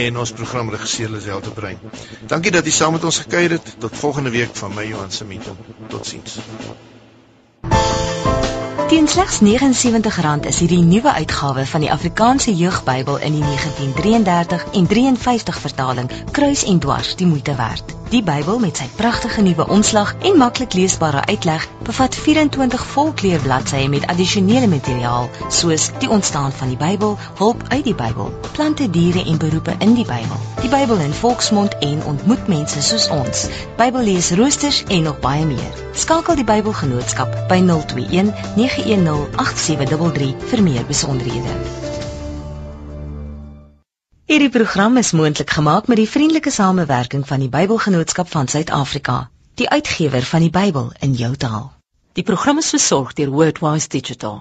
en 0.00 0.20
ons 0.22 0.32
programregisseur 0.38 1.10
Lisel 1.10 1.42
de 1.42 1.50
Bruin. 1.56 1.80
Dankie 2.30 2.52
dat 2.54 2.62
jy 2.62 2.74
saam 2.76 2.94
met 2.94 3.06
ons 3.10 3.18
gekuier 3.24 3.56
het. 3.56 3.72
Tot 3.82 3.98
volgende 3.98 4.30
week 4.30 4.54
van 4.54 4.70
my 4.76 4.84
Johan 4.86 5.10
Semito. 5.10 5.56
Totsiens. 5.90 6.38
Teen 8.86 9.10
slegs 9.10 9.42
R79 9.42 10.46
is 10.46 10.62
hierdie 10.62 10.84
nuwe 10.86 11.10
uitgawe 11.18 11.66
van 11.66 11.82
die 11.82 11.90
Afrikaanse 11.90 12.54
Jeugbybel 12.54 13.18
in 13.18 13.40
die 13.40 13.42
1933 13.42 14.70
en 14.78 14.86
53 14.94 15.58
vertaling 15.66 16.10
kruis 16.30 16.62
en 16.70 16.78
dwars 16.78 17.16
die 17.18 17.26
moeite 17.26 17.58
werd. 17.58 17.96
Die 18.06 18.22
Bybel 18.22 18.60
met 18.62 18.78
sy 18.78 18.84
pragtige 18.94 19.42
nuwe 19.42 19.64
omslag 19.66 20.12
en 20.28 20.36
maklik 20.38 20.76
leesbare 20.78 21.24
uitleg 21.26 21.64
bevat 21.88 22.14
24 22.14 22.84
volkleur 22.92 23.40
bladsye 23.42 23.88
met 23.90 24.06
addisionele 24.12 24.68
materiaal 24.70 25.26
soos 25.56 25.88
die 25.98 26.10
ontstaan 26.16 26.54
van 26.54 26.70
die 26.70 26.78
Bybel, 26.78 27.16
hulp 27.40 27.64
uit 27.68 27.82
die 27.88 27.96
Bybel, 27.98 28.30
plante, 28.52 28.86
diere 28.90 29.24
en 29.26 29.40
beroepe 29.42 29.74
in 29.78 29.96
die 29.98 30.06
Bybel. 30.06 30.38
Die 30.60 30.70
Bybel 30.70 31.02
in 31.02 31.18
volksmond 31.18 31.74
en 31.88 32.04
ontmoet 32.12 32.46
mense 32.46 32.82
soos 32.82 33.08
ons. 33.10 33.48
Bybellees 33.80 34.30
roosters 34.38 34.84
en 34.86 35.02
nog 35.10 35.18
baie 35.26 35.42
meer. 35.46 35.82
Skakel 35.92 36.38
die 36.38 36.46
Bybelgenootskap 36.46 37.34
by 37.50 37.58
021 37.58 38.30
910 38.54 39.34
8733 39.34 40.50
vir 40.54 40.66
meer 40.70 40.86
besonderhede. 40.86 41.58
Hierdie 44.26 44.50
program 44.50 44.96
is 44.96 45.12
moontlik 45.14 45.50
gemaak 45.54 45.86
met 45.86 46.00
die 46.00 46.08
vriendelike 46.10 46.50
samewerking 46.50 47.22
van 47.26 47.38
die 47.44 47.48
Bybelgenootskap 47.48 48.26
van 48.30 48.48
Suid-Afrika, 48.50 49.30
die 49.54 49.68
uitgewer 49.70 50.26
van 50.26 50.42
die 50.42 50.50
Bybel 50.50 50.88
in 50.98 51.12
jou 51.14 51.36
taal. 51.36 51.68
Die 52.18 52.24
program 52.26 52.58
is 52.58 52.72
versorg 52.74 53.12
deur 53.14 53.30
Wordwise 53.30 53.88
Digital. 53.88 54.40